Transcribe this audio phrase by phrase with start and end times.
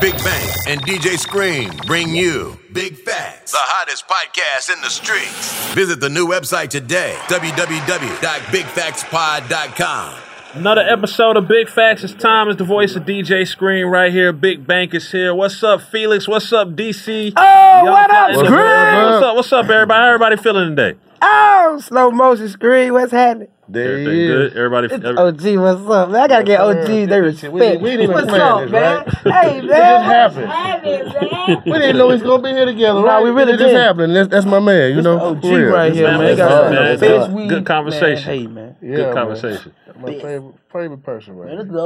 [0.00, 5.74] Big Bank and DJ Scream bring you Big Facts, the hottest podcast in the streets.
[5.74, 10.14] Visit the new website today, www.bigfactspod.com.
[10.54, 12.04] Another episode of Big Facts.
[12.04, 12.46] It's time.
[12.48, 14.32] It's the voice of DJ Scream right here.
[14.32, 15.34] Big Bank is here.
[15.34, 16.28] What's up, Felix?
[16.28, 17.32] What's up, DC?
[17.36, 18.60] Oh, what up, What's Scream?
[18.60, 19.34] What's up?
[19.34, 19.98] What's up, everybody?
[20.00, 20.96] How everybody feeling today?
[21.20, 22.92] Oh, slow motion screen.
[22.92, 23.48] What's happening?
[23.74, 24.56] Everything good?
[24.56, 24.86] Everybody.
[24.86, 26.20] It's every- OG, what's up, man?
[26.22, 27.52] I gotta get OG they respect.
[27.52, 28.96] we didn't even what's plan up, this, man?
[28.96, 29.44] right?
[29.44, 29.68] Hey, It man.
[29.68, 30.46] just happened.
[30.50, 33.24] happened, We didn't know he's gonna be here together, Nah, right?
[33.24, 33.82] we really it just didn't.
[33.82, 34.16] happened.
[34.16, 35.18] That's, that's my man, you know.
[35.20, 35.70] OG for real.
[35.72, 36.30] right here, That's man.
[36.30, 36.64] my Got man.
[36.64, 37.32] some That's fish hard.
[37.32, 37.48] weed.
[37.50, 38.26] Good conversation.
[38.26, 38.76] Man, hey, man.
[38.80, 39.14] Yeah, Good man.
[39.14, 39.72] conversation.
[39.98, 41.48] My favorite favorite person, right?
[41.48, 41.80] Man, this is the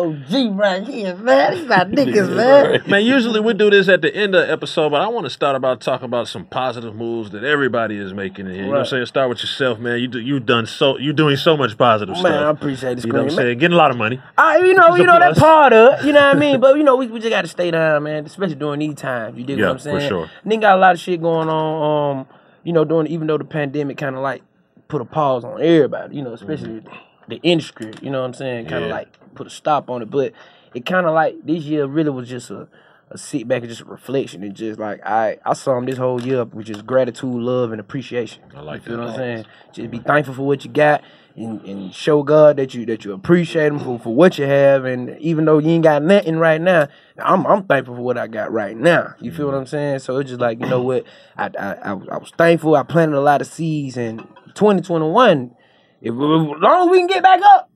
[0.50, 1.54] OG right here, man.
[1.54, 2.82] These my niggas, man.
[2.90, 5.30] Man, usually we do this at the end of the episode, but I want to
[5.30, 8.60] start about talking about some positive moves that everybody is making in here.
[8.62, 9.06] You know what I'm saying?
[9.06, 9.98] Start with yourself, man.
[10.00, 12.24] You do, you've done so you're doing so much positive stuff.
[12.30, 12.56] Man, I stuff.
[12.56, 13.58] appreciate the You know what I'm saying?
[13.58, 14.20] Getting a lot of money.
[14.36, 15.38] I, you know, you know that Plus.
[15.38, 16.06] part of it.
[16.06, 16.60] You know what I mean?
[16.60, 18.26] But you know, we, we just got to stay down, man.
[18.26, 19.38] Especially during these times.
[19.38, 20.08] You dig Yeah, what I'm for saying?
[20.08, 20.30] sure.
[20.44, 22.18] Nigga got a lot of shit going on.
[22.18, 22.26] Um,
[22.62, 24.42] you know, during even though the pandemic kind of like
[24.88, 26.16] put a pause on everybody.
[26.16, 26.82] You know, especially
[27.28, 27.92] the industry.
[28.02, 28.66] You know what I'm saying?
[28.66, 28.88] Kind of Mm-hmm.
[28.90, 28.94] Yeah.
[28.96, 30.10] like put a stop on it.
[30.10, 30.32] But
[30.74, 32.68] it kind of like this year really was just a.
[33.10, 35.98] A sit back and just a reflection and just like I I saw him this
[35.98, 38.42] whole year up with just gratitude, love, and appreciation.
[38.56, 39.00] I like You that.
[39.02, 39.44] what I'm saying?
[39.74, 41.02] Just be thankful for what you got
[41.36, 44.86] and, and show God that you that you appreciate him for, for what you have
[44.86, 48.28] and even though you ain't got nothing right now, I'm I'm thankful for what I
[48.28, 49.12] got right now.
[49.20, 49.98] You feel what I'm saying?
[49.98, 51.04] So it's just like, you know what,
[51.36, 55.54] I I, I, was- I was thankful, I planted a lot of seeds and 2021,
[56.02, 57.70] if, as long as we can get back up,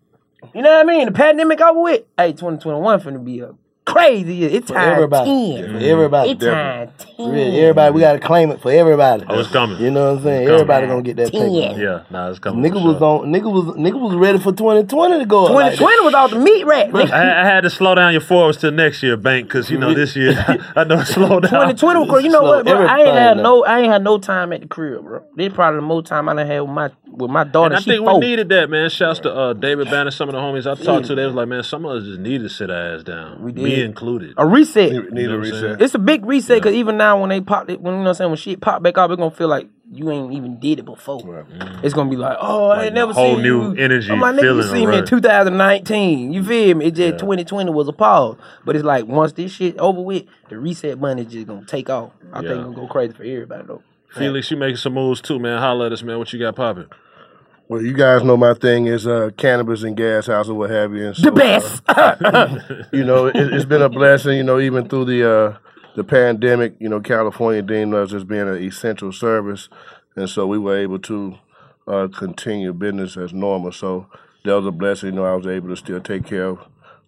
[0.54, 1.06] you know what I mean?
[1.06, 2.04] The pandemic over with.
[2.18, 3.54] Hey, 2021 finna be a
[3.86, 4.50] crazy year.
[4.50, 5.56] It's time everybody.
[5.56, 5.72] 10.
[5.72, 6.30] For everybody.
[6.32, 7.16] It's time 10.
[7.16, 9.24] For Everybody, we gotta claim it for everybody.
[9.28, 9.80] Oh, it's coming.
[9.80, 10.42] You know what I'm saying?
[10.42, 10.60] It's coming.
[10.60, 11.44] Everybody gonna get that paper.
[11.44, 11.80] Ten.
[11.80, 12.62] Yeah, nah, it's coming.
[12.62, 13.22] Nigga was sure.
[13.22, 13.32] on.
[13.32, 13.76] Nigga was.
[13.76, 15.46] Nigga was ready for 2020 to go.
[15.46, 16.94] up like 2020 was off the meat rack.
[16.94, 19.94] I, I had to slow down your forwards till next year, Bank, because you know
[19.94, 20.32] this year
[20.76, 21.52] I know it slowed down.
[21.52, 22.20] 2020 was cool.
[22.20, 22.86] You know what, bro?
[22.86, 25.22] I ain't had no, I ain't had no time at the crib, bro.
[25.36, 27.74] This probably the most time I done had with my with my daughter.
[27.74, 28.20] And I she think four.
[28.20, 28.90] we needed that, man.
[28.90, 31.14] Shouts to uh, David Banner, some of the homies I talked to.
[31.14, 33.42] They was like, man, some of us just need to sit our ass down.
[33.42, 33.62] We did.
[33.64, 34.34] Me included.
[34.36, 34.92] a reset.
[34.92, 35.62] Need, need You know a what saying?
[35.64, 35.82] reset.
[35.82, 38.08] It's a big reset because even now when they pop it, when you know what
[38.10, 40.80] I'm saying, when shit pop back up, it's gonna feel like you ain't even did
[40.80, 41.46] it before.
[41.82, 43.76] It's gonna be like, oh, I Like ain't never a whole seen new you.
[43.78, 46.32] energy, I'm like, nigga, you feeling see me in 2019.
[46.32, 46.86] You feel me?
[46.86, 50.58] It just 2020 was a pause, but it's like once this shit over with, the
[50.58, 52.10] reset button is just gonna take off.
[52.32, 52.48] I Yeah.
[52.48, 53.82] think it's gonna go crazy for everybody though.
[54.10, 55.58] Felix, you making some moves too, man.
[55.58, 56.18] Holla at us, man.
[56.18, 56.86] What you got popping?
[57.68, 60.94] Well, you guys know my thing is uh, cannabis and gas house or what have
[60.94, 61.08] you.
[61.08, 61.82] And so, The best.
[61.88, 62.58] uh,
[62.92, 64.36] you know, it, it's been a blessing.
[64.36, 65.58] You know, even through the uh,
[65.96, 69.68] the pandemic, you know, California deemed us as being an essential service,
[70.14, 71.38] and so we were able to
[71.88, 73.72] uh, continue business as normal.
[73.72, 74.06] So
[74.44, 75.10] that was a blessing.
[75.10, 76.60] You know, I was able to still take care of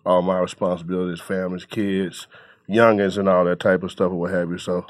[0.05, 2.27] all my responsibilities, families, kids,
[2.69, 4.59] youngins, and all that type of stuff, or what have you.
[4.59, 4.85] So,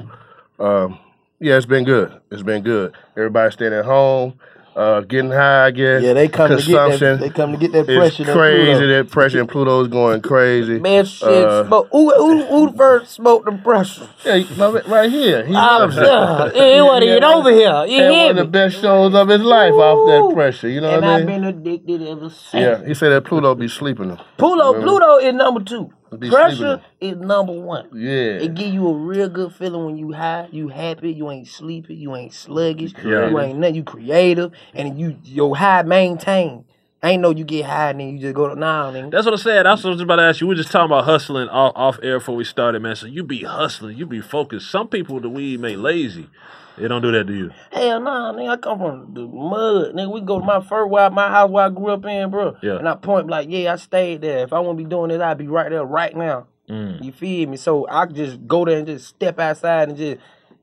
[0.59, 0.99] um,
[1.41, 2.19] yeah, it's been good.
[2.31, 2.95] It's been good.
[3.17, 4.39] Everybody staying at home,
[4.79, 6.03] uh, getting high, I guess.
[6.03, 8.87] Yeah, they come to get that- they come to get that pressure, that crazy.
[8.87, 10.79] That pressure and Pluto's going crazy.
[10.79, 11.89] Man, shit, Uh, smoke.
[11.91, 14.09] Who, who, who first smoked the pressure?
[14.25, 14.41] Yeah,
[14.87, 15.45] right here.
[15.45, 16.05] He Ah, loves it.
[16.07, 16.75] yeah.
[16.75, 17.85] He wanna get over here.
[17.87, 20.69] You hear one of the best shows of his life off that pressure.
[20.69, 21.29] You know and what I mean?
[21.31, 22.55] And I've been addicted ever since.
[22.55, 24.17] Yeah, he said that Pluto be sleeping.
[24.37, 24.81] Pluto?
[24.81, 25.93] Pluto is number two.
[26.17, 27.89] Pressure is number one.
[27.93, 28.39] Yeah.
[28.41, 31.95] It give you a real good feeling when you high, you happy, you ain't sleepy,
[31.95, 33.29] you ain't sluggish, Yeah.
[33.29, 36.65] you ain't nothing, you creative, and you your high maintain.
[37.03, 39.13] I ain't know you get high and then you just go to nah, nigga.
[39.13, 39.67] That's what I said.
[39.67, 40.49] I was just about to ask you.
[40.49, 42.97] We were just talking about hustling off, off air before we started, man.
[42.97, 44.69] So you be hustling, you be focused.
[44.71, 46.29] Some people the weed make lazy.
[46.81, 47.51] They don't do that to you.
[47.73, 48.51] Hell nah, nigga.
[48.51, 50.13] I come from the mud, nigga.
[50.13, 52.57] We go to my first where my house where I grew up in, bro.
[52.63, 52.79] Yeah.
[52.79, 54.45] And I point like, yeah, I stayed there.
[54.45, 56.47] If I want to be doing this, I'd be right there right now.
[56.69, 57.03] Mm.
[57.03, 57.57] You feel me?
[57.57, 60.19] So I could just go there and just step outside and just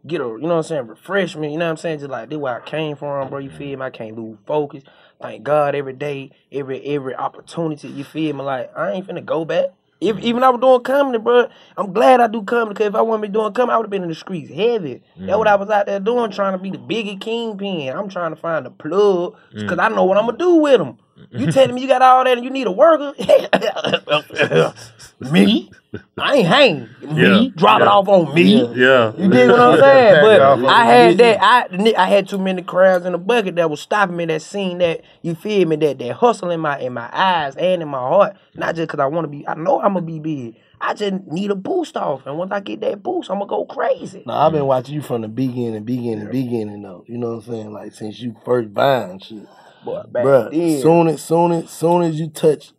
[0.05, 1.51] get a, you know what I'm saying, refreshment.
[1.51, 1.99] You know what I'm saying?
[1.99, 3.39] Just like this where I came from, bro.
[3.39, 3.85] You feel me?
[3.85, 4.83] I can't lose focus.
[5.21, 7.87] Thank God every day, every every opportunity.
[7.87, 8.43] You feel me?
[8.43, 9.67] Like I ain't finna go back.
[10.01, 11.47] If, even I was doing comedy, bro,
[11.77, 13.91] I'm glad I do comedy because if I wasn't be doing comedy, I would have
[13.91, 15.01] been in the streets heavy.
[15.17, 15.51] That's what mm.
[15.51, 17.95] I was out there doing, trying to be the biggest kingpin.
[17.95, 19.83] I'm trying to find a plug because mm.
[19.83, 20.97] I know what I'm gonna do with them.
[21.31, 23.13] You telling me you got all that and you need a worker?
[25.31, 25.71] me?
[26.17, 26.89] I ain't hang.
[27.01, 27.21] Me?
[27.21, 27.49] Yeah.
[27.55, 28.65] Drop it off on me?
[28.75, 29.13] Yeah.
[29.17, 30.15] You dig what I'm saying?
[30.25, 31.41] But I had that.
[31.41, 34.25] I I had too many crowds in the bucket that was stopping me.
[34.25, 35.77] That seen that you feel me?
[35.77, 38.35] That that hustle in my in my eyes and in my heart.
[38.55, 39.47] Not just because I want to be.
[39.47, 40.55] I know I'm gonna be big.
[40.81, 43.65] I just need a boost off, and once I get that boost, I'm gonna go
[43.65, 44.23] crazy.
[44.25, 47.05] Nah, I've been watching you from the beginning, beginning, beginning though.
[47.07, 47.73] You know what I'm saying?
[47.73, 49.47] Like since you first buying shit.
[49.85, 50.81] Boy, back Bruh, then.
[50.81, 52.73] soon as soon as soon as you touch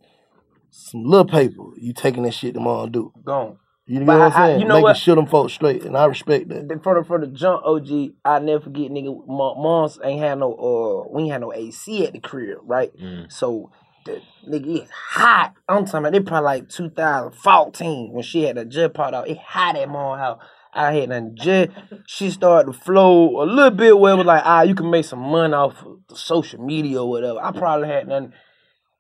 [0.70, 3.12] some little paper, you taking that shit them all do.
[3.25, 3.58] Gone.
[3.87, 4.61] You know But what I'm I- I- saying?
[4.61, 4.97] you know Making what?
[4.97, 6.69] sure them folks straight, and I respect that.
[6.69, 9.26] The- For the for the jump OG, I never forget nigga.
[9.29, 12.91] My mom's ain't had no uh, we ain't had no AC at the crib, right?
[13.29, 13.70] So
[14.05, 15.55] the nigga it's hot.
[15.69, 19.29] I'm talking about it probably like 2014 when she had a jet pot out.
[19.29, 20.41] It hot at mom house.
[20.76, 21.70] I had a jet.
[22.06, 25.06] She started to flow a little bit where it was like, ah, you can make
[25.06, 27.40] some money off of social media or whatever.
[27.40, 28.32] I probably had nothing.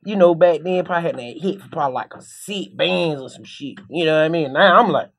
[0.04, 3.28] You know, back then probably had that hit for probably like a six bands or
[3.28, 3.74] some shit.
[3.90, 4.52] You know what I mean?
[4.52, 5.10] Now I'm like,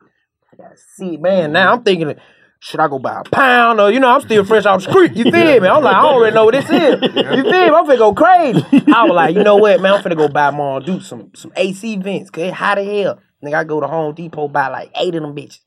[0.51, 1.53] I got a six band.
[1.53, 2.15] Now I'm thinking,
[2.59, 5.15] should I go buy a pound or you know I'm still fresh off the street.
[5.15, 5.67] You feel me?
[5.67, 7.01] I'm like, I already know what this is.
[7.01, 7.75] You feel me?
[7.75, 8.63] I'm finna go crazy.
[8.93, 9.93] I was like, you know what, man?
[9.93, 13.19] I'm finna go buy more do some some AC vents, cause it hot as hell.
[13.43, 15.59] Nigga, I go to Home Depot buy like eight of them bitches.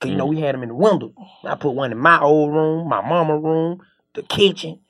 [0.00, 0.36] Cause you know mm-hmm.
[0.36, 1.12] we had them in the window.
[1.44, 3.80] I put one in my old room, my mama room,
[4.14, 4.80] the kitchen,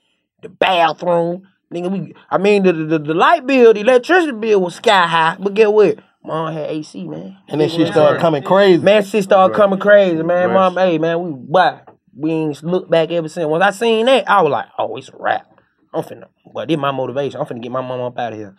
[0.42, 1.46] the bathroom.
[1.72, 5.36] Nigga, we I mean the the, the light bill, the electricity bill was sky high,
[5.38, 5.98] but get what?
[6.24, 7.36] Mom had AC, man.
[7.48, 8.82] And then she started coming crazy.
[8.82, 9.56] Man, she started Right.
[9.56, 10.48] coming crazy, man.
[10.48, 10.54] Right.
[10.54, 11.82] Mom, hey, man, we why?
[12.16, 13.46] We ain't looked back ever since.
[13.46, 15.46] Once I seen that, I was like, oh, it's a wrap.
[15.94, 17.40] I'm finna, but this my motivation.
[17.40, 18.56] I'm finna get my mom up out of here.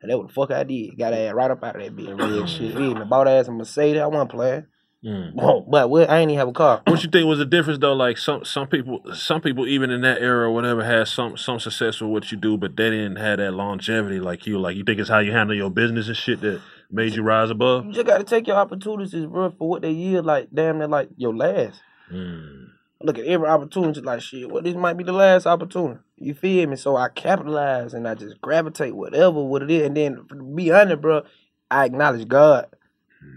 [0.00, 0.98] And that what the fuck I did.
[0.98, 2.18] Got her ass right up out of that bitch.
[2.18, 2.74] Real shit.
[2.74, 3.04] Feel me?
[3.04, 4.00] Bought her ass a Mercedes.
[4.00, 4.66] I wasn't playing.
[5.04, 5.34] Mm.
[5.68, 6.08] But what?
[6.08, 6.82] I ain't even have a car.
[6.86, 7.92] What you think was the difference though?
[7.92, 11.58] Like some some people, some people even in that era or whatever had some some
[11.58, 14.60] success with what you do, but they didn't have that longevity like you.
[14.60, 17.50] Like you think it's how you handle your business and shit that made you rise
[17.50, 17.84] above.
[17.84, 20.24] You just gotta take your opportunities, bro, for what they yield.
[20.24, 21.80] Like damn, they're like your last.
[22.12, 22.68] Mm.
[23.02, 24.48] Look at every opportunity like shit.
[24.48, 25.98] Well, this might be the last opportunity.
[26.16, 26.76] You feel me?
[26.76, 29.84] So I capitalize and I just gravitate whatever what it is.
[29.84, 31.22] And then be honest, bro,
[31.68, 32.68] I acknowledge God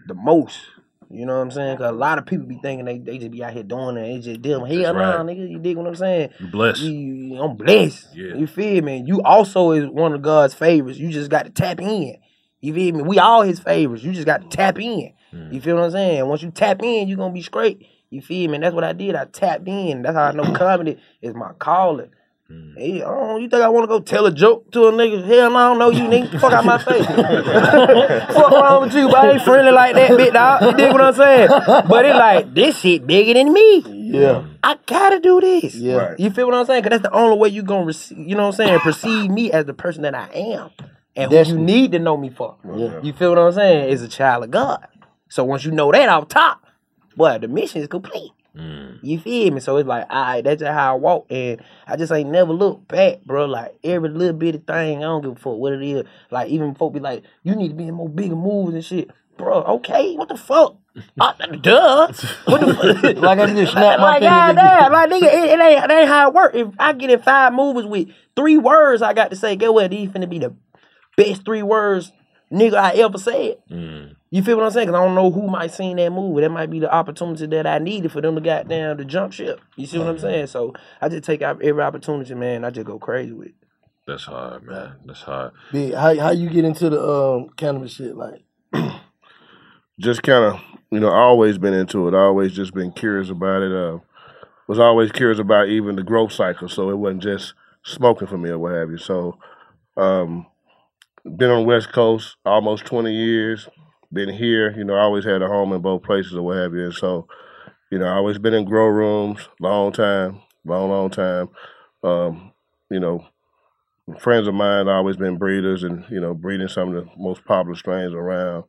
[0.08, 0.60] the most.
[1.16, 1.78] You know what I'm saying?
[1.78, 4.02] Cause a lot of people be thinking they, they just be out here doing it.
[4.02, 4.72] They just dealing.
[4.72, 5.26] Hell That's nah, right.
[5.26, 5.50] nigga.
[5.50, 6.30] You dig what I'm saying?
[6.40, 6.82] You blessed.
[6.82, 8.16] You- I'm blessed.
[8.16, 8.36] Yeah.
[8.36, 9.04] You feel me?
[9.06, 11.00] You also is one of God's favorites.
[11.00, 12.18] You just got to tap in.
[12.62, 13.04] You feel me?
[13.04, 14.04] We all his favorites.
[14.04, 15.14] You just got to tap in.
[15.34, 15.54] Mm.
[15.54, 16.26] You feel what I'm saying?
[16.28, 17.86] Once you tap in, you gonna be straight.
[18.10, 18.56] You feel me?
[18.56, 19.16] And that's what I did.
[19.16, 20.02] I tapped in.
[20.02, 22.12] That's how I know comedy is my calling.
[22.52, 22.78] Mm.
[22.78, 25.26] Hey, I don't, you think I want to go tell a joke to a nigga?
[25.26, 26.40] Hell no, I don't know you, nigga.
[26.40, 27.06] Fuck out my face.
[28.36, 30.62] Fuck wrong with you, but I ain't friendly like that, bit dog.
[30.62, 31.48] You dig what I'm saying?
[31.50, 33.80] But it's like, this shit bigger than me.
[33.88, 34.46] Yeah.
[34.64, 35.74] I gotta do this.
[35.74, 35.96] Yeah.
[35.96, 36.20] Right.
[36.20, 36.84] You feel what I'm saying?
[36.84, 38.80] Cause that's the only way you gonna receive, you know what I'm saying?
[38.82, 40.70] Perceive me as the person that I am.
[41.16, 42.58] And who you need to know me for.
[42.64, 43.02] Yeah.
[43.02, 43.90] You feel what I'm saying?
[43.90, 44.86] Is a child of God.
[45.30, 46.64] So once you know that off top,
[47.16, 48.32] boy, the mission is complete.
[49.02, 49.60] You feel me?
[49.60, 51.28] So it's like, all right, that's just how I walk.
[51.30, 53.46] And I just ain't never look back, bro.
[53.46, 56.06] Like every little bitty thing, I don't give a fuck what it is.
[56.32, 59.12] Like even folk be like, you need to be in more bigger moves and shit.
[59.38, 60.78] Bro, okay, what the fuck?
[61.20, 62.08] Uh, duh.
[62.46, 63.18] What the fuck?
[63.18, 66.08] Like I just snap my like, and goddamn, like nigga, it, it ain't, it ain't
[66.08, 66.56] how it work.
[66.56, 69.92] If I get in five movies with three words I got to say, get what?
[69.92, 70.56] These finna be the
[71.18, 72.14] best three words
[72.52, 73.58] nigga I ever said.
[73.70, 74.15] Mm.
[74.32, 74.88] You feel what I'm saying?
[74.88, 76.42] Cause I don't know who might seen that movie.
[76.42, 79.34] That might be the opportunity that I needed for them to get down to jump
[79.34, 79.62] ship.
[79.76, 80.48] You see what I'm saying?
[80.48, 82.66] So I just take out every opportunity, man.
[82.66, 83.48] I just go crazy with.
[83.50, 83.56] it.
[84.08, 84.96] That's hard, man.
[85.06, 85.54] That's hard.
[85.72, 88.16] Big, how how you get into the um cannabis shit?
[88.16, 88.44] Like,
[90.00, 92.14] just kind of, you know, always been into it.
[92.14, 93.72] Always just been curious about it.
[93.72, 94.00] Uh,
[94.68, 96.68] was always curious about even the growth cycle.
[96.68, 97.54] So it wasn't just
[97.84, 98.98] smoking for me or what have you.
[98.98, 99.38] So,
[99.98, 100.48] um,
[101.24, 103.68] been on the West Coast almost 20 years.
[104.16, 106.74] Been here, you know, I always had a home in both places or what have
[106.74, 106.86] you.
[106.86, 107.28] And so,
[107.92, 111.50] you know, I always been in grow rooms, long time, long, long time.
[112.02, 112.54] Um,
[112.90, 113.26] you know,
[114.20, 117.76] friends of mine always been breeders and, you know, breeding some of the most popular
[117.76, 118.64] strains around.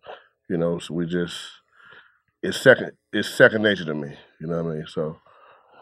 [0.49, 1.37] You know, so we just
[2.43, 4.17] it's second it's second nature to me.
[4.41, 4.87] You know what I mean?
[4.89, 5.19] So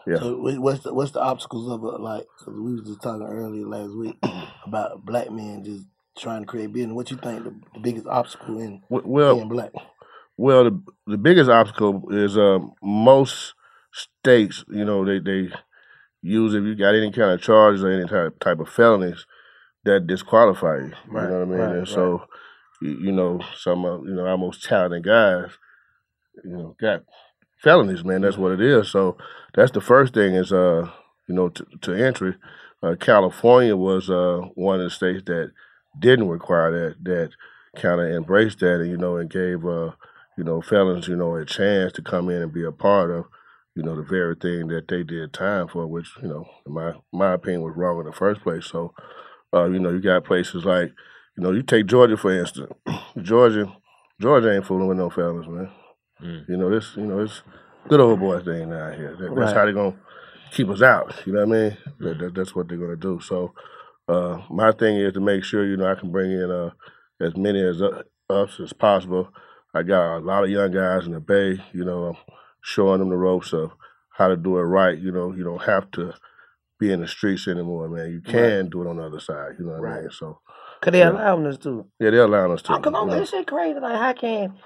[0.05, 0.19] yeah.
[0.19, 1.99] so what's the what's the obstacles of it?
[1.99, 4.17] Like, cause we was just talking earlier last week
[4.67, 5.85] about black men just
[6.17, 6.93] trying to create business.
[6.95, 9.71] What you think the, the biggest obstacle in Well, being black?
[10.37, 13.53] Well, the the biggest obstacle is um, most
[13.91, 14.63] states.
[14.69, 15.49] You know, they they
[16.21, 19.25] use if you got any kind of charges or any type type of felonies
[19.85, 20.91] that disqualify you.
[21.07, 21.59] Right, You know what I mean?
[21.59, 22.23] right, and so,
[22.81, 25.51] you, you know, some of you know our most talented guys,
[26.43, 27.03] you know, got
[27.61, 28.03] felonies.
[28.03, 28.91] Man, that's what it is.
[28.91, 29.17] So
[29.53, 30.89] that's the first thing is uh
[31.27, 32.35] you know to, to entry.
[32.83, 35.51] Uh, California was uh one of the states that
[35.99, 37.31] didn't require that that
[37.81, 39.91] kind of embraced that and you know and gave uh
[40.37, 43.25] you know felons you know a chance to come in and be a part of
[43.75, 46.93] you know the very thing that they did time for which you know in my
[47.11, 48.65] my opinion was wrong in the first place.
[48.65, 48.93] So
[49.53, 50.91] uh you know you got places like
[51.37, 52.71] you know you take Georgia for instance.
[53.21, 53.71] Georgia
[54.21, 55.69] Georgia ain't fooling with no felons man.
[56.23, 56.47] Mm.
[56.49, 57.41] you know this you know it's
[57.89, 59.11] good old boy thing down here.
[59.19, 59.55] That- that's Right.
[59.55, 59.95] how they gonna
[60.51, 61.77] keep us out you know what I mean?
[61.99, 63.19] That, that, that's what they're gonna do.
[63.19, 63.53] So
[64.07, 66.71] uh, my thing is to make sure you know I can bring in uh,
[67.21, 69.29] as many as uh, us as possible.
[69.73, 72.17] I got a lot of young guys in the Bay, you know,
[72.61, 73.71] showing them the ropes of
[74.11, 74.97] how to do it right.
[74.97, 76.13] You know, you don't have to
[76.79, 78.11] be in the streets anymore, man.
[78.11, 79.53] You can do it on the other side.
[79.59, 80.09] You know what I mean?
[80.11, 80.39] So
[80.81, 81.11] Cause they Yeah.
[81.11, 81.85] allowing us to.
[81.99, 82.73] yeah, they're allowing us to.
[82.73, 83.79] Oh, cause you I'm this shit crazy.
[83.79, 84.57] Like how can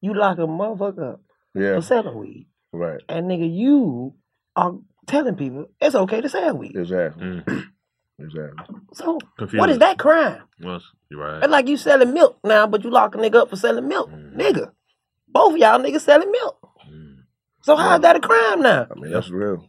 [0.00, 1.20] you lock a motherfucker up
[1.54, 2.48] Yeah, for selling weed?
[2.72, 3.00] right.
[3.08, 4.14] And nigga, you
[4.56, 4.74] are
[5.06, 6.76] telling people it's okay to sell weed.
[6.76, 7.22] Exactly.
[7.24, 7.67] Mm.
[8.18, 8.76] Exactly.
[8.94, 9.60] So Confused.
[9.60, 10.42] what is that crime?
[10.60, 11.42] Well, you're right.
[11.42, 14.10] It's like you selling milk now, but you lock a nigga up for selling milk.
[14.10, 14.34] Mm.
[14.36, 14.72] Nigga.
[15.28, 16.58] Both of y'all niggas selling milk.
[16.90, 17.18] Mm.
[17.62, 18.86] So how's that a crime now?
[18.90, 19.68] I mean, that's real.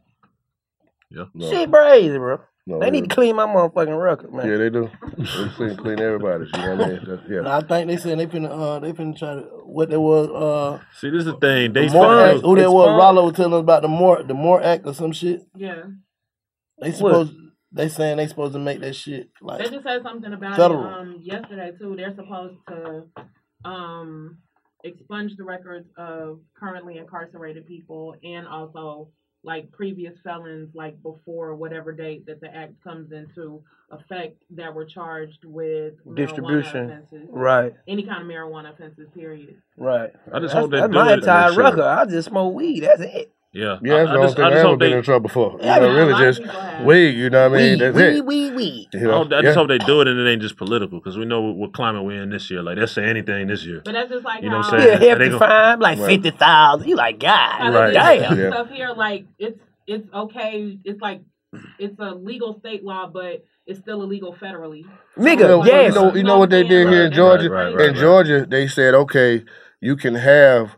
[1.12, 1.26] Yeah.
[1.34, 2.40] No, Shit crazy, bro.
[2.68, 4.48] no, They need to clean my motherfucking record, man.
[4.50, 4.90] Yeah, they do.
[5.18, 6.50] They clean, clean everybody's.
[6.54, 7.00] You know what I mean?
[7.08, 7.42] That's, yeah.
[7.42, 10.30] Now, I think they said they finna uh they finna try to what they was
[10.30, 11.74] uh See, this is the thing.
[11.74, 14.34] They the More Act, who that was Rollo was telling us about the more the
[14.34, 15.42] more act or some shit.
[15.56, 15.84] Yeah.
[16.80, 17.34] They supposed
[17.72, 20.86] they saying they supposed to make that shit like They just said something about Federal.
[20.86, 21.96] it um, yesterday too.
[21.96, 23.04] They're supposed to
[23.66, 24.38] um,
[24.84, 29.10] expunge the records of currently incarcerated people and also
[29.44, 34.84] like previous felons, like before whatever date that the act comes into effect, that were
[34.86, 36.90] charged with Distribution.
[36.92, 37.74] offenses, Right.
[37.88, 39.56] Any kind of marijuana offenses, period.
[39.78, 40.12] Right.
[40.34, 41.20] I just that's, hope they that's do my it.
[41.20, 41.64] entire Sure.
[41.64, 41.84] record.
[41.84, 42.82] I just smoke weed.
[42.82, 43.32] That's it.
[43.52, 43.80] Yeah.
[43.82, 44.98] Yeah, I, that's I the only just, thing I I just ever hope been they.
[44.98, 45.52] in trouble for.
[45.54, 46.86] You Yeah, know, really just people have.
[46.86, 47.10] weed.
[47.10, 47.80] You know what I mean?
[47.80, 48.26] Weed, That's weed, it.
[48.26, 48.90] weed, weed.
[48.94, 49.54] You I, hope, I just Yeah.
[49.56, 52.04] hope they do it and it ain't just political because we know what, what climate
[52.04, 52.62] we're in this year.
[52.62, 53.82] Like, they'll say anything this year.
[53.84, 55.10] But that's just like You know what I'm Yeah, saying?
[55.10, 56.08] hefty They fine, like Right.
[56.12, 56.88] fifty thousand.
[56.88, 57.88] You like God, Right.
[57.88, 58.40] they do damn.
[58.40, 58.50] Yeah.
[58.52, 58.90] stuff here.
[58.96, 60.78] Like it's it's okay.
[60.84, 61.22] It's like
[61.80, 64.86] it's a legal state law, but it's still illegal federally.
[65.18, 65.96] Nigga, Well, yes.
[65.96, 67.50] You know, you know what they did here in Right, Georgia?
[67.50, 68.00] right, right, in right.
[68.02, 69.44] Georgia, they said, okay,
[69.82, 70.78] you can have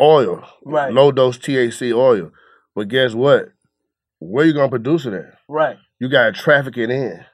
[0.00, 0.92] oil, Right.
[0.92, 2.30] low dose THC oil,
[2.74, 3.48] but guess what?
[4.18, 5.34] Where you gonna produce it at?
[5.48, 5.76] Right.
[6.00, 7.24] You gotta traffic it in.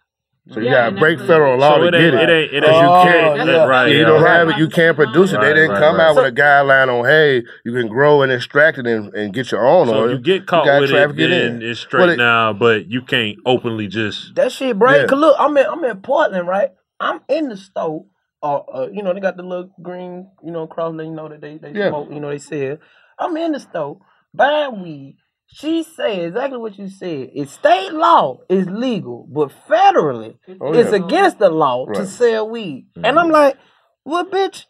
[0.50, 2.28] So you Yeah, gotta break federal law So to it get ain't, it.
[2.28, 3.44] it ain't, it Cause ain't, you Oh, can't, yeah.
[3.44, 4.30] That's right, you don't right.
[4.36, 5.36] have it, you can't produce it.
[5.36, 6.08] Right, they didn't right, come right.
[6.08, 9.52] out with a guideline on, hey, you can grow and extract it and, and get
[9.52, 10.10] your own So oil.
[10.10, 11.62] you get caught gotta with it, traffic it in.
[11.62, 14.34] it's straight Well, it- now, but you can't openly just.
[14.34, 14.92] That shit bro.
[14.92, 15.06] Yeah.
[15.06, 16.70] Cause look, I'm in I'm in Portland, right?
[16.98, 18.06] I'm in the store.
[18.42, 21.28] Uh, uh, you know, they got the little green, you know, cross letting you know
[21.28, 21.90] that they, they Yeah.
[21.90, 22.78] smoke, you know, they sell.
[23.18, 23.98] I'm in the store
[24.32, 25.16] buying weed.
[25.52, 27.30] She said exactly what you said.
[27.34, 30.96] It's state law is legal, but federally Oh, it's yeah.
[31.04, 32.86] against the law to sell weed.
[32.96, 33.04] Mm-hmm.
[33.04, 33.56] And I'm like,
[34.04, 34.64] well, bitch,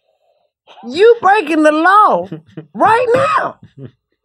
[0.88, 2.28] you breaking the law
[2.74, 3.60] right now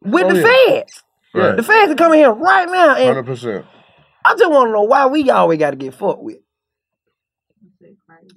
[0.01, 0.75] with Oh, the yeah.
[0.81, 1.03] feds.
[1.35, 1.51] Yeah.
[1.51, 3.65] The feds are coming here right now, and 100%.
[4.23, 6.37] I just want to know why we always got to get fucked with.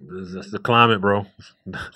[0.01, 1.27] That's, that's the climate, bro.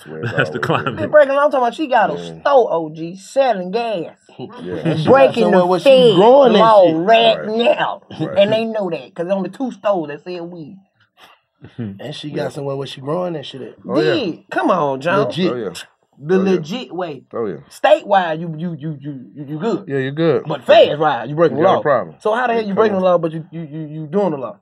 [0.07, 1.11] where That's the always Been climate.
[1.11, 1.31] breaking.
[1.33, 2.41] I'm talking about she got a Yeah.
[2.41, 4.97] store, OG, selling gas, Yeah.
[5.07, 7.47] Breaking somewhere the where she feds growing that law right, Right.
[7.59, 8.39] now, Right.
[8.39, 10.79] and they know that because only two stores that sell weed.
[11.79, 13.75] and she got somewhere where she growing that shit at.
[13.89, 14.15] Oh, yeah.
[14.15, 14.51] Did.
[14.51, 15.27] Come on, John.
[15.27, 15.53] Legit.
[15.53, 15.71] Oh yeah.
[16.25, 16.51] The Oh, yeah.
[16.53, 17.25] legit way.
[17.33, 17.57] Oh yeah.
[17.71, 19.85] Statewide, you you you you you, you good.
[19.89, 20.45] Yeah, you're good.
[20.47, 21.81] But fast ride, you breaking the law.
[21.81, 22.17] problem.
[22.21, 23.03] So how the hell you Come breaking on.
[23.03, 24.59] the law, but you you you, you doing the law?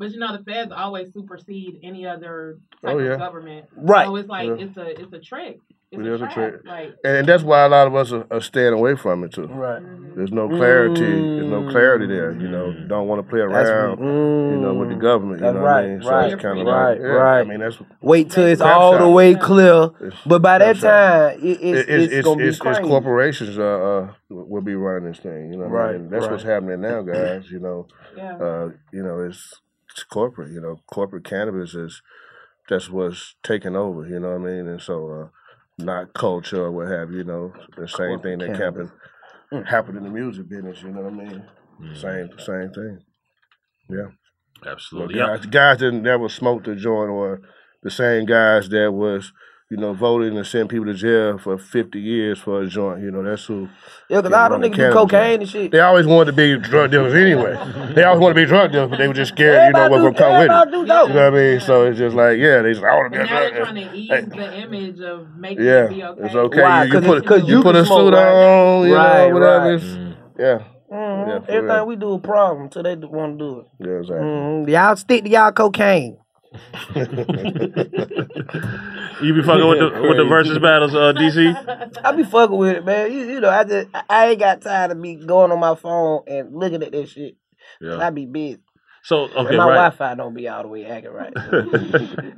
[0.00, 3.10] But you know, the feds always supersede any other type Oh, yeah.
[3.12, 3.66] of government.
[3.76, 4.06] Right.
[4.06, 4.54] So it's like Yeah.
[4.64, 5.60] it's a it's a trick.
[5.92, 6.54] It's It a is a trick.
[6.64, 9.46] Like And that's why a lot of us are, are staying away from it too.
[9.46, 9.82] Right.
[10.16, 11.02] There's no clarity.
[11.02, 12.32] There's no clarity there.
[12.32, 13.98] You know, don't want to play That's around.
[13.98, 15.40] what- you know, with the government.
[15.40, 16.02] You That's know right, what I mean?
[16.02, 17.40] So right, it's kind of right, like, yeah, right.
[17.40, 19.90] I mean, that's Wait till it's Crap all the way clear.
[20.24, 22.80] But by that time, it, it's, it's, gonna be it's, crazy.
[22.80, 25.52] it's corporations uh, uh will be running this thing.
[25.52, 26.08] You know, what I Right, mean?
[26.10, 27.50] That's what's happening now, guys.
[27.50, 28.36] You know, Yeah.
[28.36, 29.60] uh, you know, it's
[29.92, 30.52] it's corporate.
[30.52, 32.02] You know, corporate cannabis is
[32.68, 34.06] that's what's taking over.
[34.06, 34.68] You know what I mean?
[34.68, 35.28] And so, uh,
[35.78, 37.18] not culture or what have you.
[37.18, 38.90] You know, the same thing that happened
[39.66, 40.82] happened in the music business.
[40.82, 41.44] You know what I mean?
[41.94, 42.98] Same same thing.
[43.88, 44.08] Yeah.
[44.66, 45.18] Absolutely.
[45.18, 47.40] Well, guys, guys that never smoked a joint, or
[47.82, 49.32] the same guys that was,
[49.70, 53.02] you know, voting and send people to jail for fifty years for a joint.
[53.02, 53.68] You know, that's who.
[54.08, 55.40] Yeah, 'cause because all them run the niggas do cocaine game.
[55.42, 55.70] and shit.
[55.70, 57.54] They always wanted to be drug dealers anyway.
[57.94, 59.98] they always want to be drug dealers, but they were just scared, you know, what
[59.98, 60.50] gonna come with it.
[60.50, 60.76] everybody do.
[60.78, 61.60] You know what I mean?
[61.60, 63.74] So it's just like, yeah, they just, I want to be a now they're trying
[63.76, 64.20] to ease Hey.
[64.22, 66.22] the image of making Yeah, it be okay.
[66.24, 66.62] it's okay.
[66.62, 66.82] Why?
[66.84, 68.34] You, you 'Cause put, it- 'cause you you put a suit right?
[68.34, 69.58] on, you Right, know, whatever.
[69.66, 69.74] right.
[69.74, 69.84] It's,
[70.36, 70.58] yeah.
[70.92, 71.28] Mhm.
[71.28, 71.86] Yeah, for Everything real.
[71.86, 73.66] we do a problem until they want to do it.
[73.88, 74.26] Yeah, exactly.
[74.26, 74.68] Mhm.
[74.68, 76.16] Y'all stick to y'all cocaine.
[79.22, 81.98] You be fucking with the with the versus battles, uh, DC.
[82.04, 83.12] I be fucking with it, man.
[83.12, 86.22] You, you know, I just I ain't got time to be going on my phone
[86.26, 87.36] and looking at that shit.
[87.80, 87.98] Yeah.
[87.98, 88.58] I be busy.
[89.02, 89.74] So And okay, my right.
[89.96, 91.32] Wi-Fi don't be all the way acting right.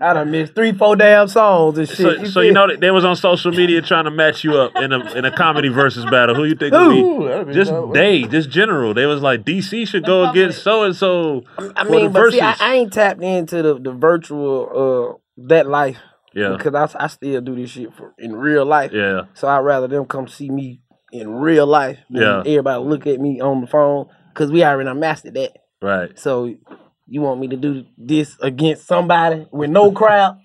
[0.00, 2.18] I done missed three, four damn songs and shit.
[2.20, 4.76] So, so you know that they was on social media trying to match you up
[4.76, 6.34] in a in a comedy versus battle.
[6.34, 7.28] Who you think would Who?
[7.28, 7.52] That'd be?
[7.52, 7.94] be Just dope.
[7.94, 8.94] they, just general.
[8.94, 11.42] They was like DC should go against so and so
[11.76, 15.98] I mean, but see, I, I ain't tapped into the, the virtual uh that life.
[16.34, 16.54] Yeah.
[16.56, 18.92] Because I, I still do this shit for in real life.
[18.94, 19.22] Yeah.
[19.34, 20.80] So I'd rather them come see me
[21.12, 22.38] in real life than Yeah.
[22.40, 24.06] everybody look at me on the phone.
[24.34, 25.52] Cause we already done mastered that.
[25.82, 26.16] Right.
[26.18, 26.54] So
[27.08, 30.38] you want me to do this against somebody with no crowd?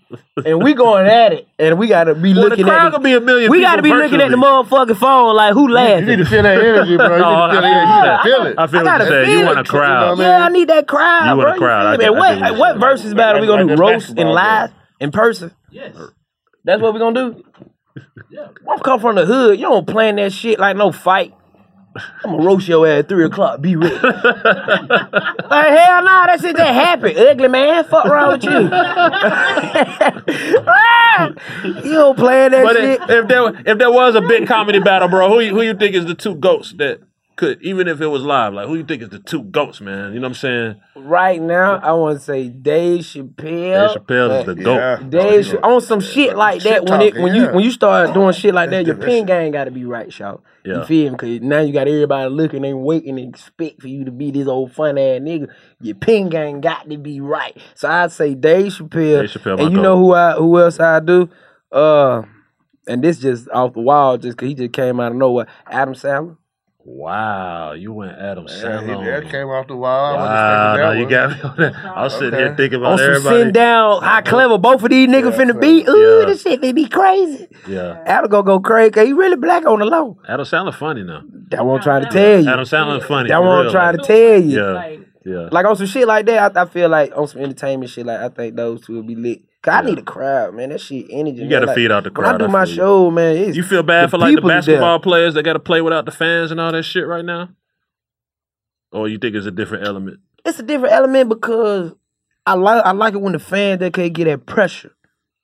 [0.45, 1.47] and we going at it.
[1.59, 3.81] And we gotta be Well, the looking crowd at could be a million We gotta
[3.81, 6.07] be looking at the motherfucking phone like who laughing?
[6.07, 7.17] You oh, need to feel that energy, bro.
[7.17, 8.55] You Oh, need to feel I- You gotta feel it.
[8.57, 9.25] I feel I what gotta you're saying.
[9.27, 9.67] feel You want a it.
[9.67, 10.19] crowd.
[10.19, 11.29] Yeah, I need that crowd.
[11.29, 11.53] You want bro.
[11.53, 11.85] a crowd.
[11.87, 11.99] I feel me?
[11.99, 13.81] get- I And what, what you're what versus battle we gonna Like do?
[13.81, 14.71] Roast and basketball live
[15.01, 15.51] in person?
[15.71, 15.95] Yes.
[16.63, 17.43] That's what we gonna do?
[18.69, 19.59] I'm come from the hood.
[19.59, 21.33] You don't plan that shit like no fight.
[22.23, 23.61] I'm gonna roast your ass at 3 o'clock.
[23.61, 23.95] Be ready.
[24.01, 27.17] like, hell no, that shit just happened.
[27.17, 27.83] Ugly man.
[27.85, 28.51] Fuck wrong with you?
[31.83, 33.01] you don't plan that But shit.
[33.01, 35.73] if, if there if there was a big comedy battle, bro, who you, who you
[35.73, 36.99] think is the two goats that
[37.37, 40.13] could even if it was live, like who you think is the two goats, man?
[40.13, 40.81] You know what I'm saying?
[40.95, 43.93] Right now, I want to say Dave Chappelle.
[43.93, 44.75] Dave Chappelle is the goat.
[44.75, 45.03] Yeah.
[45.07, 46.81] Dave Ch- on some shit like that.
[46.81, 49.25] Shit when it talking, when you when you start doing shit like that, your pin
[49.25, 50.43] game got to be right, y'all.
[50.65, 50.79] Yeah.
[50.79, 51.17] You feel me?
[51.17, 54.47] Cause now you got everybody looking and waiting and expect for you to be this
[54.47, 55.47] old fun ass nigga.
[55.79, 57.55] Your pin game got to be right.
[57.75, 59.21] So I'd say Dave Chappelle.
[59.21, 59.83] Dave Chappelle, my and you goat.
[59.83, 61.29] know who I who else I do?
[61.71, 62.23] Uh,
[62.87, 65.45] and this just off the wall, just cause he just came out of nowhere.
[65.69, 66.37] Adam Sandler.
[66.89, 68.85] Wow, you went Adam Yeah, Sandler.
[68.87, 70.15] he, on that came off the wall.
[70.15, 71.85] I Wow, wasn't no, you got me on that.
[71.97, 72.55] I was sitting here Okay.
[72.55, 73.35] thinking On about some everybody.
[73.39, 75.85] sitting down, how clever both of these niggas Yeah, finna so- be.
[75.85, 76.25] Ooh, Yeah.
[76.27, 77.47] this shit finna be crazy.
[77.67, 78.91] Yeah, Adam gonna go crazy.
[78.91, 80.17] 'cause he really black on the low.
[80.29, 81.23] Adam Sandler funny now.
[81.49, 82.49] That won't try to tell you.
[82.49, 83.27] Adam Sandler funny.
[83.29, 84.57] That for what I'm trying to tell you.
[84.57, 85.49] Yeah, Like, yeah.
[85.51, 88.21] Like on some shit like that, I, I feel like on some entertainment shit, like
[88.21, 89.41] I think those two will be lit.
[89.65, 90.69] I need a crowd, man.
[90.69, 91.37] That shit energy.
[91.37, 91.49] You man.
[91.49, 92.33] gotta Like, feed out the crowd.
[92.33, 92.75] When I do I my you.
[92.75, 96.05] show, man, You feel bad for like the basketball players that got to play without
[96.05, 97.49] the fans and all that shit right now?
[98.91, 100.19] Or you think it's a different element?
[100.45, 101.93] It's a different element because
[102.45, 104.93] I like I like it when the fans they can get that pressure.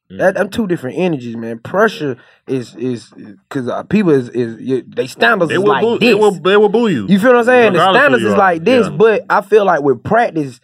[0.10, 0.20] Mm.
[0.20, 1.60] That them two different energies, man.
[1.60, 2.16] Pressure
[2.48, 3.10] is is
[3.50, 6.08] because uh, people is is they standards They is like boo, this.
[6.10, 7.08] they will, they will boo you.
[7.10, 7.74] You feel what I'm saying?
[7.74, 8.96] The Regardless who standards is like this, Yeah.
[8.96, 10.62] but I feel like with practice,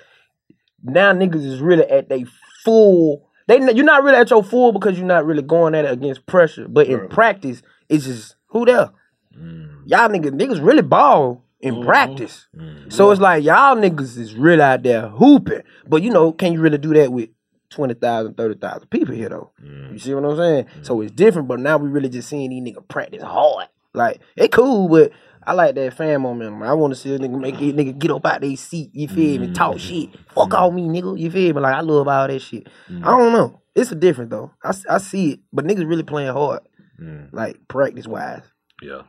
[0.82, 2.26] now niggas is really at they
[2.64, 3.26] full.
[3.50, 6.26] They you're not really at your full because you're not really going at it against
[6.28, 6.68] pressure.
[6.68, 8.92] But in practice, it's just who there.
[9.36, 9.82] Mm.
[9.86, 11.86] Y'all niggas niggas really ball in Mm-hmm.
[11.86, 12.48] practice.
[12.90, 15.64] So it's like y'all niggas is really out there hooping.
[15.88, 17.30] But you know, can you really do that with
[17.72, 19.52] 20,000, 30,000 people here though?
[19.64, 19.94] Mm.
[19.94, 20.66] You see what I'm saying?
[20.84, 23.68] So it's different, but now we really just seeing these niggas practice hard.
[23.94, 25.12] Like, it cool, but
[25.50, 26.62] I like that fan momentum.
[26.64, 29.08] I want to see a nigga make a nigga get up out their seat, you
[29.08, 29.48] feel me?
[29.48, 29.54] Mm-hmm.
[29.54, 30.10] Talk shit.
[30.36, 31.20] Fuck off me, nigga.
[31.20, 31.62] You feel me?
[31.62, 32.68] Like, I love all that shit.
[32.90, 33.04] Mm.
[33.04, 33.62] I don't know.
[33.76, 34.52] It's a different though.
[34.64, 36.62] I, I see it, but niggas really playing hard.
[37.02, 37.30] Mm.
[37.34, 38.44] Like, practice wise.
[38.82, 39.02] Yeah,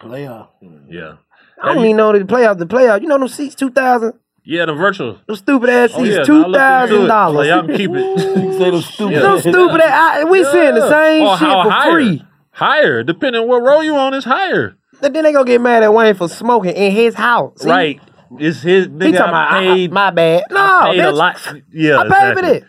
[0.00, 0.48] Playoff.
[0.88, 1.16] yeah.
[1.62, 2.58] I don't even know the playoff.
[2.58, 4.12] The playoff, you know them seats, 2,000?
[4.44, 5.18] Yeah, the virtual.
[5.28, 7.06] Those stupid ass Oh, seats, yeah, two I looked into thousand it.
[7.08, 7.36] dollars.
[7.36, 8.18] Like, y'all can keep it.
[8.58, 9.22] say them stupid.
[9.22, 10.18] Them stupid ass.
[10.20, 11.92] I, we seeing the same Or shit for higher.
[11.92, 12.24] free.
[12.50, 14.76] Higher, depending on what row you on, is higher.
[15.02, 17.60] But then they gonna get mad at Wayne for smoking in his house.
[17.60, 17.68] See?
[17.68, 18.00] Right.
[18.38, 18.86] It's his.
[18.86, 19.92] He Nigga, talking about I I- I- paid.
[19.92, 20.44] my bad.
[20.50, 21.54] No, I paid a lot.
[21.72, 22.64] Yeah, I paid for it.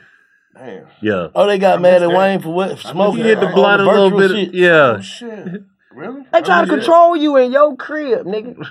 [0.56, 0.86] that.
[1.02, 1.28] Yeah.
[1.36, 2.80] Oh, they got mad at Wayne for what?
[2.80, 3.22] Smoking.
[3.24, 4.46] He hit oh, the on blunt a little virtual bit.
[4.48, 4.54] shit.
[4.56, 5.00] Yeah.
[5.00, 5.58] Oh,
[5.93, 6.24] really?
[6.34, 8.65] They try to control you in your crib, nigga.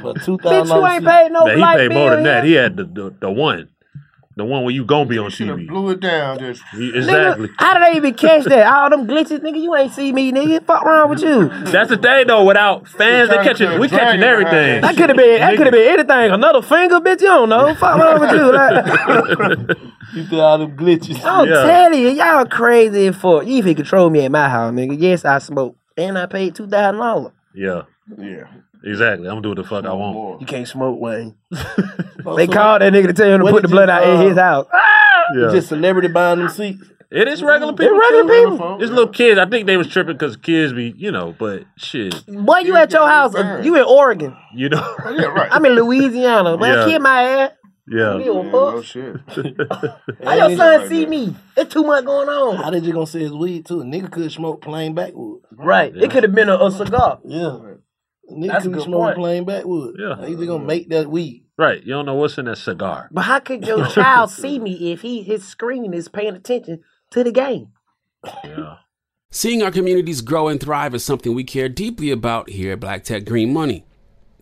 [0.00, 2.44] For two Bitch, you ain't paid no Man, he paid more than that.
[2.44, 2.50] here.
[2.50, 3.68] He had the, the the one,
[4.36, 5.68] the one where you gonna be on TV.
[5.68, 6.38] Blew it down.
[6.38, 7.48] Just Exactly.
[7.48, 8.66] Nigga, how did they even catch that?
[8.66, 9.60] All them glitches, nigga.
[9.60, 10.64] You ain't see me, nigga.
[10.64, 11.48] Fuck wrong with you.
[11.70, 12.44] That's the thing though.
[12.44, 13.78] Without fans, they catching.
[13.78, 14.80] We catching everything.
[14.80, 15.40] That could have been.
[15.40, 16.30] That could have been anything.
[16.32, 17.20] Another finger, bitch.
[17.20, 17.74] You don't know.
[17.74, 18.52] Fuck wrong with you.
[18.52, 19.78] Like,
[20.14, 21.24] You threw all them glitches.
[21.24, 24.96] I'm telling you, y'all crazy for you even control me at my house, nigga.
[25.00, 27.32] Yes, I smoke, and I paid two thousand dollars.
[27.54, 27.82] Yeah.
[28.18, 28.44] Yeah.
[28.84, 29.26] Exactly.
[29.28, 30.40] I'm gonna do what the fuck I want.
[30.40, 31.34] You can't smoke, Wayne.
[32.26, 33.92] Oh, they so called that nigga to tell him to what put the blood you,
[33.94, 34.66] out in uh, his house.
[35.34, 35.48] Yeah.
[35.52, 36.84] Just celebrity buying them seats.
[37.10, 37.98] It is regular They're people.
[37.98, 38.82] regular people.
[38.82, 39.38] It's little kids.
[39.40, 42.92] I think they was tripping because kids be, you know, but shit, Boy, you at
[42.92, 43.34] your house?
[43.34, 44.36] uh, You in Oregon?
[44.54, 44.82] you know.
[45.02, 45.48] Oh, yeah, right.
[45.50, 46.58] I'm in Louisiana.
[46.58, 46.84] Man, Yeah.
[46.84, 47.50] kill my ass.
[47.88, 48.18] Yeah.
[48.18, 48.74] You a Yeah, fuck?
[48.74, 49.16] no shit.
[50.24, 51.34] How your son see me?
[51.56, 52.56] It's too much going on.
[52.56, 53.80] How they just gonna say it's weed too?
[53.80, 55.40] A nigga could smoke plain backwood.
[55.52, 55.94] Right.
[55.96, 57.20] It could have been a, a cigar.
[57.24, 57.58] Yeah.
[58.28, 59.16] A nigga That's a could good smoke point.
[59.16, 59.96] plain backwood.
[59.98, 60.16] Yeah.
[60.16, 61.44] How you just gonna make that weed?
[61.58, 61.82] Right.
[61.82, 63.08] You don't know what's in that cigar.
[63.12, 67.22] But how could your child see me if he his screen is paying attention to
[67.22, 67.68] the game?
[68.44, 68.76] Yeah.
[69.30, 73.04] Seeing our communities grow and thrive is something we care deeply about here at Black
[73.04, 73.84] Tech Green Money.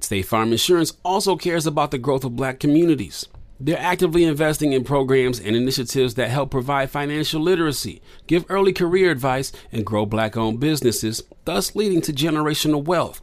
[0.01, 3.27] State Farm Insurance also cares about the growth of black communities.
[3.59, 9.11] They're actively investing in programs and initiatives that help provide financial literacy, give early career
[9.11, 13.23] advice, and grow black owned businesses, thus leading to generational wealth,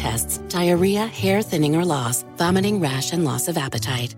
[0.01, 4.15] tests, diarrhea, hair thinning or loss, vomiting, rash, and loss of appetite.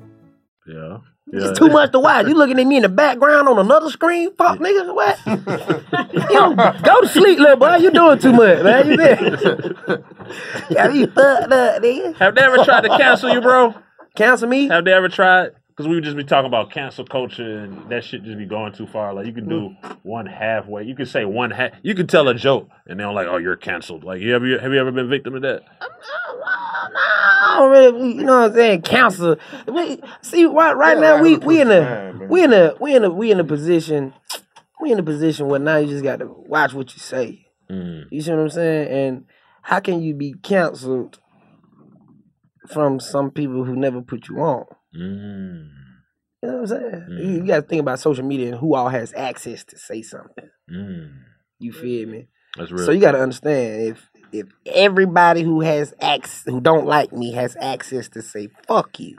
[0.65, 1.00] Yeah.
[1.28, 2.28] It's too much to watch.
[2.28, 4.34] You looking at me in the background on another screen?
[4.36, 5.19] Fuck, nigga, what?
[6.13, 7.76] you know, go to sleep, little boy.
[7.78, 8.88] You doing too much, man.
[8.88, 10.04] You been.
[10.69, 12.15] yeah, you fucked up, nigga.
[12.17, 13.74] Have they ever tried to cancel you, bro?
[14.15, 14.67] Cancel me?
[14.67, 15.52] Have they ever tried?
[15.76, 18.74] Because we would just be talking about cancel culture and that shit just be going
[18.74, 19.12] too far.
[19.12, 19.98] Like you can do mm.
[20.04, 20.84] one halfway.
[20.84, 21.72] You can say one half.
[21.82, 24.72] You can tell a joke and they're like, "Oh, you're canceled." Like, you ever have
[24.72, 25.64] you ever been victim of that?
[27.58, 28.82] Don't really, you know what I'm saying?
[28.84, 29.38] Cancel.
[30.22, 33.32] See, right, right now we we in a we in a we in a we
[33.32, 34.14] in a position
[34.84, 37.48] we in a position where now you just got to watch what you say.
[37.72, 38.06] Mm.
[38.12, 38.88] You see what I'm saying?
[38.90, 39.26] And
[39.62, 41.20] how can you be canceled
[42.68, 44.66] from some people who never put you on?
[44.95, 45.69] Mm.
[46.41, 47.06] You know what I'm saying?
[47.10, 50.01] You, you got to think about social media and who all has access to say
[50.01, 50.49] something.
[50.69, 51.19] Mm.
[51.60, 52.27] You feel me?
[52.58, 52.86] That's real.
[52.86, 57.56] So you gotta understand if if everybody who has access who don't like me has
[57.60, 59.17] access to say fuck you,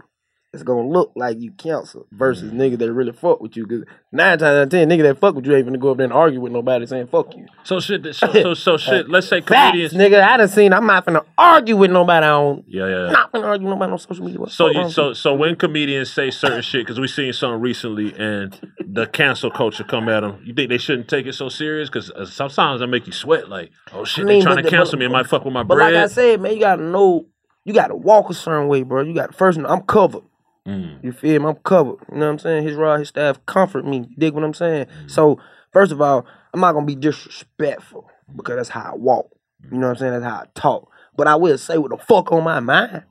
[0.54, 2.56] it's gonna look like you cancel versus Mm.
[2.56, 3.66] niggas that really fuck with you.
[3.66, 5.96] Cause nine times out of ten, niggas that fuck with you ain't gonna go up
[5.98, 7.46] there and argue with nobody saying fuck you.
[7.64, 8.02] So shit.
[8.14, 9.10] So so, so shit.
[9.10, 9.92] Let's say Facts, comedians.
[9.92, 10.22] nigga.
[10.22, 10.72] I done seen.
[10.72, 12.64] I'm not finna argue with nobody on.
[12.66, 13.04] Yeah, yeah.
[13.06, 13.10] yeah.
[13.12, 14.40] Not finna argue with nobody on social media.
[14.40, 18.14] What So you so so when comedians say certain shit because we seen something recently
[18.14, 21.88] and the cancel culture come at them, you think they shouldn't take it so serious?
[21.88, 23.48] Because uh, sometimes I make you sweat.
[23.48, 25.06] Like, oh shit, I mean, they trying to cancel but- me.
[25.06, 25.94] It might fuck with my But bread.
[25.94, 27.26] like I said, man, you gotta know.
[27.66, 29.00] You gotta walk a certain way, bro.
[29.02, 29.58] You got first.
[29.58, 30.20] I'm covered.
[30.66, 31.04] Mm.
[31.04, 31.48] You feel me?
[31.48, 31.98] I'm covered.
[32.10, 32.66] You know what I'm saying?
[32.66, 33.98] His rod, his staff comfort me.
[34.08, 34.86] You dig what I'm saying?
[34.86, 35.10] Mm.
[35.10, 35.38] So,
[35.72, 39.30] first of all, I'm not gonna be disrespectful because that's how I walk.
[39.70, 40.12] You know what I'm saying?
[40.12, 40.90] That's how I talk.
[41.16, 43.04] But I will say what the fuck on my mind.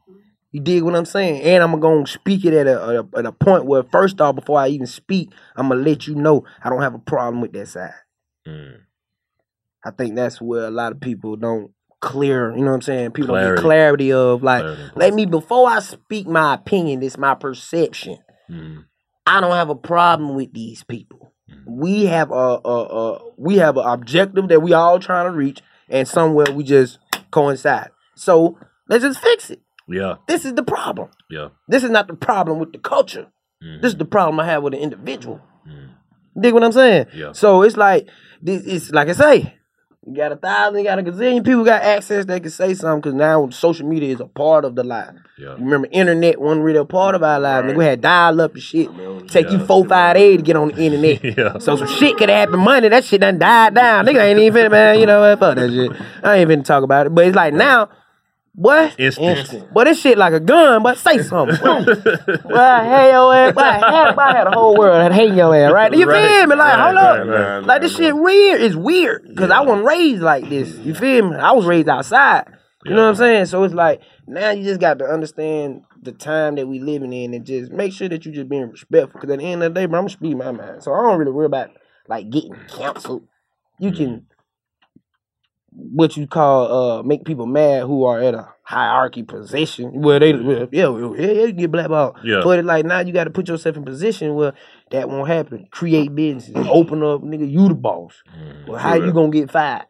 [0.52, 1.42] You dig what I'm saying?
[1.42, 4.36] And I'm gonna speak it at a, at a at a point where first off,
[4.36, 7.54] before I even speak, I'm gonna let you know I don't have a problem with
[7.54, 7.94] that side.
[8.48, 8.82] Mm.
[9.86, 11.72] I think that's where a lot of people don't
[12.04, 13.12] clear, you know what I'm saying?
[13.12, 14.63] People don't get clarity of like,
[14.96, 18.20] let me before I speak my opinion, it's my perception.
[18.50, 18.86] Mm.
[19.26, 21.34] I don't have a problem with these people.
[21.66, 22.84] We have a, a,
[23.16, 27.00] a we have an objective that we all trying to reach, and somewhere we just
[27.32, 27.89] coincide.
[28.16, 28.58] So
[28.89, 29.62] let's just fix it.
[29.88, 31.10] Yeah, This is the problem.
[31.30, 31.50] yeah.
[31.68, 33.28] This is not the problem with the culture.
[33.63, 33.82] Mm.
[33.82, 35.42] This is the problem I have with the individual.
[36.39, 37.08] Dig what I'm saying?
[37.13, 37.32] Yeah.
[37.34, 38.08] So it's like
[38.42, 38.63] this.
[38.66, 39.54] It's like I say,
[40.06, 42.26] you got a thousand, you got a gazillion people got access.
[42.26, 45.16] They can say something because now social media is a part of the life.
[45.38, 45.56] Yeah.
[45.56, 47.68] You remember internet wasn't really a part of our lives.
[47.68, 48.89] Nigga, we had dial up and shit.
[49.30, 51.24] Take you four five eight to get on the internet.
[51.38, 51.58] Yeah.
[51.58, 52.89] So some shit could happen Monday.
[52.89, 54.06] That shit done died down.
[54.06, 55.00] Nigga ain't even finna, man.
[55.00, 55.39] You know what?
[55.39, 55.92] Fuck that shit.
[56.24, 57.16] I ain't even talk about it.
[57.16, 57.89] But it's like now.
[58.56, 59.00] What?
[59.00, 59.74] Instant.
[59.74, 61.58] But this shit like a gun, but say something.
[61.62, 61.84] well,
[62.86, 65.72] hey your ass, but I had, but I had a whole world hating your ass,
[65.72, 65.92] right?
[65.92, 66.22] You Right.
[66.22, 66.56] feel me?
[66.56, 67.28] Like, Right, hold up.
[67.28, 68.62] right, right, like this shit weird.
[68.62, 69.36] It's weird.
[69.36, 70.70] Cause I wasn't raised like this.
[70.78, 71.36] You feel me?
[71.38, 72.46] I was raised outside.
[72.86, 73.46] You know what I'm saying?
[73.48, 77.34] So it's like now you just got to understand the time that we living in
[77.34, 79.20] and just make sure that you just being respectful.
[79.22, 80.84] Cause at the end of the day, bro, I'm speaking my mind.
[80.84, 81.72] So I don't really worry about
[82.08, 83.26] like getting canceled.
[83.80, 84.28] You can
[85.76, 90.34] what you call uh make people mad who are at a hierarchy position where they
[90.34, 92.18] well, yeah, well, yeah, yeah, you get blackballed.
[92.24, 92.42] Yeah.
[92.44, 94.54] But like now you gotta put yourself in position where
[94.92, 95.68] that won't happen.
[95.70, 98.24] Create businesses, open up, nigga, you the boss.
[98.36, 99.86] Mm, well, how you gonna get fired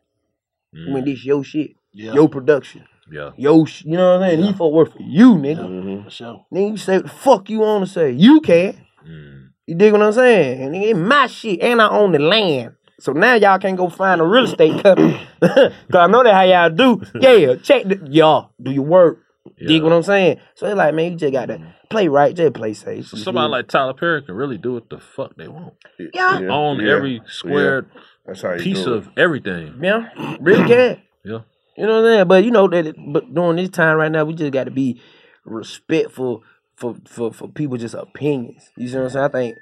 [0.72, 1.06] when mm.
[1.06, 3.32] this your shit, your production, Yeah.
[3.38, 4.41] your sh- you know what I'm saying?
[4.41, 5.60] These folk work for you, nigga.
[5.60, 6.04] Mm-hmm.
[6.06, 6.46] For sure.
[6.52, 8.12] Nigga, you say what the fuck you wanna say.
[8.12, 8.82] You can.
[9.08, 9.50] Mm.
[9.67, 10.62] You dig what I'm saying?
[10.62, 12.76] And it's my shit, and I own the land.
[12.99, 15.19] So now y'all can't go find a real estate company.
[15.41, 17.01] Cause I know that how y'all do.
[17.19, 19.19] Yeah, check the, y'all, do your work.
[19.58, 20.39] Dig what I'm saying?
[20.56, 23.08] So it's like, man, you just gotta play right, just play safe.
[23.08, 25.73] So somebody like Tyler Perry can really do what the fuck they want.
[26.13, 26.39] Yeah.
[26.49, 26.93] Own Yeah.
[26.93, 27.88] every square
[28.25, 29.79] That's piece of everything.
[29.82, 31.01] Yeah, really can.
[31.25, 31.39] Yeah.
[31.77, 32.27] You know what I'm saying?
[32.27, 35.01] But you know that but during this time right now, we just gotta be
[35.45, 36.43] respectful
[36.75, 38.69] for for, for people just opinions.
[38.75, 39.25] You see what I'm saying?
[39.25, 39.58] I think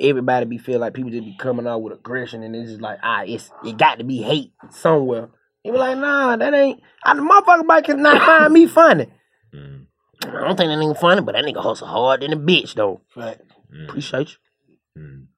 [0.00, 2.98] everybody be feel like people just be coming out with aggression and it's just like,
[3.02, 5.28] ah, it's it got to be hate somewhere.
[5.64, 9.06] You be like, nah, that ain't I, the motherfucker might cannot find me funny.
[10.22, 13.00] I don't think that nigga funny, but that nigga hustle hard than a bitch though.
[13.14, 13.38] Right.
[13.84, 14.36] Appreciate you.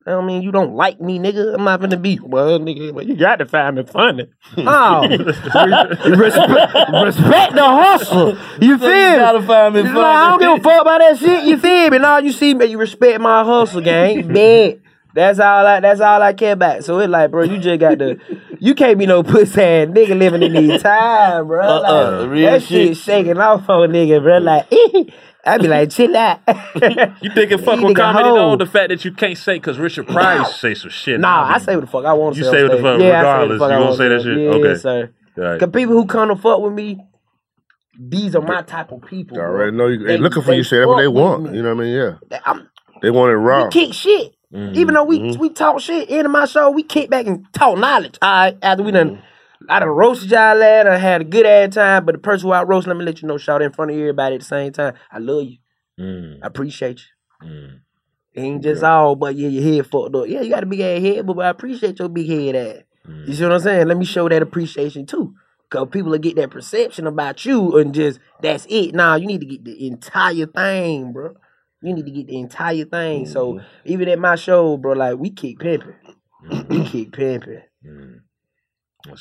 [0.06, 1.54] I don't mean you don't like me, nigga.
[1.54, 2.94] I'm not gonna be well, nigga.
[2.94, 4.26] But you got to find me funny.
[4.56, 8.38] Oh, respect, respect the hustle.
[8.60, 9.16] You feel me?
[9.16, 10.00] gotta find me It's funny.
[10.00, 11.44] like, I don't give a fuck about that shit.
[11.44, 11.98] You feel me?
[11.98, 14.32] Now you see me, you respect my hustle, gang.
[14.32, 14.80] Bad.
[15.14, 15.80] That's all I.
[15.80, 16.84] That's all I care about.
[16.84, 18.18] So it's like, bro, you just got to.
[18.60, 21.60] You can't be no pussy ass nigga living in these times, bro.
[21.66, 22.96] Uh-uh, Like, real that shit shit.
[22.98, 24.38] shaking off on nigga, bro.
[24.38, 24.68] Like,
[25.44, 26.40] I be like, chill out.
[27.22, 28.34] You think it fuck with comedy hoe.
[28.34, 28.56] though?
[28.56, 31.20] The fact that you can't say because Richard Price say some shit.
[31.20, 31.54] Nah, now.
[31.54, 32.50] I say what the fuck I want to You say.
[32.52, 33.62] say what the fuck yeah, regardless.
[33.62, 34.38] I say You what gonna say that shit?
[34.38, 34.80] Yeah, Okay.
[34.80, 35.12] sir.
[35.36, 35.60] Right.
[35.60, 36.98] Cause people who come to fuck with me,
[37.98, 39.36] these are my type of people.
[39.36, 39.50] They bro.
[39.50, 39.98] already know you.
[39.98, 40.64] They, They- looking for they you.
[40.64, 41.44] Say that what they want.
[41.50, 41.56] me.
[41.56, 41.94] You know what I mean?
[42.30, 42.38] Yeah.
[42.44, 42.68] I'm-
[43.02, 43.64] They want it raw.
[43.64, 44.34] We kick shit.
[44.50, 44.94] Even mm-hmm.
[44.94, 45.40] though we mm-hmm.
[45.40, 48.16] we talk shit in my show, we kick back and talk knowledge.
[48.22, 49.20] All right, after we done, mm-hmm.
[49.68, 52.04] I done roasted y'all lad, I had a good ass time.
[52.04, 53.96] But the person who I roast, let me let you know, shout in front of
[53.96, 54.94] everybody at the same time.
[55.10, 55.58] I love you.
[55.98, 56.38] Mm.
[56.42, 57.48] I appreciate you.
[57.48, 57.80] Mm.
[58.34, 60.28] It ain't just all, but yeah, your head fucked up.
[60.28, 62.82] Yeah, you got a big ass head, but, but I appreciate your big head ass.
[63.26, 63.48] You see mm.
[63.48, 63.88] what I'm saying?
[63.88, 65.34] Let me show that appreciation too.
[65.70, 68.94] Cause people will get that perception about you and just that's it.
[68.94, 71.34] Nah, you need to get the entire thing, bro.
[71.82, 73.26] You need to get the entire thing.
[73.26, 73.66] So mm-hmm.
[73.84, 75.94] even at my show, bro, like we kick pimping.
[76.42, 76.84] we mm-hmm.
[76.84, 77.62] kick pimping.
[77.86, 78.20] Mm.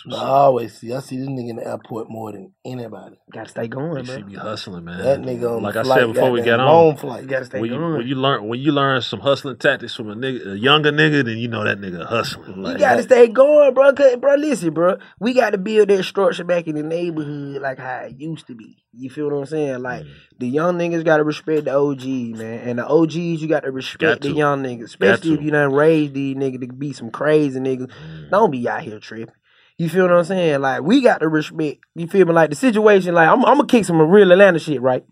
[0.05, 0.93] No, I always see.
[0.93, 3.19] I see this nigga in the airport more than anybody.
[3.31, 4.05] Gotta stay going, man.
[4.05, 4.99] She be hustling, man.
[5.03, 7.21] That nigga on like the I flight, said before we goddamn got long on, flight.
[7.23, 7.97] You gotta stay when you, going.
[7.97, 11.25] when you learn when you learn some hustling tactics from a nigga, a younger nigga,
[11.25, 12.65] then you know that nigga hustling.
[12.65, 13.93] You gotta stay going, bro.
[13.93, 14.97] Cause, bro, listen, bro.
[15.19, 18.55] We got to build that structure back in the neighborhood like how it used to
[18.55, 18.83] be.
[18.93, 19.81] You feel what I'm saying?
[19.83, 20.13] Like Mm.
[20.39, 22.03] the young niggas gotta respect the OG,
[22.37, 25.45] man, and the OGs you got to respect Got the young niggas, especially if to.
[25.45, 27.91] you done raised these niggas to be some crazy niggas.
[28.31, 29.33] Don't be out here tripping.
[29.77, 30.61] You feel what I'm saying?
[30.61, 31.79] Like we got to respect.
[31.95, 32.33] You feel me?
[32.33, 33.13] Like the situation.
[33.13, 35.05] Like I'm, I'm gonna kick some real Atlanta shit, right?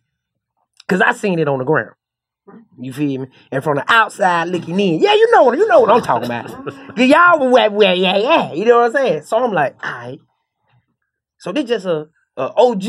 [0.88, 1.92] Cause I seen it on the ground.
[2.80, 3.28] You feel me?
[3.52, 6.26] And from the outside looking in, yeah, you know what you know what I'm talking
[6.26, 6.48] about.
[6.96, 8.54] Cause y'all were where, where, yeah, yeah.
[8.54, 9.24] You know what I'm saying?
[9.24, 10.20] So I'm like, all right.
[11.40, 12.84] So this just a, a OG.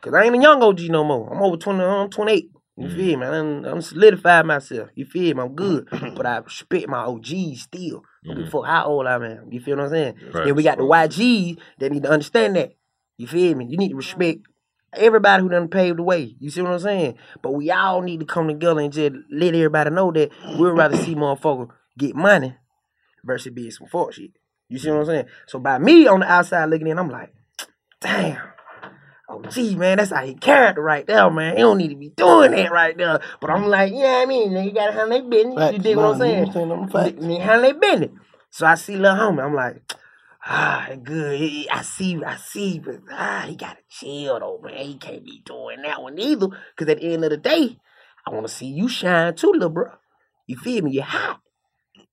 [0.00, 1.30] Cause I ain't a young OG no more.
[1.30, 2.50] I'm over 20, I'm 28.
[2.78, 2.96] You mm.
[2.96, 3.26] feel me?
[3.26, 4.88] I'm, I'm solidified myself.
[4.94, 5.42] You feel me?
[5.42, 5.88] I'm good.
[6.16, 8.02] but I respect my OGs still.
[8.22, 9.50] Give a how old I am.
[9.50, 10.14] You feel what I'm saying?
[10.32, 10.46] Right.
[10.46, 12.74] Then we got the YGs that need to understand that.
[13.16, 13.66] You feel me?
[13.66, 14.40] You need to respect
[14.92, 16.36] everybody who done paved the way.
[16.38, 17.16] You see what I'm saying?
[17.42, 20.96] But we all need to come together and just let everybody know that we'd rather
[20.96, 22.56] see motherfuckers get money
[23.24, 24.32] versus being some fuck shit.
[24.68, 25.26] You see what I'm saying?
[25.46, 27.32] So by me on the outside looking in, I'm like,
[28.00, 28.40] damn.
[29.32, 31.56] Oh, gee, man, that's how he character right there, man.
[31.56, 33.20] He don't need to be doing that right there.
[33.40, 35.54] But I'm like, yeah, I mean, you gotta handle their business.
[35.72, 36.18] you Facts, dig what I'm man.
[36.18, 36.46] saying?
[36.46, 37.26] You saying facts.
[37.26, 38.10] They handle their business.
[38.50, 39.82] So I see little homie, I'm like,
[40.44, 41.66] ah, good.
[41.70, 44.84] I see, I see, but ah, he gotta chill though, man.
[44.84, 46.48] He can't be doing that one either.
[46.76, 47.78] Cause at the end of the day,
[48.26, 49.92] I wanna see you shine too, little bro.
[50.48, 50.90] You feel me?
[50.90, 51.40] You hot.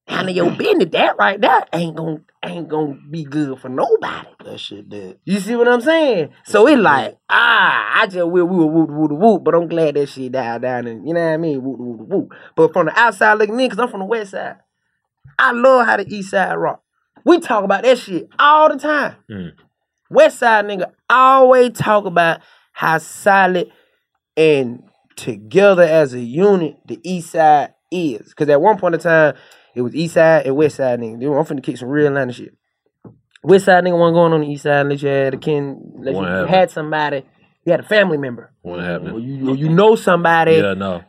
[0.08, 0.90] Handle your business.
[0.92, 4.28] That right there ain't gonna ain't gonna be good for nobody.
[4.46, 5.20] That shit dead.
[5.26, 6.30] You see what I'm saying?
[6.46, 9.96] So it like, ah, I just will we were whoop whoop whoop, but I'm glad
[9.96, 12.34] that shit died down and you know what I mean, whoop whoop whoop.
[12.56, 14.58] But from the outside looking in, cause I'm from the west side,
[15.38, 16.82] I love how the east side rock.
[17.26, 19.18] We talk about that shit all the time.
[19.30, 19.52] Mm.
[20.10, 22.40] West side nigga always talk about
[22.72, 23.72] how solid
[24.38, 24.84] and
[25.18, 28.34] together as a unit the east side is.
[28.34, 29.36] Cause at one point in time,
[29.78, 31.20] it was east side and west side nigga.
[31.20, 32.54] Dude, I'm finna kick some real Atlanta shit.
[33.44, 36.16] West side nigga wasn't going on the east side unless you had a kin, unless
[36.16, 36.50] you happened?
[36.50, 37.24] had somebody,
[37.66, 38.52] you had a family member.
[38.64, 39.24] What Or happened?
[39.24, 40.54] you, or you know somebody.
[40.56, 41.04] Yeah, no.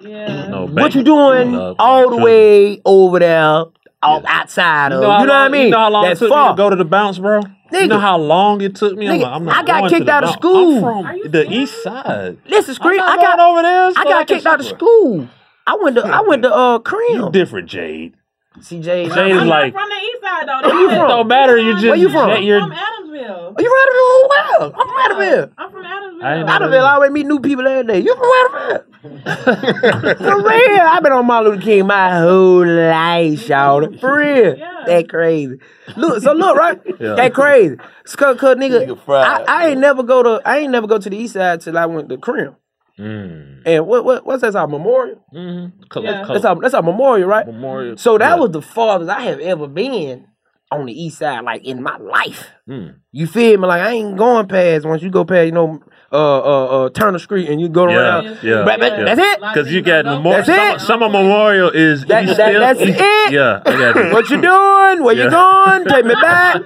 [0.00, 0.48] Yeah.
[0.48, 3.64] No, What you doing no, all the way over there,
[4.02, 5.00] all outside of?
[5.00, 5.64] You know, how what I mean?
[5.66, 6.50] You know how long That's it took far.
[6.50, 7.40] me to go to the bounce, bro?
[7.72, 9.08] You know how long it took me?
[9.08, 10.84] I'm like, I'm not I got kicked the out of school.
[10.84, 12.36] I'm from the east side.
[12.46, 13.00] Listen, scream.
[13.00, 13.86] I'm I got over there.
[13.96, 14.76] I got can kicked out of suffer.
[14.76, 15.28] school.
[15.66, 17.02] I went to I went to uh Crim.
[17.10, 18.14] You different, Jade.
[18.60, 20.68] See, Jade Jade is I'm like, from the east side though.
[20.68, 21.06] Where you That's from?
[21.06, 21.08] it.
[21.08, 21.56] don't matter.
[21.56, 22.28] You just Where you from?
[22.28, 23.54] Jade, you're, I'm from Adamsville.
[23.56, 24.28] Oh, you from Adamville?
[24.28, 25.52] Well, I'm from Adamville.
[25.56, 26.22] I'm from Adamsville.
[26.22, 28.00] I ain't know Adamville, I always meet new people every day.
[28.00, 28.84] You from Adamville?
[29.02, 30.80] For real.
[30.82, 33.92] I've been on Martin Luther King my whole life, y'all.
[34.00, 34.56] For real.
[34.86, 35.58] That crazy.
[35.96, 36.78] Look, so look, right?
[37.00, 37.14] Yeah.
[37.14, 37.76] That crazy.
[38.04, 40.98] Cause, cause nigga, Nigga fried, I, I ain't never go to I ain't never go
[40.98, 42.54] to the east side till I went to Crim.
[42.98, 44.54] Mm, And what what what's that?
[44.56, 45.24] Our memorial?
[45.34, 46.02] mm-hmm.
[46.02, 46.24] Yeah.
[46.26, 47.46] That's our that's our memorial, right?
[47.46, 47.96] Memorial.
[47.96, 48.36] So that Yeah.
[48.36, 50.26] was the farthest I have ever been
[50.70, 52.46] on the east side, like in my life.
[52.68, 52.96] Mm.
[53.12, 53.66] You feel me?
[53.66, 57.18] Like I ain't going past once you go past, you know, uh uh uh Turner
[57.18, 58.38] Street and you go Yeah, around.
[58.42, 59.04] yeah, But- but yeah.
[59.14, 59.40] That's it.
[59.40, 60.42] Because you got memorial.
[60.44, 60.80] That's Some, it.
[60.80, 63.32] some of memorial is That- East that- Hill- that's it.
[63.32, 64.12] Yeah, I got you.
[64.12, 65.02] What you doing?
[65.04, 65.24] Where Yeah.
[65.24, 65.84] you going?
[65.86, 66.62] Take me back.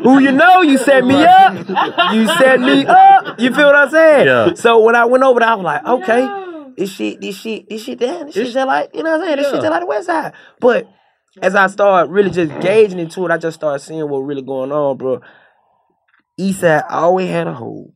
[0.02, 0.62] Who you know?
[0.62, 1.54] You set me up.
[2.12, 3.38] You set me up.
[3.40, 4.26] You feel what I'm saying?
[4.26, 4.54] Yeah.
[4.54, 7.84] So when I went over there, I was like, okay, this shit, this shit, this
[7.84, 8.26] shit down.
[8.26, 9.36] This shit like, you know what I'm saying?
[9.36, 9.52] This Yeah.
[9.52, 10.32] shit just like the west side.
[10.60, 10.88] But
[11.40, 14.72] as I started really just gauging into it, I just started seeing what really going
[14.72, 15.20] on, bro.
[16.36, 17.92] East side always had a hole.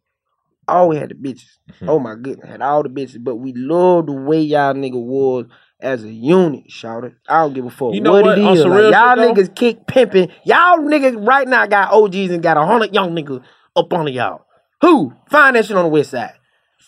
[0.67, 1.59] Always had the bitches.
[1.73, 1.89] Mm-hmm.
[1.89, 3.23] Oh my goodness, had all the bitches.
[3.23, 5.47] But we love the way y'all nigga was
[5.81, 7.13] as a unit, shout it.
[7.29, 8.39] I don't give a fuck You know what, what?
[8.39, 9.35] it On Like, y'all though?
[9.35, 10.31] niggas kick pimping.
[10.45, 13.43] Y'all niggas right now got OGs and got a hundred young niggas
[13.77, 14.47] up on y'all.
[14.81, 15.13] Who?
[15.31, 16.33] Find that shit on the west side.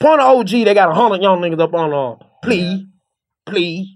[0.01, 2.29] Point of OG, they got a hundred young niggas up on them.
[2.43, 2.85] Please.
[3.47, 3.89] Please.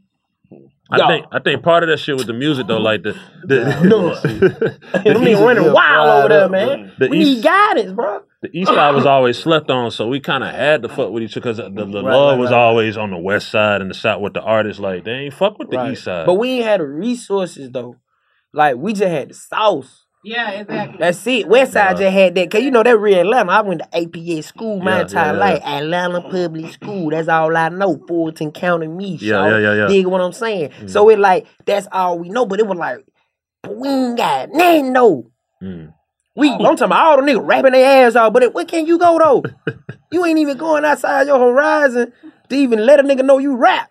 [0.93, 3.13] I think I think part of that shit with the music though, like the
[3.45, 4.15] the No.
[4.21, 6.93] the, Them niggas running wild over there, man.
[6.99, 8.23] The we East- need guidance, bro.
[8.43, 11.23] The east side was always slept on, so we kind of had to fuck with
[11.23, 12.57] each other because the, the Right, love right, was right.
[12.57, 14.81] always on the west side and the south with the artists.
[14.81, 15.93] Like they ain't fuck with the Right.
[15.93, 16.27] east side.
[16.27, 17.97] But we ain't had the resources though.
[18.53, 20.07] Like we just had the sauce.
[20.23, 20.99] Yeah, exactly.
[20.99, 21.49] That's it.
[21.49, 22.51] West Side just had that.
[22.51, 23.51] Cause you know that real Atlanta.
[23.53, 25.63] I went to APS school my Yeah, entire yeah, life.
[25.65, 27.09] Atlanta Public School.
[27.11, 28.05] That's all I know.
[28.07, 29.17] Fulton County me.
[29.17, 29.51] Yeah, shawty.
[29.51, 29.87] yeah, yeah, yeah.
[29.89, 30.71] Dig what I'm saying?
[30.71, 30.91] Mm.
[30.91, 32.45] So it like that's all we know.
[32.45, 32.99] But it was like,
[33.63, 35.31] but we ain't got nothing though.
[35.63, 35.95] Mm.
[36.41, 38.87] We, I'm talking about all the niggas rapping their ass off, but it, where can
[38.87, 39.75] you go though?
[40.13, 42.13] you ain't even going outside your horizon
[42.49, 43.91] to even let a nigga know you rap.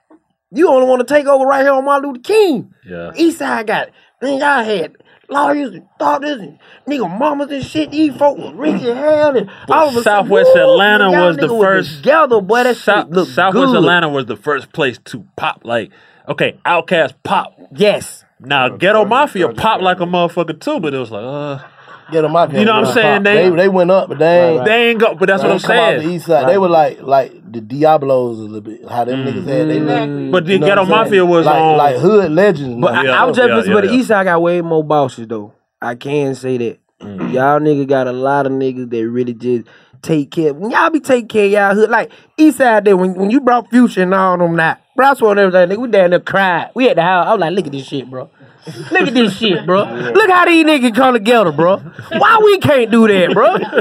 [0.52, 2.74] You only want to take over right here on Martin Luther King.
[2.86, 3.12] Yeah.
[3.16, 3.90] East Side got,
[4.22, 4.96] man, y'all had
[5.30, 7.92] lawyers and doctors and nigga mamas and shit.
[7.92, 9.38] These folks was rich as hell.
[9.38, 11.96] And all of a sudden, Southwest woo, Atlanta was the niggas first.
[11.98, 12.64] together, boy.
[12.64, 13.78] That Sou- shit look Southwest good.
[13.78, 15.62] Atlanta was the first place to pop.
[15.64, 15.92] Like,
[16.28, 17.56] okay, OutKast pop.
[17.76, 18.26] Yes.
[18.40, 21.68] Now Ghetto Mafia popped like a motherfucker too, but it was like, uh,
[22.12, 23.24] Get them out You know what I'm saying?
[23.24, 24.66] They- They, they went up, but they ain't.
[24.66, 25.16] they ain't go.
[25.16, 26.08] But that's they what I'm come off saying.
[26.08, 26.50] The east side.
[26.50, 28.88] They were like like the Diablos a little bit.
[28.90, 30.32] How them niggas had they look.
[30.32, 31.22] But the You know Ghetto what I'm saying?
[31.22, 32.82] Mafia was like, on- like hood legends.
[32.82, 33.14] But now.
[33.14, 33.94] I, I was just yeah, listening, yeah, but the.
[33.96, 35.54] East Side got way more bosses though.
[35.82, 36.80] I can say that.
[37.02, 37.34] Mm.
[37.34, 39.66] Y'all niggas got a lot of niggas that really just
[40.02, 40.54] take care.
[40.54, 43.40] When y'all be taking care of y'all hood, like East Side there, when, when you
[43.40, 46.20] brought Future and all them that, bro, I swear on everything, nigga, we down there
[46.20, 46.72] cried.
[46.76, 47.28] We at the house.
[47.28, 48.30] I was like, look at this shit, bro.
[48.92, 49.84] Look at this shit, bro.
[49.84, 51.78] Look how these niggas come together, bro.
[51.78, 53.58] Why we can't do that, bro?
[53.58, 53.64] These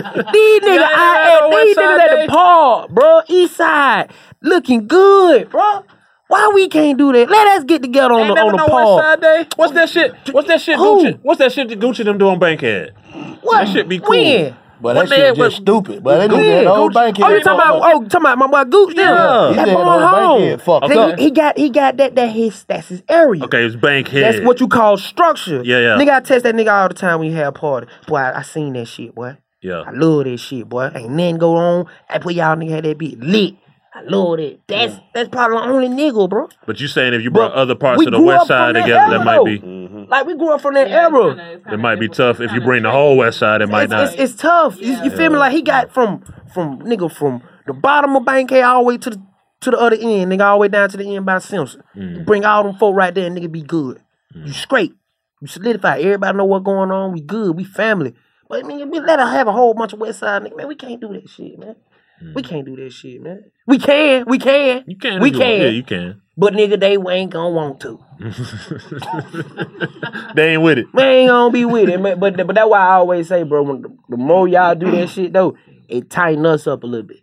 [0.62, 3.20] niggas, I, at, these niggas Side at the park, bro.
[3.28, 4.12] East Side,
[4.42, 5.84] looking good, bro.
[6.28, 7.30] Why we can't do that?
[7.30, 8.96] Let us get together on Ain't the on the no park.
[8.96, 9.46] West Side Day.
[9.56, 10.14] What's that shit?
[10.34, 10.76] What's that shit?
[10.76, 11.04] Who?
[11.04, 11.18] Gucci?
[11.22, 12.94] What's that shit that Gucci them do on Bankhead?
[13.42, 13.64] What?
[13.64, 14.10] That shit be cool.
[14.10, 14.54] When?
[14.80, 16.02] But What that they- shit just what- stupid.
[16.04, 17.76] But that Go nigga ahead, had the go- old bank Oh, you talking about?
[17.82, 18.94] Oh, talking about my boy Gooch?
[18.96, 19.02] Yeah.
[19.04, 20.40] Yeah, He that said boy home.
[20.40, 21.18] Bankhead fucked He- up.
[21.18, 23.44] He got he got that that his that's his area.
[23.44, 24.22] Okay, it's Bankhead.
[24.22, 25.62] That's what you call structure.
[25.64, 25.96] Yeah, yeah.
[25.98, 27.86] Nigga, I test that nigga all the time when you have a party.
[28.06, 29.36] Boy, I, I seen that shit, boy.
[29.60, 29.82] Yeah.
[29.86, 30.90] I love that shit, boy.
[30.94, 31.86] Ain't nothing go on.
[32.08, 33.54] I put y'all nigga had that bitch lit.
[33.94, 34.60] I love it.
[34.68, 35.02] That's mm.
[35.12, 36.48] that's probably the only nigga, bro.
[36.66, 39.00] But you saying if you brought other parts of the West Side from that together,
[39.10, 39.44] that era, might though.
[39.44, 39.58] be
[40.08, 41.60] Like we grew up from that era.
[41.72, 42.40] it might be tough.
[42.40, 44.12] If you bring the whole West Side, it might it's, not.
[44.14, 44.80] It's, it's tough.
[44.80, 45.38] You- You feel me?
[45.38, 49.10] Like he got from from nigga from the bottom of Bankhead all the way to
[49.10, 49.22] the
[49.60, 51.82] to the other end, nigga, all the way down to the end by Simpson.
[51.96, 52.18] Mm.
[52.18, 54.00] You bring all them folk right there, and nigga be good.
[54.34, 54.94] You straight.
[55.40, 55.98] You solidify.
[55.98, 57.12] Everybody know what's going on.
[57.12, 57.56] We good.
[57.56, 58.14] We family.
[58.48, 60.56] But I mean, we let her have a whole bunch of West Side nigga.
[60.56, 61.76] Man, we can't do that shit, man.
[62.34, 63.50] We can't do that shit, man.
[63.66, 64.24] We can.
[64.26, 64.80] We can.
[64.80, 64.84] Mm.
[64.88, 65.20] you can.
[65.20, 65.50] We if you want.
[65.50, 65.60] can.
[65.60, 66.22] Yeah, you can.
[66.36, 67.98] But nigga, they ain't gonna want to.
[70.34, 70.86] They ain't with it.
[70.92, 72.20] We ain't gonna be with it, man.
[72.20, 75.08] But but that's why I always say, bro, when the, the more y'all do that
[75.08, 75.56] shit though,
[75.88, 77.18] it tighten us up a little bit.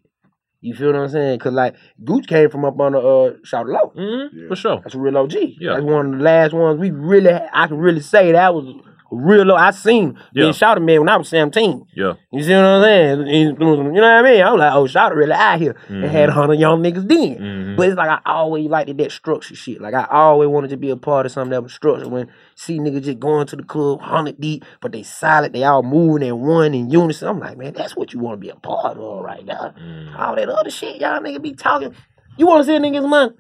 [0.60, 1.40] You feel what I'm saying?
[1.40, 3.94] Cause like Gooch came from up on the uh Shout Low.
[3.96, 4.48] Mm-hmm.
[4.48, 4.80] For sure.
[4.82, 5.34] That's a real OG.
[5.60, 5.74] Yeah.
[5.74, 8.74] That's one of the last ones we really I can really say that was a
[9.12, 9.56] real low.
[9.56, 10.44] I seen Yeah.
[10.44, 11.86] being Shout man when I was 17.
[11.96, 12.14] Yeah.
[12.32, 13.28] You see what I'm saying?
[13.28, 14.42] You know what I mean?
[14.42, 16.40] I was like, oh, Shout really out here and had a Mm-hmm.
[16.40, 17.76] hundred young niggas then.
[17.78, 19.82] But it's like I always liked that structure shit.
[19.82, 22.08] Like I always wanted to be a part of something that was structured.
[22.08, 25.84] When see niggas just going to the club, hundred deep, but they silent, they all
[25.84, 27.28] moving in one in unison.
[27.28, 29.74] I'm like, man, that's what you want to be a part of right now.
[29.80, 30.16] Mm-hmm.
[30.18, 31.94] All that other shit, y'all niggas be talking.
[32.38, 33.32] You want to see a niggas money?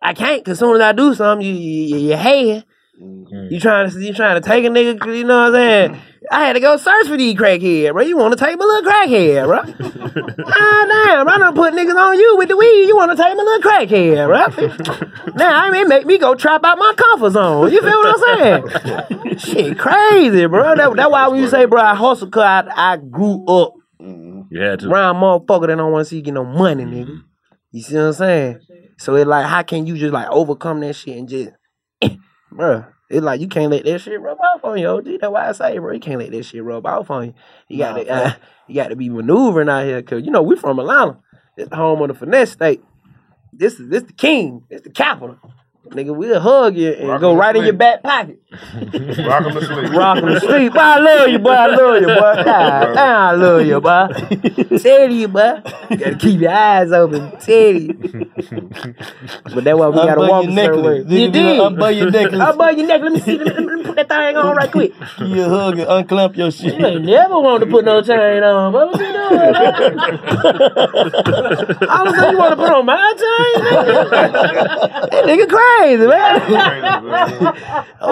[0.00, 2.62] I can't, cause soon as I do something, you you, you, you.
[3.00, 3.52] Mm-hmm.
[3.52, 5.16] You trying to you trying to take a nigga?
[5.16, 6.02] you know what I'm saying?
[6.30, 8.02] I had to go search for these crackhead, bro.
[8.02, 9.58] You want to take my little crackhead, bro?
[10.46, 12.86] ah, damn, I done put niggas on you with the weed.
[12.86, 15.34] You want to take my little crackhead, bro?
[15.34, 17.70] now, I mean, make me go trap out my comfort zone.
[17.70, 19.38] You feel what I'm saying?
[19.38, 20.74] Shit, crazy, bro.
[20.74, 24.46] That, that's why when you say, bro, I hustle, cause I, I grew up You
[24.60, 24.90] had to.
[24.90, 27.20] around motherfucker that don't want to see you get no money, nigga.
[27.70, 28.60] You see what I'm saying?
[28.98, 31.50] So it's like, how can you just like overcome that shit and just,
[32.50, 32.84] bro?
[33.08, 35.04] It's like you can't let that shit rub off on you, OG.
[35.20, 37.34] That's why I say, bro, you can't let that shit rub off on you.
[37.68, 38.32] You got to, uh,
[38.66, 41.18] you got to be maneuvering out here, cause you know we from Atlanta.
[41.56, 42.82] It's the home of the finesse state.
[43.52, 44.64] This is this the king.
[44.68, 45.38] It's the capital.
[45.88, 48.40] Nigga, we'll hug you and Rock go right in your back pocket.
[48.52, 49.90] Rock 'em to sleep.
[49.96, 50.72] Rock 'em to sleep.
[50.72, 51.50] Boy, I love you, boy.
[51.50, 52.14] I love you, boy.
[52.44, 54.78] God, damn, I love you, boy.
[54.78, 55.62] Tell you, boy.
[55.90, 57.32] You gotta keep your eyes open.
[57.40, 57.94] Tell you.
[59.52, 60.98] But that's why we gotta Unbutton walk your a certain way.
[60.98, 61.06] necklace.
[61.06, 61.60] Nigga, You you did.
[61.60, 62.40] unbutton your necklace.
[62.40, 63.00] Unbutton your neck.
[63.02, 63.38] Let me see.
[63.38, 64.92] Let me, let me put that thing on right quick.
[65.18, 66.78] Give you a hug and unclamp your shit.
[66.78, 68.72] You ain't never wanted to put no chain on.
[68.72, 69.54] What was you doing?
[71.90, 73.54] All of a sudden you want to put on my chain?
[73.66, 74.10] Nigga?
[75.10, 76.36] that nigga crazy, man.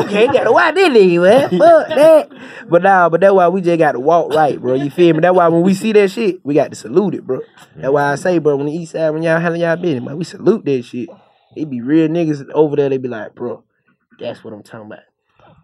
[0.04, 1.58] okay, gotta watch this nigga, man.
[1.58, 2.32] Fuck that.
[2.68, 4.74] But nah, but that's why we just got to walk right, bro.
[4.74, 5.20] You feel me?
[5.20, 7.40] That's why when we see that shit, we got to salute it, bro.
[7.76, 10.16] That's why I say, bro, when the east side, when y'all handle y'all business, man,
[10.16, 11.08] we salute that shit.
[11.56, 13.64] It be real niggas over there, they be like, bro,
[14.18, 15.04] that's what I'm talking about.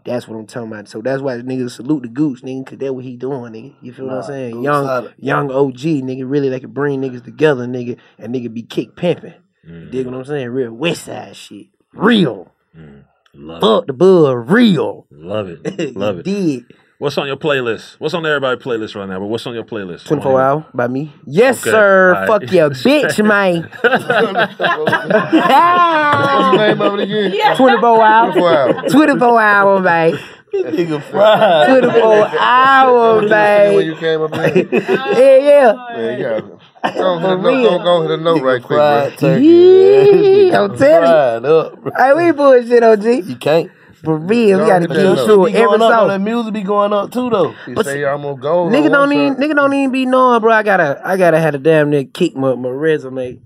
[0.04, 0.88] That's what I'm talking about.
[0.88, 3.74] So that's why niggas salute the goose, nigga, cause that's what he doing, nigga.
[3.82, 4.52] You feel what I'm saying?
[4.52, 5.14] Goose Young, solid.
[5.18, 9.34] young OG, nigga, really they can bring niggas together, nigga, and nigga be kick pimping.
[9.62, 10.10] You dig mm.
[10.10, 10.48] what I'm saying?
[10.48, 11.66] Real West Side shit.
[11.92, 12.50] Real.
[12.76, 13.04] Mm.
[13.34, 15.06] Love Fuck the bud, real.
[15.10, 15.96] Love it.
[15.96, 16.24] Love it.
[16.24, 16.64] Did.
[16.98, 17.96] What's on your playlist?
[17.98, 19.18] W's on everybody's playlist right now?
[19.20, 20.04] But what's on your playlist?
[20.06, 21.10] 24 hour by me.
[21.26, 22.14] Yes, Okay, sir.
[22.14, 22.26] all right.
[22.42, 23.62] Fuck your bitch, man.
[23.62, 23.82] What's
[26.52, 27.56] the name of it again?
[27.56, 28.32] 24 hour.
[28.32, 28.92] 24 hours.
[28.92, 30.12] 24 hour, man.
[30.52, 31.80] Nigga fried.
[31.80, 33.86] 24 hour, When man.
[33.86, 35.72] you came up here, Yeah, yeah.
[35.96, 36.42] man, you gotta
[36.82, 39.10] go hit a note, go, go hit a note right quick, bro.
[39.16, 39.44] turkey.
[39.44, 40.54] Yee, man.
[40.70, 41.50] I'm telling you.
[41.50, 41.92] Up, bro.
[41.96, 43.04] Hey, we bullshit, OG.
[43.04, 43.70] You can't.
[44.02, 45.48] For real, we gotta get get that to up.
[45.48, 46.08] it Be every up, song.
[46.08, 47.52] That music be going up too, though.
[47.66, 48.66] He But say I'm gonna go.
[48.68, 50.52] Nigga one don't even nigga don't even be knowing, bro.
[50.54, 53.40] I gotta I gotta have a damn nigga kick my, my resume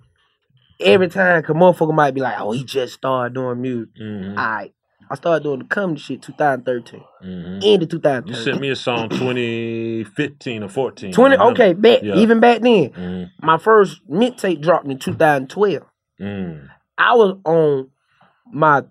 [0.79, 1.43] every time.
[1.43, 3.97] Cause motherfucker might be like, oh, he just started doing music.
[4.01, 4.39] Mhm.
[4.39, 4.73] Alright.
[5.15, 7.01] I started doing the comedy shit 2013.
[7.25, 7.63] Mhm.
[7.65, 8.35] End of 2013.
[8.35, 11.13] You sent me a song 2015 or 14.
[11.13, 12.17] 20 okay, back Yeah.
[12.17, 12.91] even back then.
[12.91, 13.31] Mhm.
[13.41, 15.85] My first mixtape dropped in 2012.
[16.21, 16.67] Mm.
[16.99, 17.91] I was on
[18.53, 18.83] my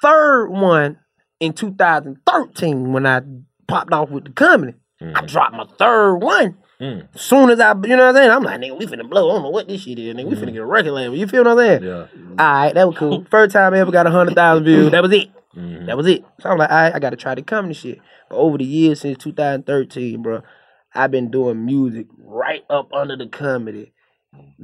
[0.00, 0.98] third one
[1.40, 3.22] in 2013 when I
[3.66, 4.74] popped off with the comedy.
[5.02, 6.56] I dropped my third one.
[6.80, 7.08] Mm.
[7.16, 8.30] Soon as I, you know what I'm saying?
[8.30, 9.28] I'm like, nigga, we finna blow.
[9.30, 10.26] I don't know what this shit is, nigga.
[10.26, 11.16] We finna get a record label.
[11.16, 11.82] You feel what I'm saying?
[11.82, 12.06] Yeah.
[12.38, 13.24] All right, that was cool.
[13.28, 14.90] First time I ever got 100,000 views.
[14.92, 15.30] That was it.
[15.56, 15.86] Mhm.
[15.86, 16.24] That was it.
[16.40, 17.98] So I'm like, right, I gotta try to come comedy shit.
[18.30, 20.42] But over the years since 2013, bro,
[20.94, 23.92] I've been doing music right up under the comedy.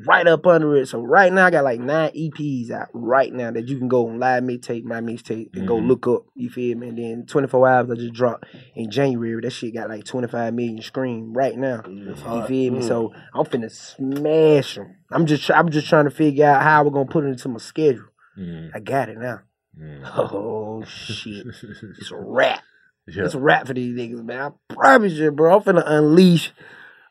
[0.06, 0.86] Right up under it.
[0.88, 4.08] So right now I got like nine EPs out right now that you can go
[4.08, 5.86] on live mixtape, my mixtape, and go Mhm.
[5.86, 6.24] look up.
[6.34, 6.88] You feel me?
[6.88, 9.40] And then 24 hours I just dropped in January.
[9.40, 11.82] That shit got like 25 million streams right now.
[11.88, 12.80] You feel me?
[12.80, 12.82] Mm.
[12.82, 14.96] So I'm finna smash them.
[15.12, 17.58] I'm just I'm just trying to figure out how we're gonna put it into my
[17.58, 18.06] schedule.
[18.36, 18.70] Mm.
[18.74, 19.40] I got it now.
[20.04, 21.46] Oh shit.
[21.98, 22.62] It's a rap.
[23.06, 23.24] Yeah.
[23.24, 24.52] It's a rap for these niggas, man.
[24.70, 25.56] I promise you, bro.
[25.56, 26.52] I'm finna unleash.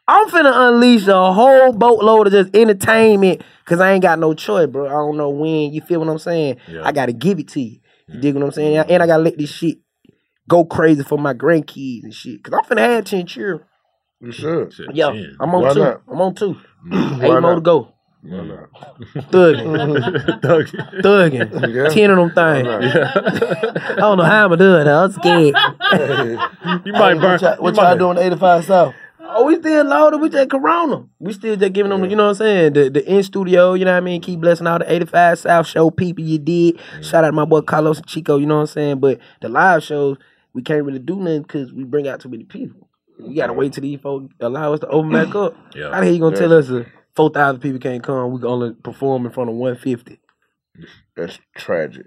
[0.07, 4.67] I'm finna unleash a whole boatload of just entertainment because I ain't got no choice,
[4.67, 4.87] bro.
[4.87, 5.73] I don't know when.
[5.73, 6.57] You feel what I'm saying?
[6.67, 6.81] Yeah.
[6.83, 7.79] I gotta give it to you.
[8.07, 8.77] You dig what I'm saying?
[8.89, 9.77] And I gotta let this shit
[10.47, 12.43] go crazy for my grandkids and shit.
[12.43, 13.59] Cause I'm finna have chinchilla.
[14.19, 14.73] You should.
[14.93, 15.79] Yeah, I'm on Why two.
[15.79, 16.01] not?
[16.07, 16.57] I'm on two.
[16.83, 17.55] Why Eight more not?
[17.55, 17.93] to go.
[18.21, 18.71] Why not?
[19.31, 20.41] Thugging.
[20.41, 21.01] Thugging.
[21.01, 21.73] Thugging.
[21.73, 21.87] Yeah.
[21.89, 22.67] Ten of them things.
[22.67, 24.83] I don't know how I'm gonna do it.
[24.83, 25.03] though.
[25.05, 25.55] I'm scared.
[26.85, 27.39] You might burn.
[27.39, 28.93] What y'all, what y'all doing 85 South?
[29.21, 31.05] Oh, we still loaded We just Corona.
[31.19, 32.73] We still just giving them, you know what I'm saying?
[32.73, 34.21] The the in studio, you know what I mean?
[34.21, 36.79] Keep blessing all the 85 South show people you did.
[37.01, 38.99] Shout out to my boy Karlous and Chico, you know what I'm saying?
[38.99, 40.17] But the live shows,
[40.53, 42.89] we can't really do nothing because we bring out too many people.
[43.19, 45.55] You gotta wait till these folks allow us to open back up.
[45.75, 45.91] Yeah.
[45.93, 46.41] How the hell you gonna Yeah.
[46.41, 46.69] tell us
[47.27, 48.31] that 4,000 people can't come?
[48.31, 50.19] We can only perform in front of 150.
[51.15, 52.05] That's tragic.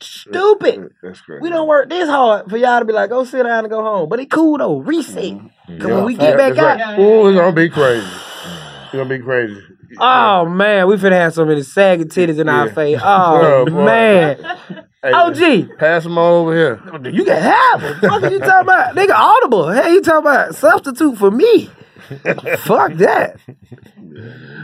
[0.00, 0.92] Stupid.
[1.02, 1.42] That's crazy.
[1.42, 3.82] We don't work this hard for y'all to be like, go sit down and go
[3.82, 4.08] home.
[4.08, 4.78] But it cool though.
[4.78, 5.16] Reset.
[5.16, 5.78] Mm-hmm.
[5.78, 6.98] Cause when we get back out, right.
[6.98, 8.06] Ooh, it's gonna be crazy.
[8.06, 9.60] It's gonna be crazy.
[9.98, 12.98] Oh man, we finna have so many saggy titties in our face.
[13.04, 14.58] Oh Yeah, man.
[15.02, 15.78] Hey, OG.
[15.78, 17.10] Pass them all over here.
[17.10, 18.10] You can have them.
[18.10, 18.94] What are you talking about?
[18.94, 19.72] Nigga audible.
[19.72, 21.70] Hey, you talking about substitute for me.
[22.60, 23.36] Fuck that.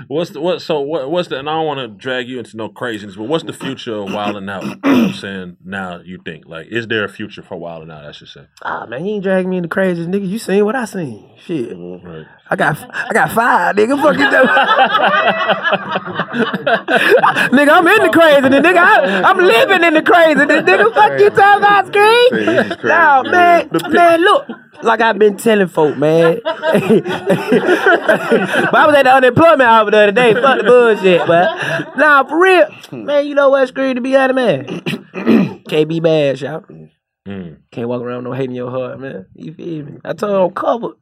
[0.09, 0.61] What's the what?
[0.63, 1.11] So what?
[1.11, 1.39] What's the?
[1.39, 4.13] And I don't want to drag you into no craziness, but what's the future of
[4.13, 4.63] Wild 'N Out?
[4.65, 7.83] You know what I'm saying now, you think like, is there a future for Wild
[7.83, 8.05] 'N Out?
[8.05, 8.47] I should say.
[8.63, 10.29] Ah man, you ain't dragging me into crazy nigga.
[10.29, 11.29] You seen what I seen.
[11.39, 11.77] Shit.
[11.77, 12.27] Right.
[12.49, 14.01] I got I got five, nigga.
[14.01, 14.27] Fuck you
[17.57, 18.77] Nigga, I'm in the crazy, nigga.
[18.79, 20.95] I, I'm living in the crazy, nigga.
[20.95, 22.79] Fuck you talking about See, this is screen?
[22.79, 24.21] crazy, No, man, man.
[24.23, 24.47] look.
[24.83, 26.39] Like I've been telling folk, man.
[26.45, 26.55] but
[28.75, 30.35] I was at the unemployment office the other day.
[30.35, 33.27] Fuck the bullshit, but nah, for real, man.
[33.27, 34.83] You know what, screen to be honest, man.
[35.69, 36.63] Can't be bad, y'all.
[37.27, 37.57] Mm.
[37.73, 39.25] Can't walk around no hate in your heart, man.
[39.35, 39.99] You feel me?
[40.05, 40.97] I told I'm covered.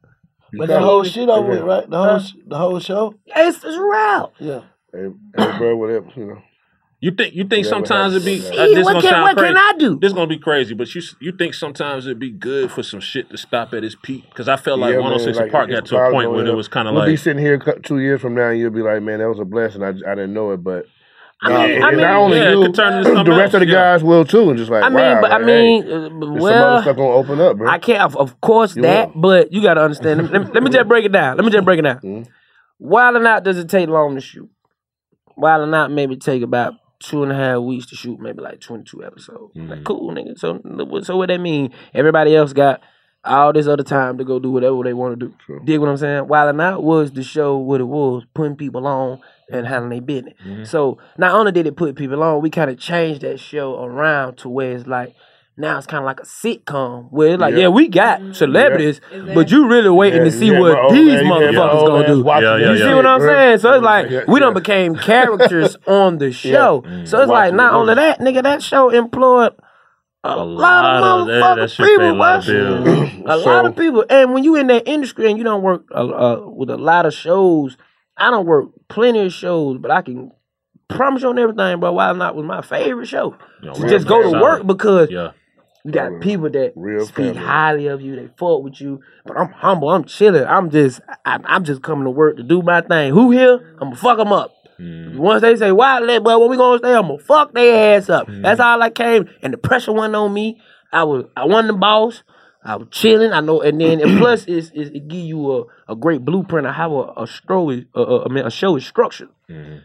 [0.53, 1.89] But the whole shit over with, right?
[1.89, 3.15] The whole sh- the whole show.
[3.25, 4.33] It's, it's real.
[4.39, 4.61] Yeah.
[4.93, 6.41] Hey, hey, bro, whatever, you know.
[7.01, 9.23] You think you think Whatever sometimes it'd be happens, uh, this what gonna can- sound
[9.23, 9.53] what crazy.
[9.53, 9.99] can I do?
[9.99, 13.29] This gonna be crazy, but you you think sometimes it'd be good for some shit
[13.31, 14.23] to stop at its peak?
[14.29, 16.39] Because I felt like Yeah, 106 man, and Park it's got to a point where
[16.39, 17.01] gonna- it was kind of like.
[17.05, 19.39] We'll be sitting here two years from now, and you'll be like, "Man, that was
[19.39, 19.83] a blessing.
[19.83, 20.85] I, I didn't know it." But
[21.41, 23.73] I mean- and I mean- not only Yeah, you, the rest of the else, yeah.
[23.73, 26.19] guys will too, and just like, I mean, wow, but I mean, hey, uh, some
[26.35, 27.69] well, other stuff gonna open up, bro.
[27.69, 29.21] I can't, of, of course, You that, will.
[29.21, 30.31] but you got to understand.
[30.31, 31.35] Let me, let me- just break it down.
[31.37, 31.99] Let me just break it down.
[31.99, 32.27] Mhm.
[32.79, 34.49] Wilding out doesn't take long to shoot.
[35.37, 39.03] Wilding out maybe take about two and a half weeks to shoot, maybe like 22
[39.03, 39.51] episodes.
[39.55, 40.37] Like, cool, nigga.
[40.37, 40.61] So,
[41.03, 41.71] so what that mean?
[41.93, 42.81] Everybody else got
[43.25, 45.33] all this other time to go do whatever they want to do.
[45.45, 45.61] True.
[45.63, 46.27] Dig what I'm saying?
[46.27, 49.19] Wilding out was the show what it was, putting people on
[49.49, 50.33] and handling their business.
[50.45, 50.63] Mm-hmm.
[50.65, 54.37] So not only did it put people on, we kind of changed that show around
[54.39, 55.15] to where it's like
[55.57, 57.67] now it's kind of like a sitcom where it's like, yeah, Yeah.
[57.69, 58.33] we got mm-hmm.
[58.33, 58.99] celebrities,
[59.33, 61.87] but you really waiting to see yeah, what these man, you had my motherfuckers old
[61.87, 62.23] gonna do.
[62.23, 62.95] watching Yeah, You yeah, see yeah.
[62.95, 63.57] what I'm saying?
[63.59, 64.59] So it's like Yeah, we done yeah.
[64.59, 66.81] became characters on the show.
[66.81, 67.05] Mm-hmm.
[67.05, 69.53] So it's like not only that, nigga, that show employed
[70.25, 72.83] a, a lot, lot of of that, that motherfucking shit people, a lot of bro.
[72.83, 73.09] bills.
[73.25, 75.85] A So- lot of people, and when you in that industry and you don't work
[75.93, 77.75] uh, uh, with a lot of shows,
[78.17, 80.31] I don't work plenty of shows, but I can
[80.87, 81.91] promise you on everything, bro.
[81.93, 83.35] Why Not with my favorite show.
[83.61, 84.41] You know, To just go to solid.
[84.41, 85.31] work because Yeah.
[85.83, 87.41] you got people that Real speak family.
[87.41, 89.01] highly of you, they fuck with you.
[89.25, 90.45] But I'm humble, I'm chilling.
[90.45, 93.11] I'm just, I, I'm just coming to work to do my thing.
[93.13, 93.75] Who here?
[93.81, 94.51] I'm gonna fuck them up.
[94.79, 95.15] Mm.
[95.17, 98.09] Once they say, "Why, let boy, when we gonna stay?" I'm gonna fuck their ass
[98.09, 98.27] up.
[98.29, 100.61] That's all I came, and the pressure wasn't on me.
[100.91, 102.23] I was I wasn't the boss.
[102.63, 103.31] I was chilling.
[103.31, 106.65] I know, and then and plus is is it give you a, a great blueprint
[106.67, 109.29] of how a, a show is uh, uh, mean a show is structured.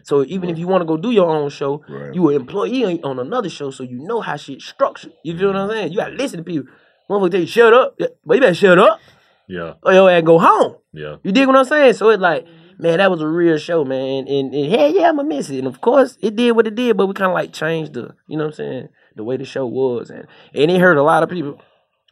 [0.03, 1.83] So even if you want to go do your own show,
[2.13, 5.13] you an employee on another show, so you know how shit's structured.
[5.23, 5.91] You feel what I'm saying?
[5.91, 6.67] You gotta listen to people.
[7.07, 8.99] Motherfucker you shut up, but you better shut up
[9.47, 9.73] Yeah.
[9.83, 10.77] or your ass go home.
[10.93, 11.17] Yeah.
[11.23, 11.93] You dig what I'm saying?
[11.93, 12.47] So it's like,
[12.81, 14.27] man, that was a real show, man.
[14.27, 15.59] And, and hell yeah, I'ma miss it.
[15.59, 18.15] And of course, it did what it did, but we kind of like changed the,
[18.27, 21.03] you know what I'm saying, the way the show was, and and it hurt a
[21.03, 21.61] lot of people.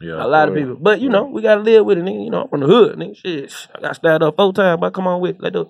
[0.00, 0.24] Yeah.
[0.24, 0.76] A lot of people.
[0.76, 2.24] But you know, we gotta live with it, nigga.
[2.24, 3.16] You know, I'm from the hood, nigga.
[3.16, 3.68] Shit.
[3.74, 5.42] I got stabbed up four times, but come on with it.
[5.42, 5.68] Let do it.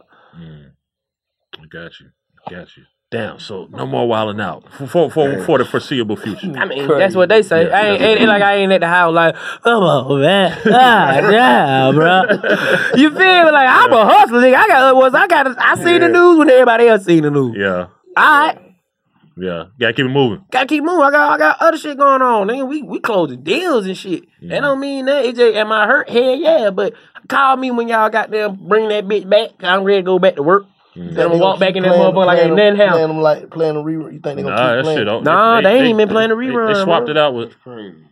[1.58, 2.10] I got you.
[2.46, 2.84] I Got you.
[3.10, 3.40] Damn.
[3.40, 6.52] So no more wilding out for for for, for the foreseeable future.
[6.56, 7.68] I mean, that's what they say.
[7.68, 9.34] I ain't, ain't, ain't like I ain't at the house like,
[9.64, 10.56] come on, man.
[10.66, 12.22] Ah, yeah, bro.
[12.94, 13.50] You feel me?
[13.50, 14.54] Like I'm a hustler, nigga.
[14.54, 17.56] I got was I got I seen the news when everybody else seen the news.
[17.58, 17.88] Yeah.
[18.16, 18.58] All right.
[19.36, 19.64] Yeah.
[19.80, 20.44] Gotta keep it moving.
[20.52, 21.02] Gotta keep moving.
[21.02, 22.46] I got I got other shit going on.
[22.46, 24.22] Nigga, we we closing deals and shit.
[24.42, 25.24] That don't mean that.
[25.24, 26.08] It just am I hurt?
[26.08, 26.70] Hell yeah.
[26.70, 26.94] But
[27.28, 29.50] call me when y'all got them bring that bitch back.
[29.64, 30.66] I'm ready to go back to work.
[30.96, 31.14] Mm.
[31.14, 33.10] Then I'm gonna walk back in that motherfucker like ain't nothing Playing happened.
[33.10, 34.12] them like playing the rerun.
[34.12, 34.98] You think they gonna Nah, keep that playing?
[34.98, 35.24] shit don't.
[35.24, 37.10] Nah, they ain't even been playing the they- rerun, They, swapped bro.
[37.14, 37.54] it out with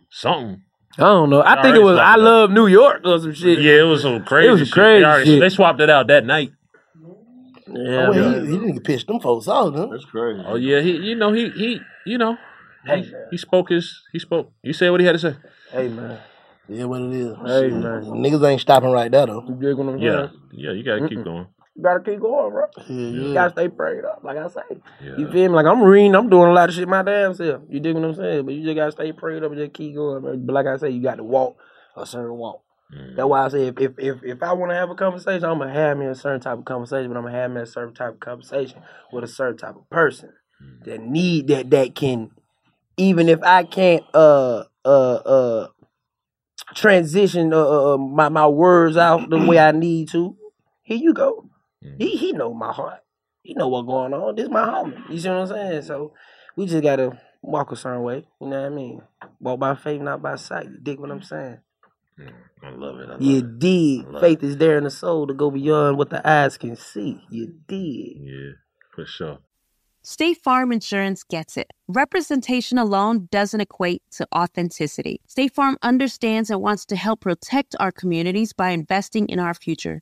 [0.09, 0.61] something.
[0.97, 1.41] I don't know.
[1.43, 2.25] I think it was I swapped it out.
[2.25, 3.59] love New York or some shit.
[3.59, 4.47] Yeah, it was some crazy.
[4.47, 4.73] It was some shit.
[4.73, 5.39] crazy They, already- shit.
[5.41, 6.51] they swapped it out that night.
[7.71, 8.41] Yeah, oh, bro.
[8.41, 9.87] he, he didn't get pissed them folks off, huh?
[9.91, 10.41] That's crazy.
[10.45, 12.37] Oh yeah, he you know he he you know
[12.85, 14.51] Hey, he, he spoke his he spoke.
[14.63, 15.35] You said what he had to say.
[15.71, 16.17] Hey man.
[16.67, 17.35] Yeah, what it is.
[17.45, 18.03] Hey, man.
[18.05, 19.43] Niggas ain't stopping right there though.
[19.47, 20.01] You dig what I'm saying?
[20.03, 21.47] Yeah, yeah, you gotta keep going.
[21.79, 22.65] You gotta keep going, bro.
[22.89, 24.81] Yeah, You gotta stay prayed up, like I say.
[24.99, 25.55] You feel me?
[25.55, 27.61] Like I'm reading, I'm doing a lot of shit my damn self.
[27.69, 28.45] You dig what I'm saying?
[28.45, 30.21] But you just gotta stay prayed up and just keep going.
[30.21, 30.37] Bro.
[30.39, 31.55] But like I say, you got to walk
[31.95, 32.63] a certain walk.
[33.15, 35.59] That's why I say if if if, if I want to have a conversation, I'm
[35.59, 37.93] gonna have me a certain type of conversation, but I'm gonna have me a certain
[37.93, 38.81] type of conversation
[39.13, 40.33] with a certain type of person
[40.83, 42.31] that need that that can
[42.97, 45.67] even if I can't uh uh uh
[46.75, 50.35] transition uh, uh uh, my my words out the way I need to.
[50.83, 51.48] Here you go.
[51.81, 52.17] He mm-hmm.
[52.17, 52.99] he know my heart.
[53.41, 54.35] He know what's going on.
[54.35, 55.09] This my homie.
[55.09, 55.81] You see what I'm saying?
[55.83, 56.13] So
[56.55, 58.25] we just gotta walk a certain way.
[58.41, 59.01] You know what I mean?
[59.39, 60.65] Walk by faith, not by sight.
[60.65, 61.59] You dig what I'm saying?
[62.19, 63.07] Mm, I love it.
[63.07, 63.59] I love You it.
[63.59, 64.07] dig.
[64.07, 67.21] love Faith is there in the soul to go beyond what the eyes can see.
[67.29, 68.17] You dig.
[68.21, 68.51] Yeah,
[68.93, 69.39] for sure.
[70.01, 71.71] State Farm Insurance gets it.
[71.87, 75.21] Representation alone doesn't equate to authenticity.
[75.27, 80.01] State Farm understands and wants to help protect our communities by investing in our future.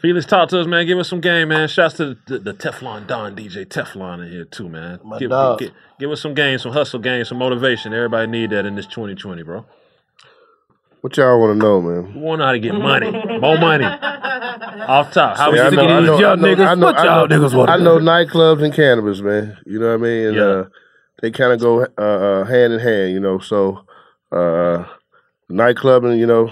[0.00, 0.86] Felix, talk to us, man.
[0.86, 1.68] Give us some game, man.
[1.68, 5.00] Shouts to the, the Teflon Don DJ Teflon in here too, man.
[5.02, 5.58] My give, dog.
[5.58, 7.94] give, give us some game, some hustle game, some motivation.
[7.94, 9.64] Everybody need that in this 2020, bro.
[11.00, 12.14] What y'all want to know, man?
[12.14, 13.84] We want to know how to get money, more money.
[14.86, 16.78] Off top, how See, we I know, thinking these know, young know, niggas?
[16.78, 17.70] Know, What y'all know, niggas want?
[17.70, 19.56] I know nightclubs and cannabis, man.
[19.66, 20.26] You know what I mean?
[20.28, 20.42] And, Yeah.
[20.42, 20.64] uh,
[21.22, 23.38] they kind of go uh, uh, hand in hand, you know.
[23.38, 23.86] So,
[24.32, 24.84] uh,
[25.50, 26.50] nightclubbing, you know,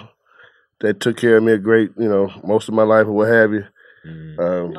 [0.80, 3.28] that took care of me a great, you know, most of my life or what
[3.28, 3.64] have you.
[4.38, 4.74] Um,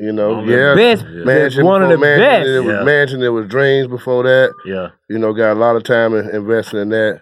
[0.00, 2.48] you know, Long yeah, Live Best- mansion one of the mansion, best.
[2.48, 2.82] It was Yeah.
[2.82, 3.22] mansion.
[3.22, 4.52] It was dreams before that.
[4.66, 4.88] Yeah.
[5.08, 7.20] You know, got a lot of time in- invested in that,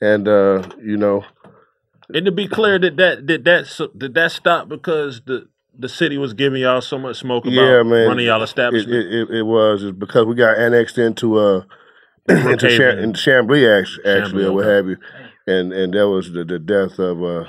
[0.00, 1.24] and uh, you know,
[2.14, 3.66] And to be clear, did that did that
[3.98, 7.82] did that stop because the the city was giving y'all so much smoke about yeah,
[7.82, 8.94] man, running y'all It, establishment?
[8.94, 11.62] it, it, it was it's because we got annexed into uh
[12.28, 12.76] into Brookhaven.
[12.76, 14.76] Cham- in Chamblee actually, actually Chamblee, or what okay.
[14.76, 14.96] have you,
[15.46, 17.44] and and that was the, the death of uh,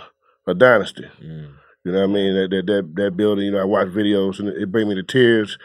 [0.48, 1.06] a dynasty.
[1.24, 1.54] Mm.
[1.84, 2.36] You know what I mean?
[2.36, 3.46] That, that that that building.
[3.46, 5.58] You know, I watch videos and it, it bring me to tears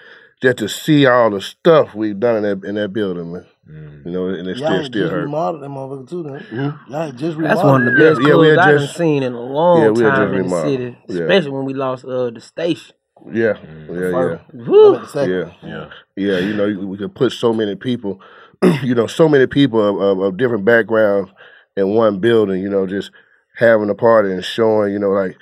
[0.42, 3.46] just to see all the stuff we've done in that in that building, man.
[3.70, 4.06] Mm.
[4.06, 5.22] You know, and it Y'all still ain't still just hurt.
[5.24, 6.38] remodeled them motherfucker too, then.
[6.50, 6.88] Mhm.
[6.90, 9.22] Y'all ain't just That's one of the best yeah, we clubs had I've just- seen
[9.24, 10.72] in a long yeah, we time just in the remodeled.
[10.72, 11.20] city, Yeah.
[11.22, 12.94] especially when we lost uh, the station.
[13.32, 13.88] Yeah, Mm.
[13.88, 14.66] yeah, yeah.
[14.68, 14.88] Woo!
[14.90, 15.32] I'm at the second.
[15.34, 15.88] Yeah, Yeah.
[16.16, 16.38] yeah.
[16.38, 18.20] You know, you- we could put so many people,
[18.84, 21.30] you know, so many people of, of, of different backgrounds
[21.76, 22.62] in one building.
[22.62, 23.10] You know, just
[23.56, 25.36] having a party and showing, you know, like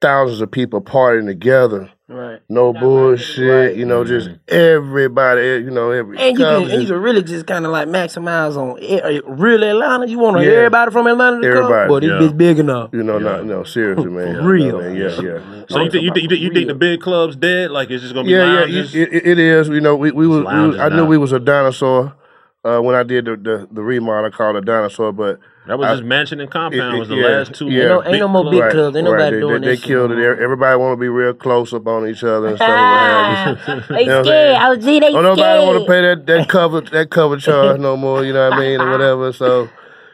[0.00, 1.90] thousands of people partying together.
[2.10, 2.40] Right.
[2.48, 3.76] No bullshit.
[3.76, 4.38] You know, just mm-hmm.
[4.48, 5.42] everybody.
[5.42, 7.72] Eh, you know, every And you can, company- and you can really just kind of
[7.72, 10.08] like maximize on eh, e- real Atlanta.
[10.08, 10.52] You want Yeah.
[10.52, 11.64] everybody from Atlanta to come?
[11.64, 12.28] Everybody, Boy, this yeah.
[12.28, 12.90] bitch big enough.
[12.94, 14.36] You know, not no seriously, man.
[14.40, 14.64] For real.
[14.64, 15.64] You know, man, yeah, yeah.
[15.68, 17.72] So you think you think you think, you think the big clubs dead?
[17.72, 18.94] Like it's just gonna be yeah, yeah, lounges?
[18.94, 19.68] it, it, it is.
[19.68, 22.16] You know, we we was, we was I knew we was a dinosaur
[22.64, 24.24] uh, when I did the, the the remodel.
[24.24, 27.08] I called it a dinosaur, but that was I- just mansion and compound it- was
[27.08, 27.66] the yeah, last two.
[27.68, 27.80] yeah.
[27.82, 28.96] Ain't no, ain't no more big right, clubs.
[28.96, 30.18] Ain't nobody They, doing they, they that killed shit.
[30.18, 30.38] it.
[30.40, 32.68] Everybody want to be real close up on each other and stuff.
[32.68, 32.76] what.
[32.78, 34.26] Ah, they You know what I'm scared.
[34.26, 34.56] saying?
[34.96, 38.24] OG, they Oh, nobody want to pay that, that cover that cover charge no more.
[38.24, 39.32] You know what I mean, or whatever.
[39.32, 39.68] So,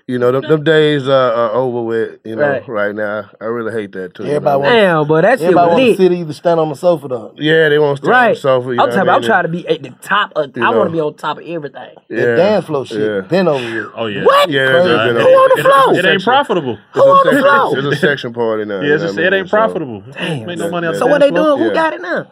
[0.06, 2.20] you know, them, them days are, are over with.
[2.24, 2.68] You know, Right.
[2.68, 3.30] right, now.
[3.40, 4.24] I really hate that too.
[4.24, 4.58] you Everybody know?
[4.60, 7.08] want, Damn, but that shit everybody was want to sit either stand on the sofa
[7.08, 7.32] though.
[7.36, 8.66] Yeah, they want to stay on the sofa.
[8.66, 10.64] You I'm know talking I about, I'm trying to be at the top of, You
[10.64, 11.94] I want to be on top of everything.
[12.10, 13.20] That Yeah, dance floor shit yeah.
[13.22, 13.90] been over here.
[13.94, 14.24] Oh yeah.
[14.24, 14.50] What?
[14.50, 14.88] Yeah, Crazy.
[14.88, 15.98] that's been It- Who on the it- floor?
[15.98, 16.72] It ain't profitable.
[16.90, 17.78] It's a on the section- floor?
[17.78, 18.80] It's a section party now.
[18.80, 20.02] Yeah, you it's know just, it ain't So- profitable.
[20.12, 20.46] Damn.
[20.46, 21.58] Make no money on So what they doing?
[21.58, 22.30] Who got it now?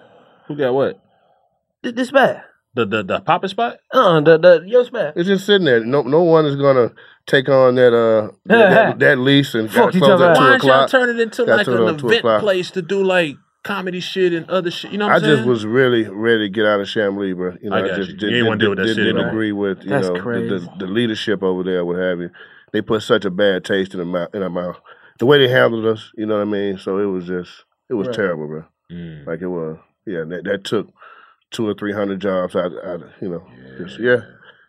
[0.49, 0.99] Who got what?
[1.83, 2.43] This, this spot.
[2.75, 3.77] The the the popping spot?
[3.93, 5.13] Uh, the the your spot.
[5.17, 5.81] It's just sitting there.
[5.85, 6.91] No, no one is gonna
[7.27, 10.35] take on that uh that, that, that lease and Fuck close talking at about.
[10.37, 10.91] two Why y'all o'clock.
[10.91, 14.71] turn it into Got like an event place to do like comedy shit and other
[14.71, 14.91] shit?
[14.93, 15.37] You know what I I'm saying?
[15.37, 17.57] just was really ready to get out of Chamblee, bro.
[17.63, 18.15] You know, I I, just you.
[18.15, 19.29] You did, ain't wanna deal with that did, city, didn't man.
[19.29, 20.49] agree with you That's know the, crazy.
[20.49, 22.31] the, the leadership over there, what have you.
[22.73, 24.77] They put such a bad taste in the mouth, in our mouth.
[25.19, 26.79] The way they handled us, you know what I mean.
[26.79, 27.51] So it was just,
[27.89, 28.17] it was Right.
[28.17, 28.65] terrible, bro.
[28.91, 29.27] Mm.
[29.27, 30.25] Like it was, yeah.
[30.25, 30.89] That, that took
[31.51, 33.47] two or three hundred jobs I, out of, you know,
[33.79, 34.23] just, yeah,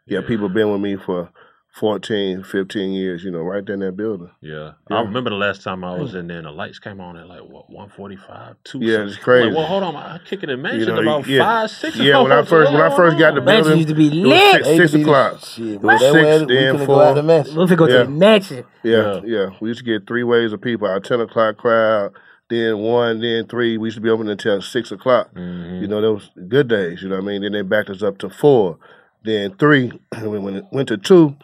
[0.06, 0.20] yeah.
[0.28, 1.30] People been with me for
[1.74, 4.30] 14, 15 years, you know, right there in that building.
[4.42, 4.74] Yeah.
[4.92, 4.98] Yeah.
[4.98, 7.28] I remember the last time I was in there and the lights came on at
[7.28, 9.48] like what, one forty five, two Yeah, it's crazy.
[9.48, 11.96] Like, well hold on, I kick it in mansion You know, about yeah, five, six
[11.98, 13.64] Yeah, when I first when I first got the going on?
[13.64, 14.54] Mansion building, used to be it was lit.
[14.54, 15.40] six, six used to be the- o'clock.
[15.46, 17.14] Shit, It when was they six, were- we then go out four.
[17.16, 17.56] the mansion.
[17.56, 18.04] We'll go to Yeah.
[18.04, 18.66] the mansion.
[18.84, 19.50] Yeah, yeah.
[19.60, 20.88] We used to get three waves of people.
[20.88, 22.12] Our ten o'clock crowd,
[22.52, 23.78] then one, then three.
[23.80, 25.34] We used to be open until six o'clock.
[25.34, 25.82] Mhm.
[25.82, 27.02] You know, those good days.
[27.02, 27.42] You know what I mean?
[27.42, 28.78] Then they backed us up to four,
[29.24, 29.92] then three.
[30.22, 31.36] when when it went to two,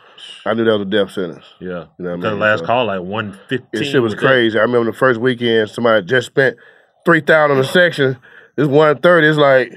[0.45, 1.45] I knew that was a death sentence.
[1.59, 1.67] Yeah.
[1.67, 2.39] You know what I Because mean?
[2.39, 3.67] last So- call like one fifteen.
[3.73, 4.57] This shit was crazy.
[4.57, 6.57] I remember the first weekend, somebody just spent
[7.05, 8.17] three thousand on a section.
[8.57, 9.27] It's one thirty.
[9.27, 9.73] It's like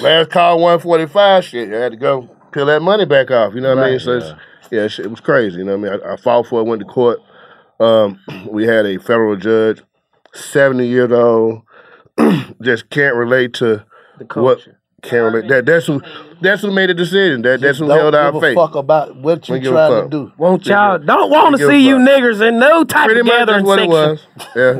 [0.00, 1.44] last call one forty five.
[1.44, 3.54] Shit, I had to go peel that money back off.
[3.54, 3.92] You know what I mean?
[3.94, 4.00] Right.
[4.00, 4.32] So it's,
[4.70, 5.58] yeah, shit, it was crazy.
[5.58, 6.02] You know what I mean?
[6.06, 6.64] I, I fought for it.
[6.66, 7.18] Went to court.
[7.80, 8.18] Um,
[8.48, 9.82] we had a federal judge,
[10.34, 11.62] seventy years old,
[12.62, 13.84] just can't relate to
[14.18, 14.78] The what culture.
[15.02, 15.48] can't relate.
[15.48, 16.00] That that's who
[16.42, 17.42] that's who made the decision.
[17.42, 20.08] That that's who Don't held our give a fuck about what you We trying to
[20.10, 20.32] do.
[20.36, 22.08] Won't y'all don't want to see you fuck.
[22.08, 23.92] niggers in no type Pretty of much that's gathering what section.
[23.92, 24.26] it was.
[24.54, 24.78] Yeah,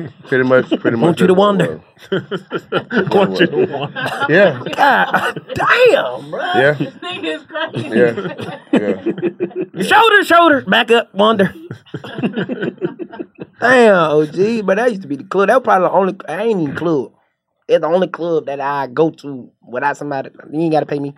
[0.00, 0.08] yeah.
[0.26, 1.04] pretty much, pretty much.
[1.04, 1.80] Want you to that's what wonder.
[2.10, 3.14] it.
[3.14, 4.26] Want you to wonder.
[4.28, 6.40] Yeah, God damn, bro.
[6.54, 7.88] yeah, This nigga is crazy.
[7.88, 8.12] yeah,
[8.72, 9.82] yeah.
[9.82, 11.52] Shoulder, shoulder, back up, wonder.
[13.60, 15.48] Damn, OG, but that used to be the club.
[15.48, 16.14] That was probably the only.
[16.28, 17.12] I ain't even club.
[17.68, 20.30] It's the only club that I go to without somebody.
[20.52, 21.14] You ain't gotta pay me.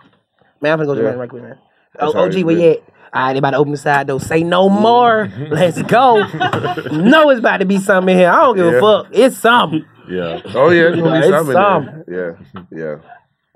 [0.61, 1.09] Man, I'm gonna go to Yeah.
[1.11, 1.15] yeah.
[1.15, 1.59] right quick, man.
[1.93, 2.61] That's Oh, how OG, it where is.
[2.61, 2.77] you at?
[3.11, 4.19] All right, they about to open the side door.
[4.19, 5.27] Say no more.
[5.49, 6.17] Let's go.
[6.91, 8.29] no, it's about to be something in here.
[8.29, 8.77] I don't give Yeah.
[8.77, 9.07] a fuck.
[9.11, 9.85] It's something.
[10.07, 10.41] Yeah.
[10.55, 11.53] Oh yeah, it's gonna be something.
[11.53, 12.03] something.
[12.07, 12.39] there.
[12.55, 12.95] Yeah, yeah,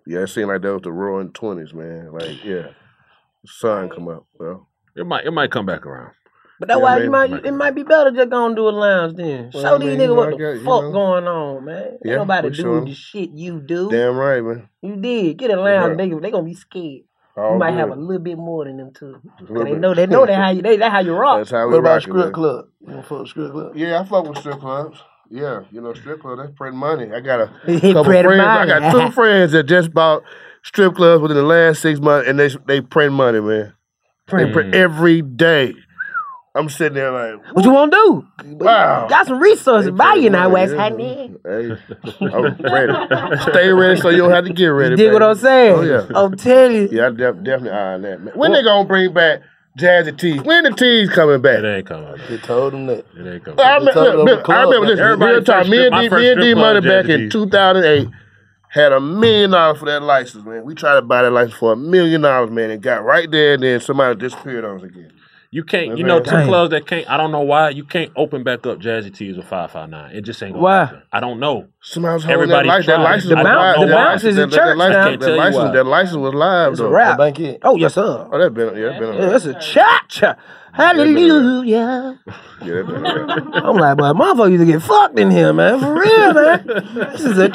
[0.06, 0.20] yeah.
[0.22, 2.12] It seemed like that was the roaring twenties, man.
[2.12, 2.68] Like, yeah,
[3.44, 4.26] the sun come up.
[4.40, 6.14] Well, It might it might come back around.
[6.60, 7.04] But that's Yeah, why man.
[7.06, 9.52] you might it might be better just go and do a lounge then.
[9.54, 10.92] Well, Show I these niggas you what the I got- fuck know.
[10.92, 11.84] going on, man.
[11.84, 12.86] Ain't Yeah, nobody for do sure.
[12.86, 13.90] the shit you do.
[13.90, 14.70] Damn right, man.
[14.82, 15.38] You did.
[15.38, 16.10] Get a lounge, Right.
[16.10, 16.22] nigga.
[16.22, 17.02] They gonna be scared.
[17.36, 19.20] All you might have a little bit more than them too.
[19.40, 21.40] 'Cause little They know they know that how you they that how you rock.
[21.40, 22.32] That's how we What about rock strip man.
[22.34, 22.66] club?
[22.82, 23.72] You don't fuck with strip club?
[23.76, 25.00] Yeah, I fuck with strip clubs.
[25.30, 27.12] Yeah, you know, strip club, that's pretty money.
[27.12, 27.48] I got a
[27.94, 28.40] couple friends.
[28.42, 30.22] I got two friends that just bought
[30.64, 33.74] strip clubs within the last six months, and they they print money, man.
[34.28, 34.54] They Print.
[34.54, 35.74] print every day.
[36.56, 38.28] I'm sitting there like, What you wanna do?
[38.46, 39.08] wow.
[39.08, 40.82] Got some resources by you now, West yeah.
[40.90, 41.36] Honey.
[41.44, 41.72] Hey,
[42.22, 43.42] I'm ready.
[43.42, 44.92] Stay ready so you don't have to get ready.
[44.92, 45.24] You dig what.
[45.24, 45.76] I'm saying?
[45.76, 46.06] Oh yeah.
[46.14, 46.90] I'm telling you.
[46.92, 48.22] Yeah, I def- definitely eyeing that.
[48.22, 48.34] Man.
[48.36, 49.42] When they gonna bring back
[49.80, 50.44] Jazzy T's?
[50.44, 51.60] When the Tees coming back?
[51.60, 52.14] It ain't coming.
[52.30, 53.00] They told them that.
[53.18, 53.60] It ain't coming.
[53.60, 55.00] I They told remember, them look, I remember this.
[55.00, 55.70] Everybody Real time.
[55.72, 58.10] Me and my D, me and D club Money was back Jazzy in 2008
[58.70, 60.64] had a million dollars for that license, man.
[60.64, 63.54] We tried to buy that license for a million dollars, man, and got right there,
[63.54, 65.12] and then somebody disappeared on us again.
[65.54, 65.90] You can't.
[65.90, 67.08] Man, You know, two clubs that can't.
[67.08, 70.16] I don't know why you can't open back up Jazzy T's or Five Five Nine.
[70.16, 70.54] It just ain't.
[70.54, 70.80] Gonna Why?
[70.86, 71.02] Happen.
[71.12, 71.68] I don't know.
[71.80, 72.88] Somebody was holding Everybody that, license.
[72.88, 73.30] that license.
[73.30, 73.80] The was bounce- live.
[73.80, 75.08] the That bounce license- is a that- that church license- now.
[75.10, 76.90] Can't That license, that license was live It's a though.
[76.90, 77.20] rap.
[77.64, 78.28] Oh yes, sir.
[78.32, 80.24] Oh, that been yeah, that been Yeah, a that's a church.
[80.74, 82.20] Hallelujah.
[82.26, 82.34] yeah,
[82.66, 85.80] that been a I'm like, boy, motherfucker used to get fucked in here, man.
[85.80, 86.66] For real, man.
[87.12, 87.48] This is a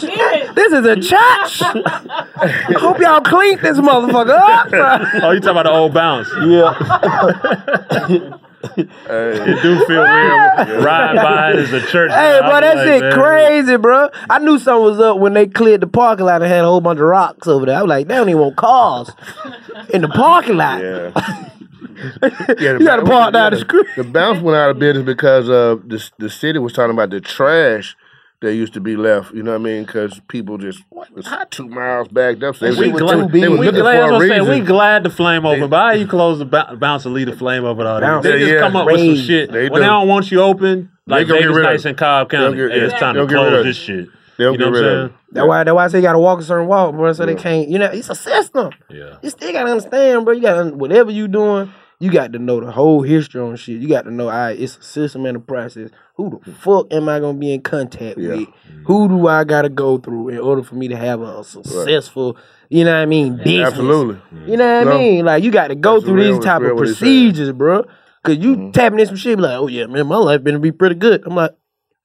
[0.54, 1.60] this is a church.
[1.62, 4.68] I hope y'all cleaned this motherfucker up.
[5.22, 6.28] Oh, you talking about the old bounce?
[8.60, 12.10] Hey, It do feel weird riding by it as a church.
[12.10, 14.08] Hey, I bro, that like, shit man, crazy, bro.
[14.28, 16.80] I knew something was up when they cleared the parking lot and had a whole
[16.80, 17.78] bunch of rocks over there.
[17.78, 19.12] I was like, they don't even want cars
[19.90, 20.82] in the parking lot.
[20.82, 21.50] yeah.
[22.60, 23.86] Yeah, You gotta park down the street.
[23.96, 27.20] The bounce went out of business because uh, the the city was talking about the
[27.20, 27.96] trash
[28.40, 29.34] that used to be left.
[29.34, 29.84] You know what I mean?
[29.84, 32.54] Because people just was two miles backed up.
[32.56, 34.22] So they, We they, were- glad, they were we looking glad, for a that's what
[34.22, 37.14] I'm saying, we glad the flame open, but how you close the bou- bounce and
[37.14, 38.06] leave the flame open all that?
[38.06, 38.22] Bounce.
[38.24, 39.50] They just Yeah, come up with some shit.
[39.50, 39.90] They when they do.
[39.90, 41.88] don't want you open, like gonna get Davis rid of Nice it.
[41.88, 44.08] and Cobb They'll County, get- hey, it's time to they'll get rid close this shit.
[44.38, 45.18] They'll you know get what rid I'm of saying?
[45.18, 45.34] it.
[45.34, 47.12] That's why that's why I say you gotta walk a certain walk, bro.
[47.12, 48.70] So they can't, you know, it's a system.
[48.88, 49.16] Yeah.
[49.22, 50.34] You still gotta understand, bro.
[50.34, 51.70] You gotta whatever you doing,
[52.00, 53.80] you got to know the whole history on shit.
[53.80, 55.90] You got to know, all right, it's a system and a process.
[56.14, 58.36] Who the fuck am I gonna be in contact Yeah.
[58.36, 58.48] with?
[58.86, 62.36] Who do I gotta go through in order for me to have a successful,
[62.68, 63.68] you know what I mean, business?
[63.68, 64.20] Absolutely.
[64.46, 64.92] You know what No.
[64.92, 65.24] I mean?
[65.24, 67.12] Like you got to go That's through real- these type of what he's saying.
[67.12, 67.28] Mm-hmm.
[67.30, 67.84] procedures, bro.
[68.24, 70.60] Cause you tapping in some shit, be like, oh yeah, man, my life been to
[70.60, 71.22] be pretty good.
[71.26, 71.52] I'm like,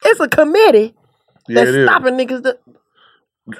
[0.05, 0.93] it's a committee
[1.47, 1.87] Yeah, that's it is.
[1.89, 2.57] stopping niggas the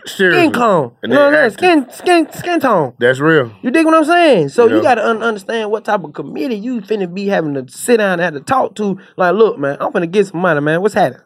[0.05, 0.43] Seriously.
[0.43, 0.95] skin tone.
[1.03, 1.86] And You know what I'm saying?
[1.88, 2.93] Skin, skin, skin tone.
[2.99, 3.51] That's real.
[3.61, 4.49] You dig what I'm saying?
[4.49, 4.75] So Yeah.
[4.77, 7.97] you got to un- understand what type of committee you finna be having to sit
[7.97, 8.97] down and have to talk to.
[9.17, 10.81] Like, look, man, I'm finna get some money, man.
[10.81, 11.21] What's happening?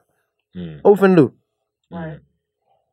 [0.55, 0.79] Mm.
[0.81, 1.33] What we finna do?
[1.91, 2.19] Right.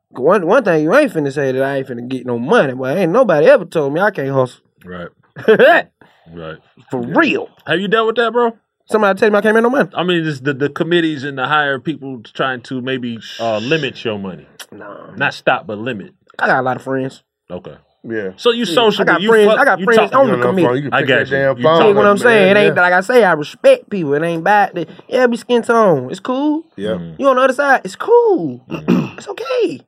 [0.09, 2.95] One one thing you ain't finna say that I ain't finna get no money, but
[2.97, 4.61] ain't nobody ever told me I can't hustle.
[4.85, 5.09] Right.
[6.33, 6.57] Right.
[6.89, 7.49] For real.
[7.67, 8.57] Have you dealt with that, bro?
[8.87, 9.89] Somebody tell me I can't make no money.
[9.95, 14.03] I mean, just the, the committees and the higher people trying to maybe uh, limit
[14.05, 14.47] your money.
[14.71, 15.11] No.
[15.17, 16.13] Not stop, but limit.
[16.37, 17.23] I got a lot of friends.
[17.49, 17.75] Okay.
[18.07, 18.31] Yeah.
[18.37, 19.01] So you Yeah, social.
[19.01, 19.47] I got you friends.
[19.51, 20.75] fuck- I got friends talk- on the You know, committee.
[20.75, 21.31] you can I got that you.
[21.37, 22.53] damn You phone See what I'm saying?
[22.53, 22.57] man.
[22.57, 22.81] It ain't Yeah.
[22.83, 23.23] like I say.
[23.23, 24.13] I respect people.
[24.13, 24.75] It ain't bad.
[24.75, 26.11] That, yeah, be skin tone.
[26.11, 26.63] It's cool.
[26.75, 26.89] Yeah.
[26.91, 27.19] Mm-hmm.
[27.21, 27.81] You on the other side?
[27.83, 28.63] It's cool.
[28.69, 29.81] it's okay.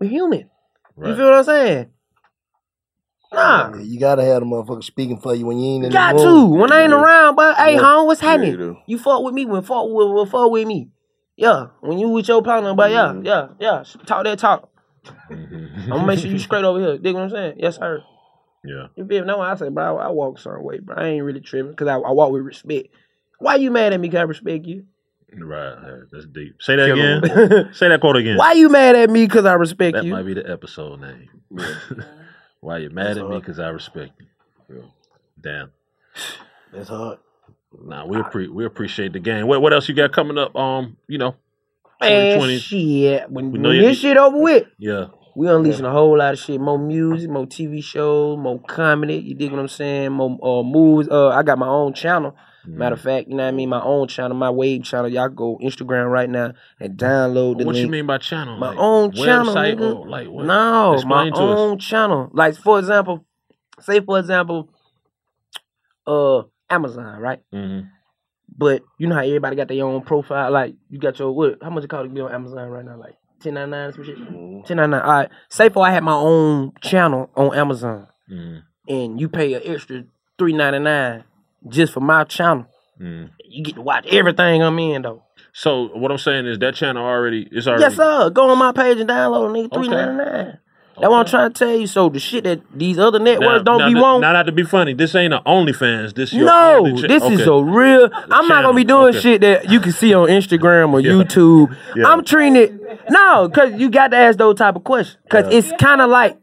[0.00, 0.50] We're human.
[0.98, 1.90] You feel what I'm saying?
[3.32, 3.74] Nah.
[3.76, 6.24] Yeah, you gotta have the motherfucker speaking for you when you ain't in Got the
[6.24, 6.24] room.
[6.50, 6.60] Got to.
[6.60, 7.80] When I ain't around, but hey, Yeah.
[7.80, 8.52] home, what's happening?
[8.58, 10.90] you you fought with me when fought with, with fought with me.
[11.36, 11.68] Yeah.
[11.80, 13.26] When you with your partner, but yeah, Mm-hmm.
[13.26, 13.84] yeah, yeah.
[14.06, 14.68] Talk that talk.
[15.30, 16.98] I'm gonna make sure you straight over here.
[16.98, 17.54] Dig what I'm saying?
[17.56, 18.02] Yes, sir.
[18.64, 18.86] Yeah.
[18.96, 19.26] You feel me?
[19.26, 20.94] That's why I say, bro, I, I walk a certain way, bro.
[20.96, 22.88] I ain't really tripping because I, I walk with respect.
[23.38, 24.08] Why you mad at me?
[24.08, 24.84] Cause I respect you.
[25.34, 25.74] Right.
[26.12, 26.56] That's deep.
[26.60, 27.70] Say that Kill again.
[27.72, 28.36] Say that quote again.
[28.36, 29.26] Why you mad at me?
[29.26, 30.10] Cause I respect That you.
[30.10, 31.28] That might be the episode name.
[32.62, 33.38] Why you mad at me?
[33.40, 34.12] Because I respect
[34.70, 34.84] you.
[35.40, 35.72] Damn.
[36.72, 37.18] That's hard.
[37.84, 39.46] Nah, we appre- we appreciate the game.
[39.48, 40.54] What what else you got coming up?
[40.54, 41.34] Um, you know,
[42.00, 42.58] Man, 2020.
[42.58, 43.30] shit.
[43.30, 45.06] When, We when know you- this shit over with, Yeah.
[45.34, 46.60] we unleashing a whole lot of shit.
[46.60, 49.16] More music, more TV shows, more comedy.
[49.16, 50.12] You dig what I'm saying?
[50.12, 51.08] More uh, movies.
[51.10, 52.36] Uh, I got my own channel.
[52.66, 53.04] Matter of Mm.
[53.04, 53.68] fact, you know what I mean?
[53.68, 55.08] My own channel, my wave channel.
[55.08, 57.86] Y'all go Instagram right now and download the What link.
[57.86, 58.56] you mean by channel?
[58.58, 60.06] My Like, own channel, nigga.
[60.08, 60.46] like what?
[60.46, 61.38] No, my Explain us.
[61.40, 62.30] own channel.
[62.32, 63.24] Like for example,
[63.80, 64.68] say for example,
[66.06, 67.40] uh, Amazon, right?
[67.52, 67.86] Mm-hmm.
[68.56, 70.50] But you know how everybody got their own profile.
[70.52, 71.58] Like you got your what?
[71.62, 72.96] How much it cost to be on Amazon right now?
[72.96, 74.16] Like ten ninety nine some shit.
[74.66, 75.00] Ten ninety nine.
[75.02, 75.28] All right.
[75.48, 78.62] Say for I had my own channel on Amazon, Mhm.
[78.88, 80.04] and you pay an extra
[80.38, 81.24] three ninety nine
[81.68, 82.66] just for my channel.
[83.00, 83.30] Mhm.
[83.44, 85.22] You get to watch everything I'm in though.
[85.52, 88.30] So what I'm saying is that channel already is already Yes, sir.
[88.30, 89.66] Go on my page and download nigga.
[89.66, 89.76] Okay.
[89.76, 90.58] Three ninety nine.
[90.98, 91.86] That's what I'm trying to tell you.
[91.86, 94.20] So the shit that these other networks don't now, be wanting.
[94.20, 96.14] Now, not to be funny, this ain't an OnlyFans.
[96.14, 98.10] This your No, this is a real.
[98.30, 99.18] I'm not gonna be doing okay.
[99.20, 101.74] shit that you can see on Instagram or YouTube.
[101.96, 102.06] Yeah.
[102.08, 102.72] I'm treating it
[103.10, 105.18] no, cause you got to ask those type of questions.
[105.30, 105.58] Cause Yeah.
[105.58, 106.36] it's kind of like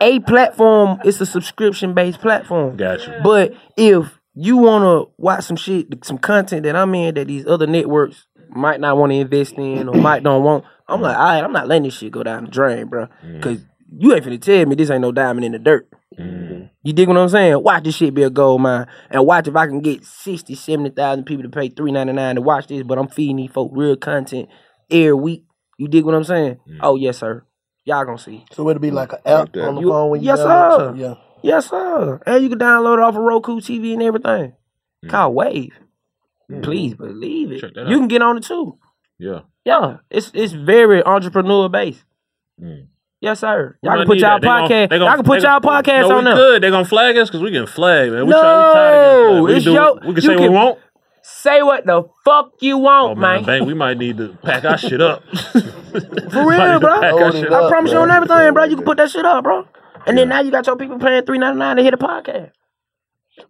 [0.00, 0.98] a platform.
[1.04, 2.76] It's a subscription based platform.
[2.76, 3.20] Gotcha.
[3.22, 7.66] But if you wanna watch some shit, some content that I'm in that these other
[7.66, 11.44] networks might not want to invest in or might don't want, I'm like, all right,
[11.44, 13.06] I'm not letting this shit go down the drain, bro.
[13.24, 13.42] Mm.
[13.42, 13.58] Cause
[13.98, 15.88] you ain't finna tell me this ain't no diamond in the dirt.
[16.18, 16.64] Mm-hmm.
[16.82, 17.62] You dig what I'm saying?
[17.62, 18.86] Watch this shit be a gold mine.
[19.10, 22.40] And watch if I can get 60, 70,000 people to pay three ninety nine to
[22.40, 24.48] watch this, but I'm feeding these folk real content
[24.90, 25.44] every week.
[25.78, 26.58] You dig what I'm saying?
[26.68, 26.78] Mm.
[26.80, 27.44] Oh, yes, sir.
[27.84, 28.44] Y'all gonna see.
[28.52, 30.94] So it'll be like an app on the You- phone when you yes, sir.
[30.96, 31.14] Yeah.
[31.42, 32.20] Yes, sir.
[32.26, 34.54] And you can download it off of Roku TV and everything.
[35.04, 35.10] Mm.
[35.10, 35.72] Called Wave.
[36.62, 37.62] Please believe it.
[37.62, 37.86] You out.
[37.88, 38.76] can get on it too.
[39.18, 39.40] Yeah.
[39.64, 42.02] Yeah, it's it's very entrepreneur based.
[42.60, 42.86] Mm.
[43.20, 43.76] Yes, sir.
[43.82, 44.40] We Y'all can put y'all that.
[44.40, 44.88] They gon- podcast.
[44.88, 46.34] they gon- y'all can put y'all podcast no, on we there.
[46.36, 46.62] could.
[46.62, 48.24] They gonna flag us because we getting flagged, man.
[48.24, 49.42] We no, try, we tired of getting.
[49.44, 49.94] We it's do- your.
[49.94, 50.78] We can you say what we want.
[51.22, 53.44] Say what the fuck you want, Oh man, man.
[53.44, 55.22] Bank, we might need to pack our shit up.
[55.36, 57.00] For real, bro.
[57.00, 58.64] Pack our I up, promise you on everything, bro.
[58.64, 59.68] You can put that shit up, bro.
[60.06, 62.52] And then now you got your people paying three ninety nine to hit a podcast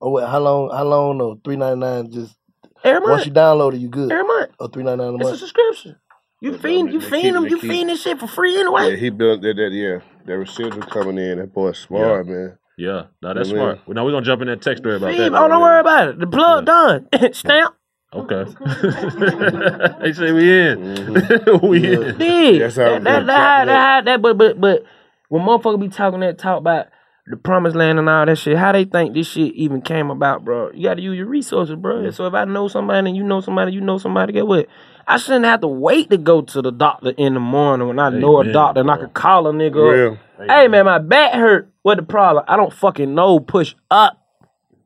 [0.01, 0.71] Oh wait, how long?
[0.71, 1.19] How long?
[1.19, 2.11] No, three ninety nine.
[2.11, 2.37] Just
[2.85, 3.11] every month.
[3.11, 4.13] once you download it, you good.
[4.13, 4.51] Every month.
[4.59, 5.23] Or three ninety nine a month.
[5.23, 5.97] It's a subscription.
[6.43, 8.91] You feed, you feed them, you keep- feed this shit for free anyway.
[8.91, 9.57] Yeah, he built that.
[9.57, 11.39] that yeah, that residual coming in.
[11.39, 12.57] That boy smart, man.
[12.79, 13.63] Yeah, no, that's Yeah, man.
[13.63, 13.81] smart.
[13.87, 15.35] Well, now we're gonna jump in that text story about Feed, that.
[15.35, 16.19] oh, don't worry about it.
[16.19, 17.09] The plug done.
[17.35, 17.75] Stamp.
[18.13, 18.45] Okay.
[20.01, 20.79] they say we in.
[20.79, 21.67] Mm-hmm.
[21.69, 22.19] we in.
[22.19, 22.63] Did.
[22.63, 24.85] That's how that, I'm that, that, that, it that, that, but, but, but
[25.31, 26.89] when motherfuckers be talking that talk about
[27.27, 30.45] the promised land and all that shit, how they think this shit even came about,
[30.45, 30.73] bro?
[30.73, 32.11] You got to use your resources, bro.
[32.11, 34.67] So if I know somebody and you know somebody, you know somebody, get what?
[35.07, 38.11] I shouldn't have to wait to go to the doctor in the morning when I
[38.11, 40.13] know a Amen, doctor and I could call a nigga Real.
[40.13, 40.49] up.
[40.49, 41.73] Hey man, my back hurt.
[41.83, 42.45] What the problem?
[42.49, 43.39] I don't fucking know.
[43.39, 44.21] Push up.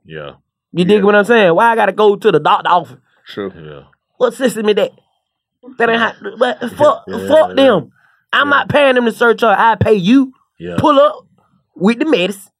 [0.04, 0.34] Yeah.
[0.72, 1.54] You dig what I'm saying?
[1.54, 2.98] Why I gotta go to the doctor office?
[3.26, 3.52] True.
[3.54, 3.84] Yeah.
[4.18, 4.90] What system is that?
[5.78, 7.54] That ain't how, but fuck, Yeah, fuck yeah.
[7.54, 7.92] them.
[8.34, 9.54] I'm not paying them to search her.
[9.56, 10.32] I pay you.
[10.58, 10.76] Yeah.
[10.78, 11.26] Pull up
[11.74, 12.52] with the medicine.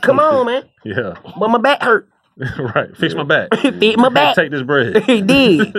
[0.00, 0.68] Come on, man.
[0.84, 1.14] Yeah.
[1.38, 2.08] But my back hurt.
[2.58, 2.96] right.
[2.96, 3.48] Fix my back.
[3.60, 4.34] Fit my back.
[4.36, 5.04] Take this bread.
[5.04, 5.74] he did.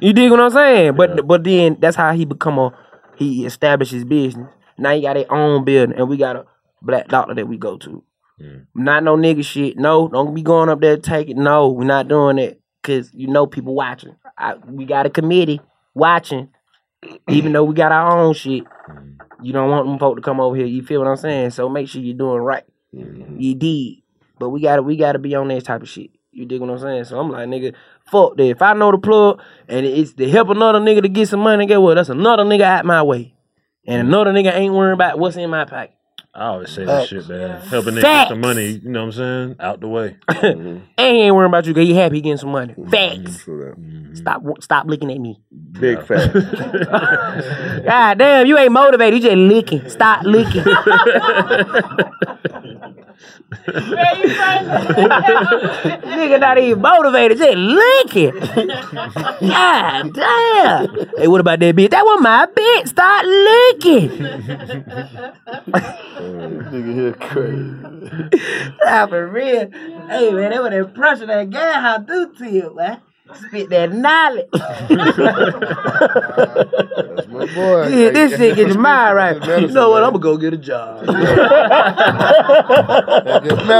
[0.00, 0.94] You dig what I'm saying?
[0.94, 2.72] But but then that's how he become a
[3.16, 4.48] he established his business.
[4.78, 6.46] Now he got his own building, and we got a
[6.80, 8.02] black doctor that we go to.
[8.74, 9.76] Not no nigga shit.
[9.76, 11.36] No, don't be going up there it.
[11.36, 14.14] No, we're not doing it because you know people watching.
[14.36, 15.60] I, we got a committee
[15.94, 16.48] watching,
[17.28, 18.64] even though we got our own shit.
[19.42, 20.66] You don't want them folk to come over here.
[20.66, 21.50] You feel what I'm saying?
[21.50, 22.64] So make sure you're doing right.
[22.94, 23.38] Mm-hmm.
[23.38, 24.02] You did,
[24.38, 26.10] but we gotta we gotta be on that type of shit.
[26.32, 27.04] You dig what I'm saying?
[27.04, 27.74] So I'm like, nigga,
[28.10, 28.44] fuck that.
[28.44, 31.66] If I know the plug and it's to help another nigga to get some money,
[31.66, 31.94] get what?
[31.94, 33.34] That's another nigga out my way,
[33.86, 34.08] and mm-hmm.
[34.08, 35.97] another nigga ain't worrying about what's in my pocket.
[36.38, 37.08] I always say that Facts.
[37.08, 37.60] shit, man.
[37.62, 38.28] Helping niggas get Facts.
[38.30, 39.56] some money, you know what I'm saying?
[39.58, 40.16] Out the way.
[40.28, 42.74] And he ain't worrying about you because he happy he getting some money.
[42.90, 43.42] Facts.
[43.44, 44.14] Mm-hmm.
[44.14, 45.40] Stop stop looking at me.
[45.72, 46.32] Big fat.
[47.84, 49.20] God damn, you ain't motivated.
[49.22, 49.88] You just licking.
[49.88, 50.62] Stop licking.
[53.68, 57.38] Nigga not even motivated.
[57.38, 58.32] Just licking.
[59.48, 60.88] God damn.
[61.16, 61.90] Hey, what about that bitch?
[61.90, 62.88] That was my bitch.
[62.88, 64.08] Stop licking.
[66.28, 67.74] Nigga here crazy.
[68.84, 69.70] Nah, for real.
[70.08, 73.00] Hey, man, that was the impression that guy how do to you, man.
[73.34, 74.48] Spit that knowledge.
[74.52, 74.90] That's
[77.28, 77.88] my boy.
[77.88, 79.36] Yeah, this shit gets your mind right.
[79.60, 80.02] You know what?
[80.02, 81.02] I'm gonna go get a job.
[81.06, 81.18] Let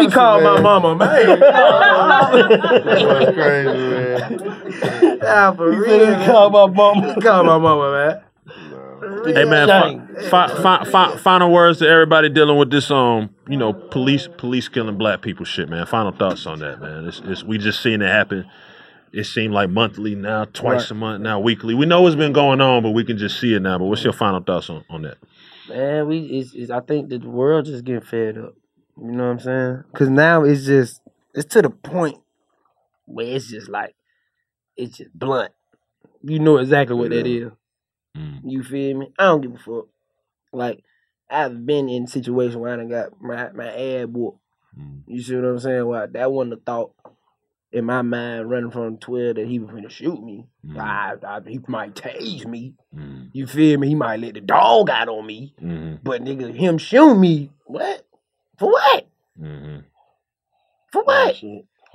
[0.04, 1.40] me call my mama, man.
[1.40, 5.18] That's crazy, man.
[5.22, 5.98] Nah, for He real.
[6.06, 7.14] said he called my mama.
[7.14, 8.20] He called my mama, man.
[9.00, 13.56] Hey man, fi- fi- fi- fi- final words to everybody dealing with this um, you
[13.56, 15.86] know, police police killing black people shit, man.
[15.86, 17.06] Final thoughts on that, man.
[17.06, 18.46] It's, it's we just seeing it happen.
[19.12, 20.90] It seemed like monthly now, twice Right.
[20.90, 21.74] a month now, weekly.
[21.74, 23.78] We know it's been going on, but we can just see it now.
[23.78, 25.16] But what's your final thoughts on, on that?
[25.68, 28.54] Man, we it's, it's I think the world just getting fed up.
[29.00, 29.84] You know what I'm saying?
[29.94, 31.00] Cause now it's just
[31.34, 32.18] it's to the point
[33.06, 33.94] where it's just like
[34.76, 35.52] it's just blunt.
[36.22, 37.52] You know exactly what that is.
[38.18, 38.40] Mm.
[38.44, 39.12] You feel me?
[39.18, 39.86] I don't give a fuck.
[40.52, 40.82] Like
[41.30, 44.38] I've been in situations where I done got my my ass whooped.
[44.78, 45.02] Mm.
[45.06, 45.86] You see what I'm saying?
[45.86, 46.92] Well, that wasn't a thought
[47.70, 50.46] in my mind running from Twitter that he was gonna shoot me.
[50.66, 50.78] Mm.
[50.78, 52.74] I, I, he might tase me.
[53.32, 53.88] You feel me?
[53.88, 55.54] He might let the dog out on me.
[55.62, 55.96] Mm-hmm.
[56.02, 57.50] But nigga, him shoot me.
[57.66, 58.06] What?
[58.58, 59.06] For what?
[59.40, 59.80] Mm-hmm.
[60.90, 61.36] For what?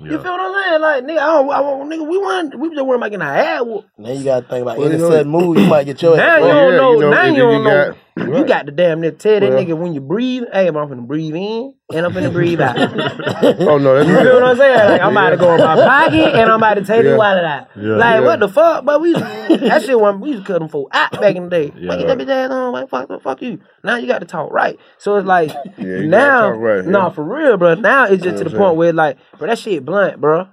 [0.00, 0.80] You feel what I'm saying?
[0.80, 3.36] Like nigga, I don't, I don't, nigga, we want, we just worried about getting our
[3.36, 3.88] ass whooped.
[3.98, 6.16] Now you gotta think about Well, any you know- sudden move, you might get your
[6.16, 6.92] Now ass you don't know.
[6.94, 7.84] you know, now if you you don't know.
[7.90, 10.74] got- You got to damn near tell that Well- nigga when you breathe, hey, I'm
[10.74, 12.76] finna breathe in and I'm finna breathe out.
[12.78, 14.88] oh no, that's You feel what I'm saying?
[14.90, 17.10] Like I'm about to go in my pocket and I'm about to take Yeah.
[17.10, 17.68] the wallet out.
[17.74, 17.82] Yeah.
[17.96, 18.20] like Yeah.
[18.20, 18.84] what the fuck?
[18.84, 21.44] But we used that shit one we used to cut them for out back in
[21.44, 21.72] the day.
[21.76, 21.88] Yeah.
[21.90, 23.58] Like get that bitch ass on, like fuck, fuck you.
[23.82, 24.78] Now you got to talk right.
[24.98, 26.90] So it's like Yeah, now, right, yeah.
[26.90, 27.74] nah, for real, bro.
[27.74, 30.46] Now it's just to the point where like, bro, that shit blunt, bro.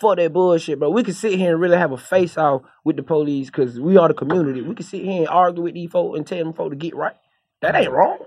[0.00, 0.90] Fuck that bullshit, bro.
[0.90, 3.96] We can sit here and really have a face off with the police because we
[3.96, 4.60] are the community.
[4.60, 6.96] We can sit here and argue with these folk and tell them folk to get
[6.96, 7.16] right.
[7.62, 8.18] That ain't wrong.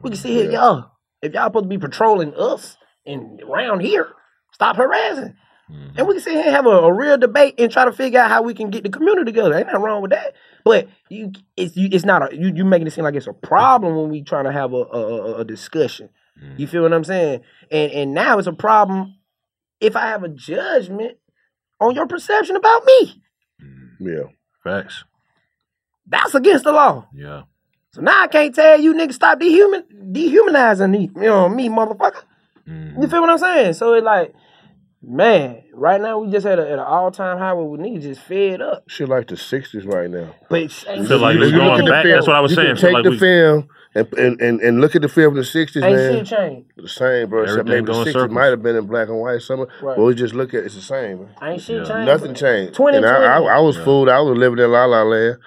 [0.00, 0.92] We can sit here, y'all.
[1.20, 4.08] If y'all supposed to be patrolling us and around here,
[4.52, 5.34] stop harassing.
[5.70, 5.98] Mm-hmm.
[5.98, 8.20] And we can sit here and have a, a real debate and try to figure
[8.20, 9.56] out how we can get the community together.
[9.56, 10.34] Ain't nothing wrong with that.
[10.64, 12.52] But you, it's you, it's not a you.
[12.54, 15.00] You making it seem like it's a problem when we trying to have a a,
[15.00, 16.10] a- a discussion.
[16.36, 16.64] You mm-hmm.
[16.66, 17.42] feel what I'm saying?
[17.70, 19.16] And and now it's a problem
[19.80, 21.16] if I have a judgment
[21.80, 23.22] on your perception about me.
[23.62, 23.88] Mm.
[24.00, 24.28] Yeah.
[24.62, 25.04] Facts.
[26.06, 27.06] That's against the law.
[27.14, 27.42] Yeah.
[27.92, 32.22] So now I can't tell you niggas stop dehuman dehumanizing me, you know, me, motherfucker.
[32.66, 33.10] You mm.
[33.10, 33.72] feel what I'm saying?
[33.74, 34.32] So it's like,
[35.02, 38.02] man, right now we just at, a, at an all time high where we niggas
[38.02, 38.84] just fed up.
[38.88, 40.34] Shit like the '60s right now.
[40.48, 42.04] But it's, I feel like You it's look going back.
[42.04, 42.76] film, That's what I was you saying.
[42.76, 45.42] Can take like the we- film and, and, and, and look at the film in
[45.42, 46.12] the '60s, ain't man.
[46.12, 46.72] shit changed.
[46.76, 47.42] The same, bro.
[47.42, 48.30] Except Everything maybe the going '60s circles.
[48.30, 49.42] might have been in black and white.
[49.42, 49.96] Some, Right.
[49.96, 51.18] but we just look at it's the same.
[51.20, 51.34] Man.
[51.42, 52.06] Ain't shit changed.
[52.06, 52.74] Nothing changed.
[52.74, 52.96] 2020.
[52.98, 54.08] And I, I, I was fooled.
[54.08, 55.38] I was living in La La Land.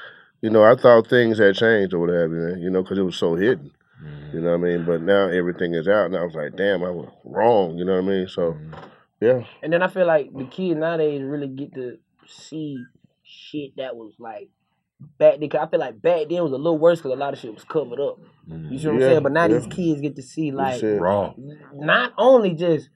[0.42, 2.62] You know, I thought things had changed or what have you, man.
[2.62, 3.72] You know, because it was so hidden.
[4.02, 4.44] You mm-hmm.
[4.44, 4.86] know what I mean?
[4.86, 7.78] But now everything is out, and I was like, damn, I was wrong.
[7.78, 8.28] You know what I mean?
[8.28, 8.74] So, mm-hmm.
[9.22, 9.44] yeah.
[9.62, 12.84] And then I feel like the kids nowadays really get to see
[13.24, 14.50] shit that was like
[15.18, 15.50] back then.
[15.50, 17.54] 'cause I feel like back then was a little worse because a lot of shit
[17.54, 18.20] was covered up.
[18.48, 19.24] You see what I'm saying?
[19.24, 19.58] But now yeah.
[19.60, 21.34] these kids get to see like said- Raw.
[21.74, 22.90] not only just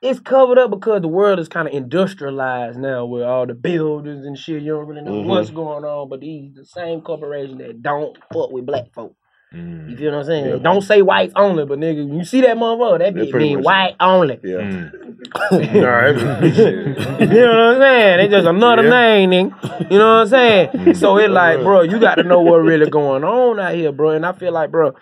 [0.00, 4.24] it's covered up because the world is kind of industrialized now with all the buildings
[4.24, 4.62] and shit.
[4.62, 5.26] You don't really know Mhm.
[5.26, 9.14] what's going on, but these the same corporation that don't fuck with black folk.
[9.54, 9.90] Mm.
[9.90, 10.46] You feel what I'm saying?
[10.46, 10.56] Yeah.
[10.56, 13.56] Don't say whites only, but nigga, when you see that motherfucker, that Yeah, bitch mean
[13.56, 13.64] much.
[13.64, 14.38] white only.
[14.42, 14.56] Yeah.
[14.58, 14.92] Mm.
[15.50, 16.06] Nah,
[16.42, 18.20] you know what I'm saying?
[18.20, 18.90] It's just another Yeah.
[18.90, 19.90] name, nigga.
[19.90, 20.68] You know what I'm saying?
[20.68, 20.96] Mm.
[20.96, 24.10] So it's like, bro, you got to know what really going on out here, bro.
[24.10, 24.92] And I feel like, bro,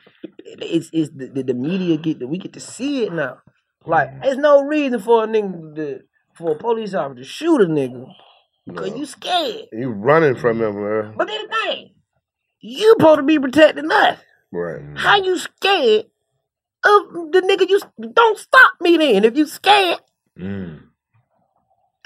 [0.44, 3.38] it's it's the, the, the media get the, we get to see it now.
[3.84, 6.00] Like, there's no reason for a nigga to,
[6.34, 8.06] for a police officer to shoot a nigga
[8.66, 9.66] because you scared.
[9.72, 11.12] You running from them, bro.
[11.16, 11.94] But then the thing,
[12.60, 14.18] you supposed to be protecting us.
[14.56, 14.98] Right.
[14.98, 16.06] How you scared
[16.84, 17.68] of the nigga?
[17.68, 17.80] You
[18.12, 19.24] don't stop me then.
[19.24, 20.00] If you scared,
[20.38, 20.82] mm.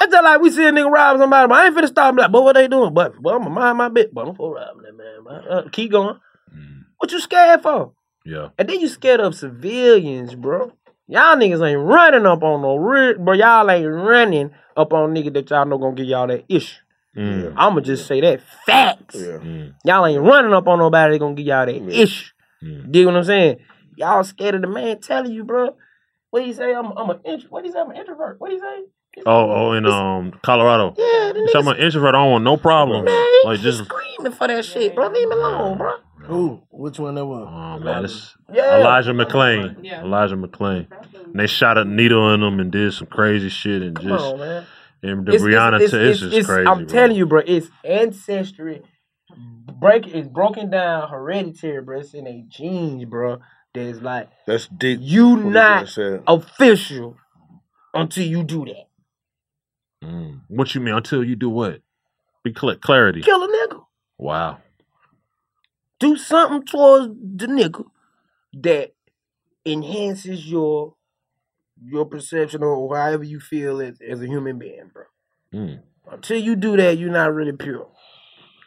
[0.01, 2.17] I just like we see a nigga rob somebody, but I ain't finna stop him.
[2.17, 2.95] Like, but what they doing?
[2.95, 4.13] But, but I'm gonna mind my bit.
[4.15, 5.25] But I'm for robbing that man.
[5.25, 5.45] man.
[5.49, 6.19] Uh, keep going.
[6.55, 6.85] Mm.
[6.99, 7.93] What you scared for?
[8.25, 8.49] Yeah.
[8.59, 10.73] And then you scared of civilians, bro.
[11.07, 13.35] Y'all niggas ain't running up on no real, bro.
[13.35, 16.81] Y'all ain't running up on nigga that y'all know gonna get y'all that issue.
[17.17, 17.55] Mm.
[17.57, 19.17] I'ma just say that facts.
[19.85, 22.31] Y'all ain't running up on nobody that gonna get y'all that issue.
[22.63, 23.59] Dig what I'm saying?
[23.97, 25.77] Y'all scared of the man telling you, bro.
[26.31, 26.75] What he say?
[26.75, 27.49] I'm, I'm an intro.
[27.51, 27.81] What he say?
[27.81, 28.41] I'm an introvert.
[28.41, 28.83] What he say?
[29.27, 30.95] Oh, oh, in um Colorado.
[30.97, 32.15] Yeah, the So I'm an introvert.
[32.15, 33.05] I don't want no problem.
[33.45, 35.09] Like just Screaming for that shit, bro.
[35.09, 35.97] Leave me alone, bro.
[36.23, 36.63] Who?
[36.71, 37.49] Which one that was?
[37.51, 38.79] Oh man, it's Yeah.
[38.79, 39.79] Elijah McClain.
[39.83, 40.03] Yeah.
[40.03, 40.87] Elijah McClain.
[41.25, 44.25] And they shot a needle in him and did some crazy shit and Come just
[44.25, 44.67] on, man.
[45.03, 46.69] and the It's- Breonna it's, t- it's, it's, just it's- crazy.
[46.69, 46.87] I'm bro.
[46.87, 47.43] telling you, bro.
[47.45, 48.83] It's ancestry.
[49.81, 52.01] Break is broken down hereditary, bro.
[52.01, 53.41] It's in a genes, bro.
[53.75, 54.99] That is like That's deep.
[55.01, 57.17] you not official
[57.95, 58.89] until you do that.
[60.05, 60.41] Mm.
[60.49, 61.81] What you mean until you do what?
[62.43, 63.23] Be cl- clarity.
[63.23, 63.85] Kill a nigga.
[64.19, 64.59] Wow.
[65.99, 67.85] Do something towards the nigga
[68.55, 68.95] that
[69.65, 70.95] enhances your
[71.83, 75.05] your perception or however you feel as, as a human being, bro.
[75.55, 75.81] Mm.
[76.11, 77.89] Until you do that, you're not really pure.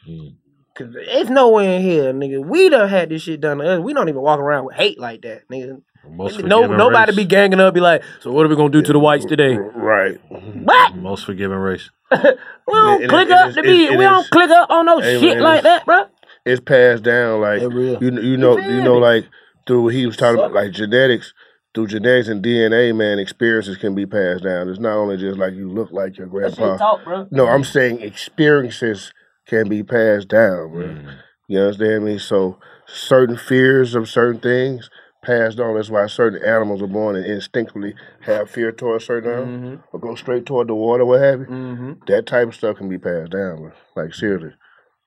[0.07, 0.35] Mm.
[0.75, 2.43] Cause it's nowhere in here, nigga.
[2.43, 3.79] We done had this shit done to us.
[3.79, 5.81] We don't even walk around with hate like that, nigga.
[6.09, 7.15] Most no, nobody race.
[7.15, 9.55] be ganging up, be like, so what are we gonna do to the whites today?
[9.55, 10.19] Right.
[10.29, 10.95] What?
[10.95, 11.89] Most forgiving race.
[12.11, 13.85] We don't It- it- click it up is- to it- be.
[13.85, 16.05] it we don't is- click up on no Hey, shit man, like that, bro.
[16.45, 19.25] It's passed down like you you know you know like
[19.67, 21.33] through what he was talking about like genetics
[21.75, 24.69] through genetics and DNA man experiences can be passed down.
[24.69, 26.77] It's not only just like you look like your grandpa.
[26.77, 27.27] talk, bro.
[27.31, 29.13] No, I'm saying experiences
[29.47, 30.87] can be passed down, bro.
[30.87, 31.17] Mm.
[31.47, 32.17] You understand me?
[32.17, 34.89] So certain fears of certain things
[35.23, 35.75] passed on.
[35.75, 40.15] That's why certain animals are born and instinctively have fear towards certain animals or go
[40.15, 41.45] straight toward the water, what have you.
[41.47, 41.91] Mm-hmm.
[42.07, 43.71] That type of stuff can be passed down, bro.
[43.95, 44.51] Like seriously.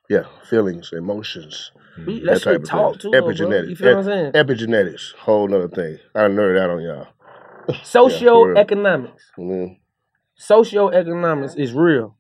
[0.09, 1.73] Yeah, feelings, emotions.
[2.07, 3.23] We- that shit talk too, bro.
[3.23, 3.69] Epigenetics.
[3.71, 4.33] You feel what I'm saying?
[4.33, 5.15] Epigenetics.
[5.15, 5.99] Whole nother thing.
[6.15, 7.07] I nerd out on y'all.
[7.83, 9.23] Socioeconomics.
[9.39, 9.79] Mm.
[10.39, 12.16] Socioeconomics is real.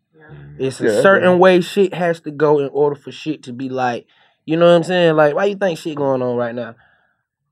[0.58, 1.38] It's a Yeah, certain real.
[1.38, 4.06] way shit has to go in order for shit to be like
[4.48, 5.16] You know what I'm saying?
[5.16, 6.76] Like, why you think shit going on right now?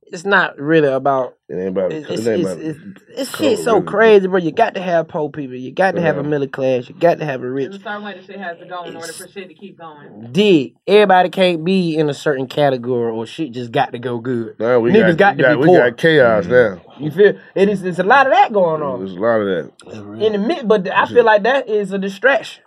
[0.07, 1.35] It's not really about.
[1.49, 1.91] It ain't about.
[1.91, 2.79] It's, it ain't it's, about it's,
[3.09, 3.87] it's color, shit so really.
[3.87, 4.39] crazy, bro.
[4.39, 5.57] You got to have poor people.
[5.57, 6.89] You got to have a middle class.
[6.89, 7.71] You got to have a rich.
[7.71, 9.79] There's a certain way the shit has to go in order for shit to keep
[9.79, 10.29] going.
[10.31, 10.75] Dig.
[10.87, 14.59] Everybody can't be in a certain category or shit just got to go good.
[14.61, 15.91] Nah, we Niggas got, we to be we poor.
[15.91, 16.81] got chaos mm-hmm.
[16.87, 16.95] now.
[17.01, 17.39] You feel?
[17.55, 17.83] It is.
[17.83, 20.25] It's a lot of that going on There's a lot of that.
[20.25, 22.63] in the mid, but I feel like that is a distraction.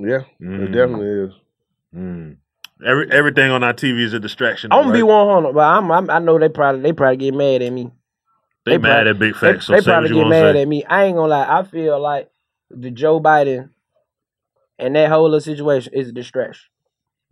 [0.00, 1.32] Yeah, it definitely is.
[1.94, 2.36] Mm.
[2.86, 4.72] Every everything on our TV is a distraction.
[4.72, 7.34] I'm gonna be one hundred, but I'm, I'm I know they probably they probably get
[7.34, 7.90] mad at me.
[8.64, 9.66] They, mad probably- at Big They, Facts.
[9.66, 10.62] So they probably get mad say.
[10.62, 10.84] at me.
[10.84, 11.58] I ain't gonna lie.
[11.58, 12.30] I feel like
[12.70, 13.70] the Joe Biden
[14.78, 16.68] and that whole little situation is a distraction.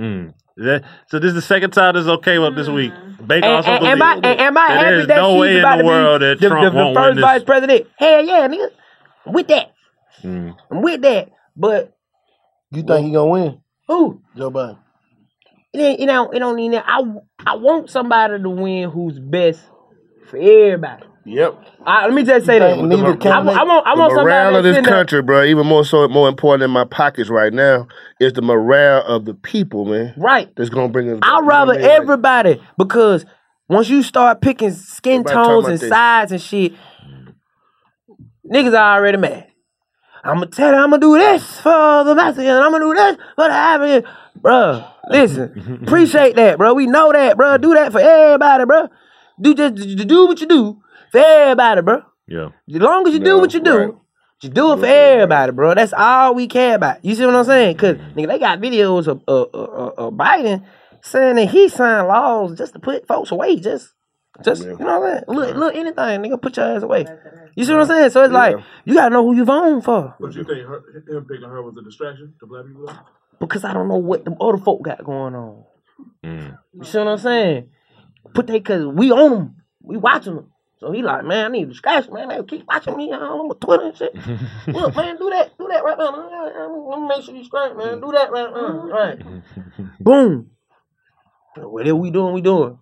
[0.00, 0.34] Mm.
[0.56, 2.92] That, so this is the second time this okay up this week.
[3.26, 5.32] Baker And, also and, believes and, my, and, and my that happy there's that no
[5.34, 7.40] she's way in the world be that the, Trump the, the won't first win vice
[7.40, 7.44] this.
[7.44, 7.86] president.
[7.98, 8.70] Hell yeah, nigga.
[9.26, 9.74] I'm with that.
[10.22, 10.56] Mm.
[10.70, 11.30] I'm with that.
[11.56, 11.95] But
[12.70, 13.60] You think he gonna win?
[13.88, 14.22] Who?
[14.36, 14.78] Joe Biden.
[15.72, 16.84] it ain't, it don't it don't need that.
[16.86, 17.00] I
[17.46, 19.60] I want somebody to win who's best
[20.28, 21.04] for everybody.
[21.26, 21.60] Yep.
[21.84, 22.78] I, let me just say that.
[22.78, 25.42] neither I, want- I want I the want morale of this country, bro.
[25.42, 27.88] Even more so, more important in my pockets right now
[28.20, 30.14] is the morale of the people, man.
[30.16, 30.48] Right.
[30.56, 31.18] That's gonna bring us.
[31.22, 31.90] I'd rather you know I mean?
[31.90, 33.26] Like, everybody because
[33.68, 35.88] once you start picking skin tones and this.
[35.88, 36.74] sides and shit,
[38.48, 39.48] niggas are already mad.
[40.26, 43.16] I'm gonna tell you, I'm gonna do this for the Mexicans, I'm gonna do this
[43.34, 44.04] for the Africans.
[44.40, 46.74] Bruh, listen, appreciate that, bro.
[46.74, 47.56] We know that, bro.
[47.58, 48.88] Do that for everybody, bro.
[49.40, 52.02] Do just d- d- do what you do for everybody, bro.
[52.26, 52.48] Yeah.
[52.68, 54.00] As long as you do what you do,
[54.42, 55.74] you do it for everybody, bro.
[55.74, 57.04] That's all we care about.
[57.04, 57.76] You see what I'm saying?
[57.76, 60.64] Cause nigga, they got videos of uh, uh, uh, uh, Biden
[61.02, 63.92] saying that he signed laws just to put folks away, just,
[64.42, 65.24] just you know what I'm saying?
[65.28, 67.06] Look, look, anything, nigga, put your ass away.
[67.54, 68.10] You see what I'm saying?
[68.10, 70.14] So it's like you gotta know who you voting for.
[70.20, 72.90] But you think her, him picking her was a distraction to black people?
[73.38, 75.64] Because I don't know what the other folk got going on.
[76.24, 76.58] Mm.
[76.74, 77.70] You see what I'm saying?
[78.34, 80.52] Put they cause we on them, we watching them.
[80.78, 82.28] So he like, man, I need a distraction, man.
[82.28, 84.14] They keep watching me on my Twitter and shit.
[84.66, 86.90] Look, man, do that, do that right now.
[86.90, 88.00] Let me make sure you straight, man.
[88.00, 88.86] Do that right now.
[88.86, 89.18] Right.
[90.00, 90.50] Boom.
[91.56, 92.78] Whatever we doing, we doing.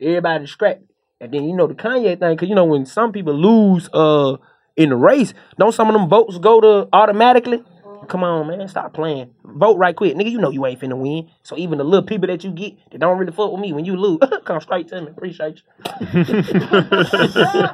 [0.00, 0.88] Everybody distracted.
[1.22, 4.38] And then you know the Kanye thing, cause you know when some people lose uh
[4.76, 7.62] in the race, don't some of them votes go to automatically?
[8.08, 9.30] Come on, man, stop playing.
[9.44, 10.16] Vote right quick.
[10.16, 11.30] Nigga, you know you ain't finna win.
[11.44, 13.84] So even the little people that you get that don't really fuck with me, when
[13.84, 15.08] you lose, come straight to me.
[15.10, 15.62] Appreciate
[16.10, 16.24] you.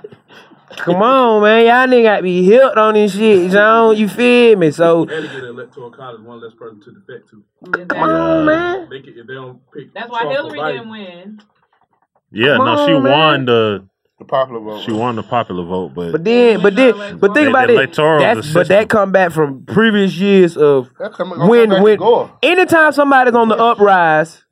[0.76, 1.64] Come on, man.
[1.64, 3.96] Y'all nigga got to be hipped on this shit, John.
[3.96, 4.70] You feel me?
[4.70, 7.86] So, And get electoral college, one less person to defect to.
[7.86, 8.88] come on, man.
[8.90, 11.40] They can, if they don't pick That's why Trump or Hillary didn't win.
[12.30, 13.02] Yeah, Come no, she man.
[13.02, 13.84] won the
[14.18, 14.82] the popular vote.
[14.84, 17.74] She won the popular vote, but But then, but then, but think about it.
[17.74, 21.46] electoral That's, is a but that come back from previous years of That come- gonna
[21.48, 22.30] when come back when to Gore.
[22.42, 24.42] anytime somebody's on the uprise,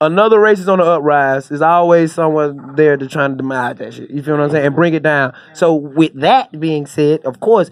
[0.00, 1.48] another race is on the uprise.
[1.48, 4.10] There's always someone there to try to demise that shit.
[4.10, 4.66] You feel what I'm saying?
[4.66, 5.32] And bring it down.
[5.52, 7.70] So with that being said, of course,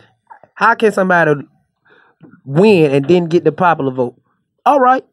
[0.54, 1.42] how can somebody
[2.44, 4.14] win and then get the popular vote?
[4.64, 5.04] All right.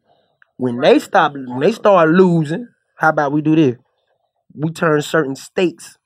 [0.57, 2.67] When they stop, when they start losing,
[2.97, 3.77] how about we do this?
[4.55, 5.97] We turn certain states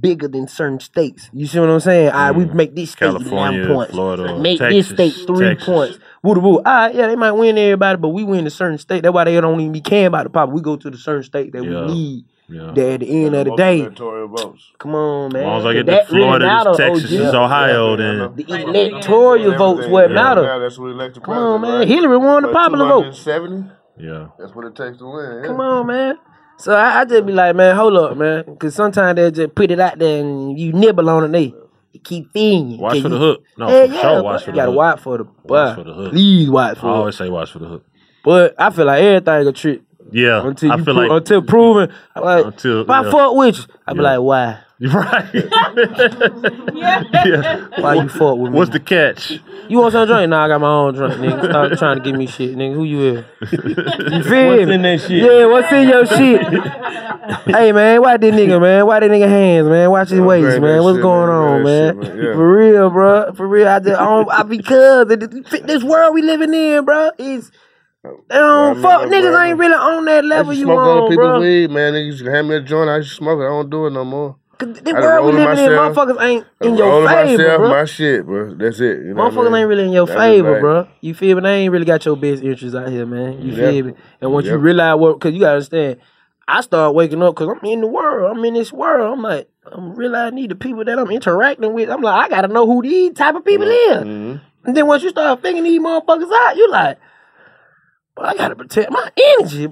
[0.00, 1.30] bigger than certain states.
[1.32, 2.10] You see what I'm saying?
[2.10, 2.54] All right, we mm.
[2.54, 3.92] make this state California, 11 points.
[3.92, 5.66] Florida, make Texas, this state three Texas.
[5.66, 5.98] points.
[6.22, 6.56] Woo woo.
[6.56, 9.02] All right, yeah, they might win everybody, but we win a certain state.
[9.02, 10.50] That's why they don't even be caring about the pop.
[10.50, 11.86] We go to the certain state that Yeah.
[11.86, 12.24] we need.
[12.46, 12.72] Yeah.
[12.74, 14.70] That at the end of the day, electoral votes.
[14.78, 15.42] come on, man.
[15.42, 17.18] As long as I get That to really Florida, matter, this Texas, OG.
[17.18, 20.42] this Ohio, then The electoral votes what Yeah, matter.
[20.42, 21.78] now that's what elected Come on, man.
[21.78, 21.88] right?
[21.88, 23.14] Hillary won the popular vote.
[23.14, 23.70] Seventy.
[23.96, 24.26] Yeah.
[24.38, 25.40] That's what it takes to win.
[25.40, 25.46] Yeah.
[25.46, 26.18] Come on, man.
[26.56, 29.70] So I, I just be like, man, hold up, man, because sometimes they just put
[29.70, 31.32] it out there and you nibble on it.
[31.32, 31.54] They,
[31.92, 32.78] they keep feeding you.
[32.78, 33.42] Watch for the hook.
[33.58, 34.76] No, Hell for yeah, sure, watch for you the gotta hook.
[34.78, 36.12] watch for the, Watch for the hook.
[36.12, 36.90] Please watch I for it.
[36.90, 37.86] always say watch for the hook.
[38.24, 39.82] But I feel like everything a trick.
[40.12, 41.92] Yeah, Until I you feel pro- like until proven.
[42.14, 44.02] I'm like, Until- if I fuck with you, I be Yeah.
[44.02, 44.58] like, why?
[44.92, 45.34] right.
[46.74, 47.68] yeah.
[47.78, 48.58] Why you fuck with me?
[48.58, 49.40] What's the catch?
[49.68, 50.28] You want some drink?
[50.28, 51.48] Nah, I got my own drink, nigga.
[51.48, 52.74] Stop trying to give me shit, nigga.
[52.74, 53.24] Who you is?
[54.14, 54.74] You feel What's me?
[54.74, 55.22] in that shit?
[55.22, 56.42] Yeah, what's in your shit?
[57.46, 58.86] hey man, why this nigga, man?
[58.86, 59.90] Why this nigga hands, man?
[59.90, 60.82] Watch his waist, man.
[60.82, 61.38] What's shit, going man.
[61.38, 62.02] on, man?
[62.02, 62.24] shit, man.
[62.24, 62.32] Yeah.
[62.34, 63.32] For real, bro.
[63.32, 66.84] For real, I just, I, don't, I because of this, this world we living in,
[66.84, 67.50] bro, is.
[68.02, 70.56] They don't Bro, I fuck mean, niggas bro, ain't really on that I level used
[70.56, 71.40] to you smoke other on, people's bro.
[71.40, 71.92] weed, man.
[71.94, 72.90] Niggas used to hand me a joint.
[72.90, 73.44] I used to smoke it.
[73.44, 74.36] I don't do it no more.
[74.58, 77.68] The world we living in, motherfuckers ain't in your favor, myself, bro.
[77.68, 78.54] my shit, bro.
[78.54, 78.98] That's it.
[79.04, 79.54] You know what I Motherfuckers mean?
[79.60, 80.88] ain't really in your That's favor, like- bro.
[81.00, 81.42] You feel me?
[81.42, 83.40] They ain't really got your best interests out here, man.
[83.42, 83.70] You Yeah.
[83.70, 83.94] feel me?
[84.20, 85.96] And once you realize what, because you gotta understand,
[86.46, 88.36] I start waking up because I'm in the world.
[88.36, 89.12] I'm in this world.
[89.12, 91.88] I'm like, I'm realizing need the people that I'm interacting with.
[91.90, 93.96] I'm like, I gotta know who these type of people is.
[94.04, 94.36] Mm-hmm.
[94.66, 96.98] And then once you start figuring these motherfuckers out, you like,
[98.14, 99.10] but I gotta protect my
[99.40, 99.66] energy,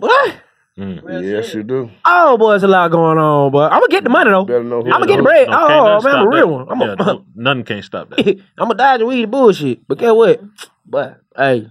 [0.79, 1.03] Mm.
[1.03, 1.19] boy.
[1.21, 1.91] Yes, you do.
[2.05, 4.41] Oh boy, it's a lot going on, but I'm gonna get the money though.
[4.41, 5.49] I'm gonna get the bread.
[5.51, 6.49] No, can't oh nothing man, I'm a real that.
[6.49, 6.67] one.
[6.71, 8.21] I'm Yeah, a, no- nothing can't stop that.
[8.59, 9.87] I'm gonna dodge the weed bullshit.
[9.87, 10.41] But guess what?
[10.87, 11.69] But hey,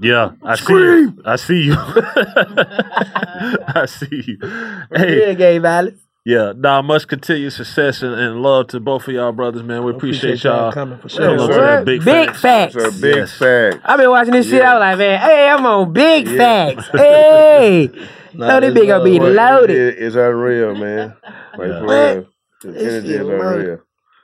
[0.00, 1.22] Yeah, I see you.
[1.24, 1.74] I see you.
[3.74, 4.38] I see you.
[4.94, 6.00] Hey, yeah, gay violence.
[6.28, 9.82] Yeah, nah, much continued success and, and love to both of y'all brothers, man.
[9.82, 11.38] We appreciate, appreciate y'all y'all coming for sure.
[11.38, 11.48] love
[11.78, 12.74] to Big big, facts.
[12.76, 13.32] It's a big Yes.
[13.32, 13.78] fact.
[13.82, 14.60] I've been watching this shit.
[14.60, 16.36] I was like, man, hey, I'm on big Yeah.
[16.74, 16.88] facts.
[16.92, 17.90] Hey,
[18.34, 19.70] no, this this big gonna be What it loaded.
[19.96, 21.14] is- It's unreal, man.
[21.56, 21.78] Like Yeah.
[21.78, 22.26] for real.
[22.74, 23.40] The energy is loaded.
[23.40, 23.78] unreal.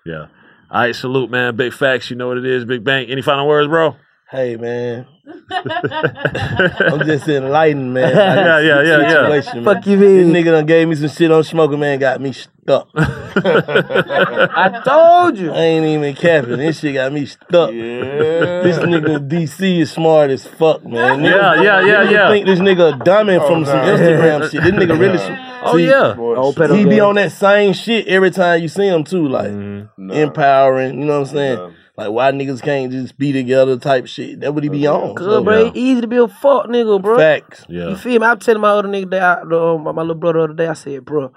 [0.05, 0.27] Yeah.
[0.71, 1.57] All right, salute, man.
[1.57, 2.11] Big facts.
[2.11, 2.67] You know what it is.
[2.67, 3.09] Big Bank.
[3.09, 3.97] Any final words, bro?
[4.31, 8.15] Hey man, I'm just enlightened, man.
[8.15, 9.09] Yeah, yeah, yeah, yeah.
[9.09, 9.91] Situation, Fuck man.
[9.93, 11.99] you, This nigga done gave me some shit on smoking, man.
[11.99, 12.89] Got me stuck.
[12.95, 15.53] I told you.
[15.53, 16.59] I ain't even capping.
[16.59, 17.71] This shit got me stuck.
[17.73, 18.63] Yeah.
[18.63, 21.21] This nigga DC is smart as fuck, man.
[21.21, 22.29] Niggas- Yeah, yeah, yeah, niggas yeah.
[22.31, 23.79] think this nigga a dummy from some.
[23.79, 24.63] Instagram shit.
[24.63, 25.19] This nigga really.
[25.67, 26.15] Oh, yeah.
[26.19, 29.51] Old pedo He be on that same shit every time you see him too, like
[29.99, 30.99] empowering.
[31.01, 31.75] You know what I'm saying?
[31.97, 34.41] Like why niggas can't just be together type shit.
[34.41, 35.15] That what he be uh, on.
[35.15, 35.67] Good, So, bro.
[35.67, 37.17] It's easy to be a fuck nigga, bro.
[37.17, 37.65] Facts.
[37.69, 37.91] Yeah.
[37.91, 38.27] You feel me?
[38.27, 40.67] I'm telling my other nigga that I, the, my, my little brother the other day.
[40.67, 41.33] I said, bro,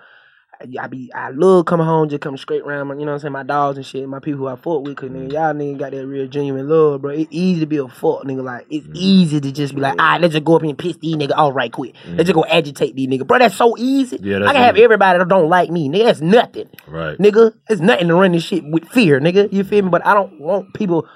[0.60, 2.88] I, be I love coming home just coming straight around.
[2.88, 3.32] My, you know what I'm saying?
[3.32, 4.98] My dogs and shit, my people who I fought with.
[4.98, 5.34] Cause nigga, mm.
[5.34, 7.12] y'all nigga got that real genuine love, bro.
[7.12, 8.44] It's easy to be a fuck nigga.
[8.44, 8.96] Like it's mm.
[8.96, 11.16] easy to just be like, all right, let's just go up here and piss these
[11.16, 11.94] nigga all right quick.
[12.08, 12.50] Let's just go mm.
[12.50, 13.40] agitate these nigga, bro.
[13.40, 14.20] That's so easy.
[14.22, 14.84] Yeah, I can have easy.
[14.84, 16.06] everybody that don't like me, nigga.
[16.06, 17.18] That's nothing, Right.
[17.18, 17.54] nigga.
[17.70, 19.52] It's nothing to run this shit with fear, nigga.
[19.54, 19.90] You feel me?
[19.90, 21.08] But I don't want people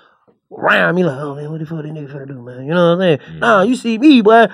[0.52, 2.66] around me like, oh man, what the fuck this nigga finna do, man?
[2.66, 3.40] You know what I'm saying?
[3.40, 4.48] Nah, you see me, boy.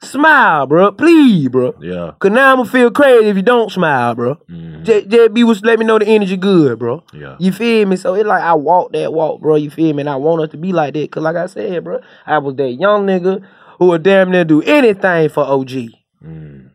[0.00, 0.92] Smile, bro.
[0.92, 1.74] Please, bro.
[1.80, 2.12] Yeah.
[2.20, 4.38] Cause now I'm gonna feel crazy if you don't smile, bro.
[4.82, 7.02] Just be with, let me know the energy good, bro.
[7.12, 7.36] Yeah.
[7.40, 7.96] You feel me?
[7.96, 9.56] So it's like I walk that walk, bro.
[9.56, 10.02] You feel me?
[10.02, 11.10] And I want us to be like that.
[11.10, 13.44] Cause like I said, bro, I was that young nigga
[13.78, 15.90] who would damn near do anything for OG.
[16.24, 16.70] Mm.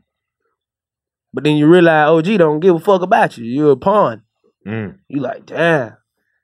[1.34, 3.46] But then you realize OG don't give a fuck about you.
[3.46, 4.24] You're a pawn.
[4.68, 4.98] Mm.
[5.08, 5.96] You like, damn.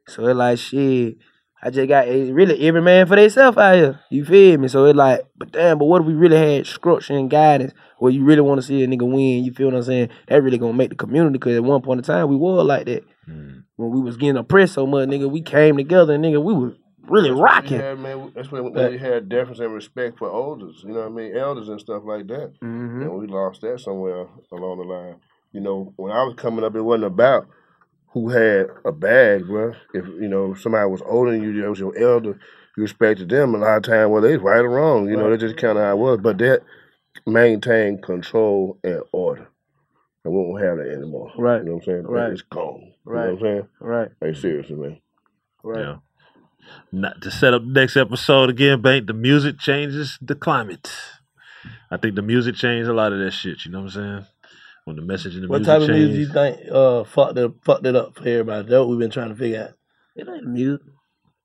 [0.07, 1.17] So it like shit.
[1.61, 3.99] I just got it's really every man for themselves out here.
[4.09, 4.67] You feel me?
[4.69, 8.11] So it like, but damn, but what if we really had structure and guidance where
[8.11, 9.43] you really want to see a nigga win?
[9.43, 10.09] You feel what I'm saying?
[10.27, 12.85] That really gonna make the community because at one point in time we were like
[12.85, 13.03] that.
[13.27, 16.73] When we was getting oppressed so much, nigga, we came together and nigga, we was
[17.07, 17.79] really rocking.
[17.79, 18.31] Yeah, man.
[18.35, 20.83] That's when we had deference and respect for elders.
[20.85, 21.37] You know what I mean?
[21.37, 22.53] Elders and stuff like that.
[22.61, 23.01] Mhm.
[23.01, 25.15] And we lost that somewhere along the line.
[25.51, 27.47] You know, when I was coming up, it wasn't about
[28.11, 29.73] who had a bag, bro.
[29.93, 32.39] If you know somebody was older than you, that was your elder,
[32.75, 33.55] you respected them.
[33.55, 35.83] A lot of times, whether it's right or wrong, you know, that's just kind of
[35.83, 36.19] how it was.
[36.21, 36.61] But that
[37.25, 39.47] maintained control and order.
[40.25, 41.31] And we won't have that anymore.
[41.37, 41.59] Right.
[41.59, 42.03] You know what I'm saying?
[42.03, 42.31] Right.
[42.31, 42.93] It's gone.
[43.05, 43.67] You know what I'm saying?
[43.79, 44.09] Right.
[44.19, 45.01] Hey, seriously, man.
[45.63, 45.79] Right.
[45.79, 45.95] Yeah.
[46.91, 49.07] Not to set up the next episode again, Bank.
[49.07, 50.91] The music changes the climate.
[51.89, 53.65] I think the music changed a lot of that shit.
[53.65, 54.25] You know what I'm saying?
[54.85, 56.13] When the message in the What music type of changed.
[56.13, 58.63] music you think uh fucked it fucked it up for everybody?
[58.63, 59.69] That's what we've been trying to figure out.
[60.15, 60.81] It ain't music.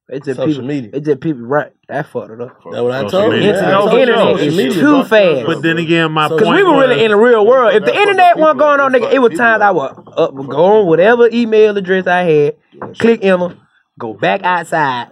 [0.06, 0.90] It's just Social people, media.
[0.93, 1.73] It's just people right.
[1.89, 2.59] That fucked it up.
[2.70, 3.40] That's what I told you.
[3.40, 3.52] media.
[3.52, 3.55] man.
[3.55, 5.47] Internet, I told you internet social is too fast.
[5.47, 7.74] But then again, my Cause point we were really in the real world.
[7.74, 10.86] If the internet wasn't going on, nigga, it was times I would up, go on
[10.86, 12.56] whatever email address I had,
[12.98, 13.56] click enter,
[13.98, 15.09] go back outside,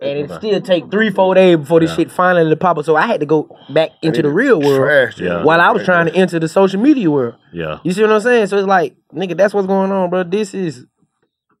[0.00, 2.84] and it still take three, four days before this shit finally pop up.
[2.84, 5.42] So I had to go back into the real world Trash, yeah.
[5.42, 7.34] while I was trying to enter the social media world.
[7.52, 8.46] yeah, You see what I'm saying?
[8.48, 10.22] So it's like, nigga, that's what's going on, bro.
[10.24, 10.86] This is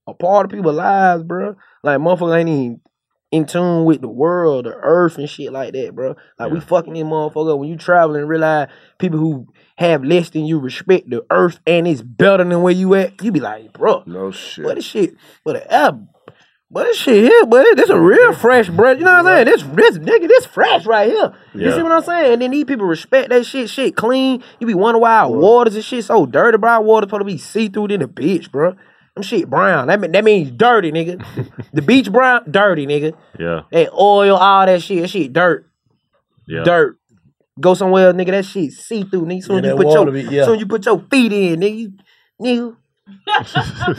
[0.06, 1.56] a part of people's lives, bro.
[1.82, 2.80] Like motherfuckers ain't even
[3.30, 6.16] in tune with the world, the earth and shit like that, bro.
[6.38, 7.58] Like we fucking these motherfuckers.
[7.58, 9.46] When you travel and realize people who
[9.76, 13.30] have less than you respect the earth and it's better than where you at, you
[13.30, 14.64] be like, bro, No shit.
[14.64, 15.94] what the shit, what the F,
[16.70, 18.90] but this shit here, but this a real fresh, bro.
[18.92, 19.46] You know what I'm saying?
[19.46, 21.32] This, this nigga, this fresh right here.
[21.54, 21.76] You Yeah.
[21.76, 22.32] see what I'm saying?
[22.34, 24.42] And then these people respect that shit, shit clean.
[24.60, 26.70] You be wondering why our waters and shit so dirty, bro.
[26.70, 28.74] Our water supposed to be see through than the bitch, bro.
[29.14, 29.88] Them shit brown.
[29.88, 31.24] That mean, that means dirty, nigga.
[31.72, 33.14] the beach brown, dirty, nigga.
[33.38, 35.66] yeah, That oil, all that shit, that shit dirt,
[36.46, 36.62] yeah.
[36.64, 36.98] dirt.
[37.58, 38.30] Go somewhere, nigga.
[38.30, 39.42] That shit see through, nigga.
[39.42, 40.44] Soon Yeah, you that put your, water be- yeah.
[40.44, 41.78] soon you put your feet in, nigga.
[41.78, 41.92] You,
[42.40, 42.76] nigga.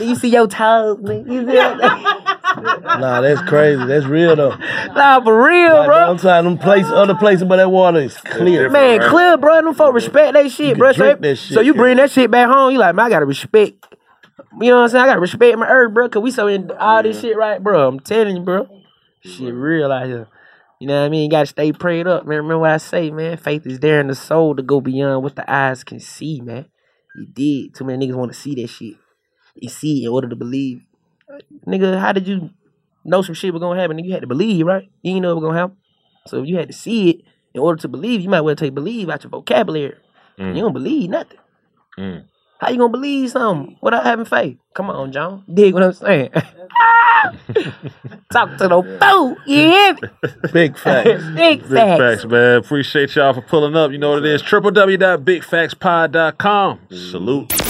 [0.00, 1.30] You see your toes, nigga.
[1.30, 2.39] You see that?
[2.56, 3.84] Nah, that's crazy.
[3.84, 4.56] That's real though.
[4.94, 6.10] nah, for real, Like, bro.
[6.10, 8.68] I'm telling them place other places, but that water is clear.
[8.68, 9.62] Man, clear, bro.
[9.62, 10.92] Them folk respect that shit, can bro.
[10.92, 13.08] So, drink that shit, so you bring that shit back home, you like, man, I
[13.08, 13.86] gotta respect.
[14.60, 15.04] You know what I'm saying?
[15.04, 17.86] I gotta respect my earth, bro, cause we so in all this shit, right, bro?
[17.86, 18.68] I'm telling you, bro.
[19.22, 20.28] Shit real out here.
[20.80, 21.24] You know what I mean?
[21.24, 22.38] You gotta stay prayed up, man.
[22.38, 23.36] Remember what I say, man?
[23.36, 26.66] Faith is there in the soul to go beyond what the eyes can see, man.
[27.14, 27.74] You did.
[27.74, 28.94] Too many niggas want to see that shit.
[29.54, 30.82] You see in order to believe.
[31.66, 32.50] Nigga, how did you
[33.04, 33.98] know some shit was gonna happen?
[33.98, 34.88] And You had to believe, right?
[35.02, 35.76] You didn't know it was gonna happen.
[36.26, 37.20] So if you had to see it,
[37.54, 39.96] in order to believe, you might well take believe out your vocabulary.
[40.38, 40.54] Mm.
[40.54, 41.38] You don't believe nothing.
[41.98, 42.24] Mm.
[42.60, 44.58] How you gonna believe something without having faith?
[44.74, 45.44] Come on, John.
[45.52, 46.30] Dig what I'm saying?
[48.32, 49.36] Talk to the fool.
[49.46, 50.00] You hear me?
[50.52, 51.22] Big facts.
[51.34, 52.00] Big Big facts.
[52.00, 52.56] facts, man.
[52.56, 53.90] Appreciate y'all for pulling up.
[53.92, 54.42] You know what it is.
[54.42, 56.78] www.bigfactspod.com.
[56.90, 57.69] Salute.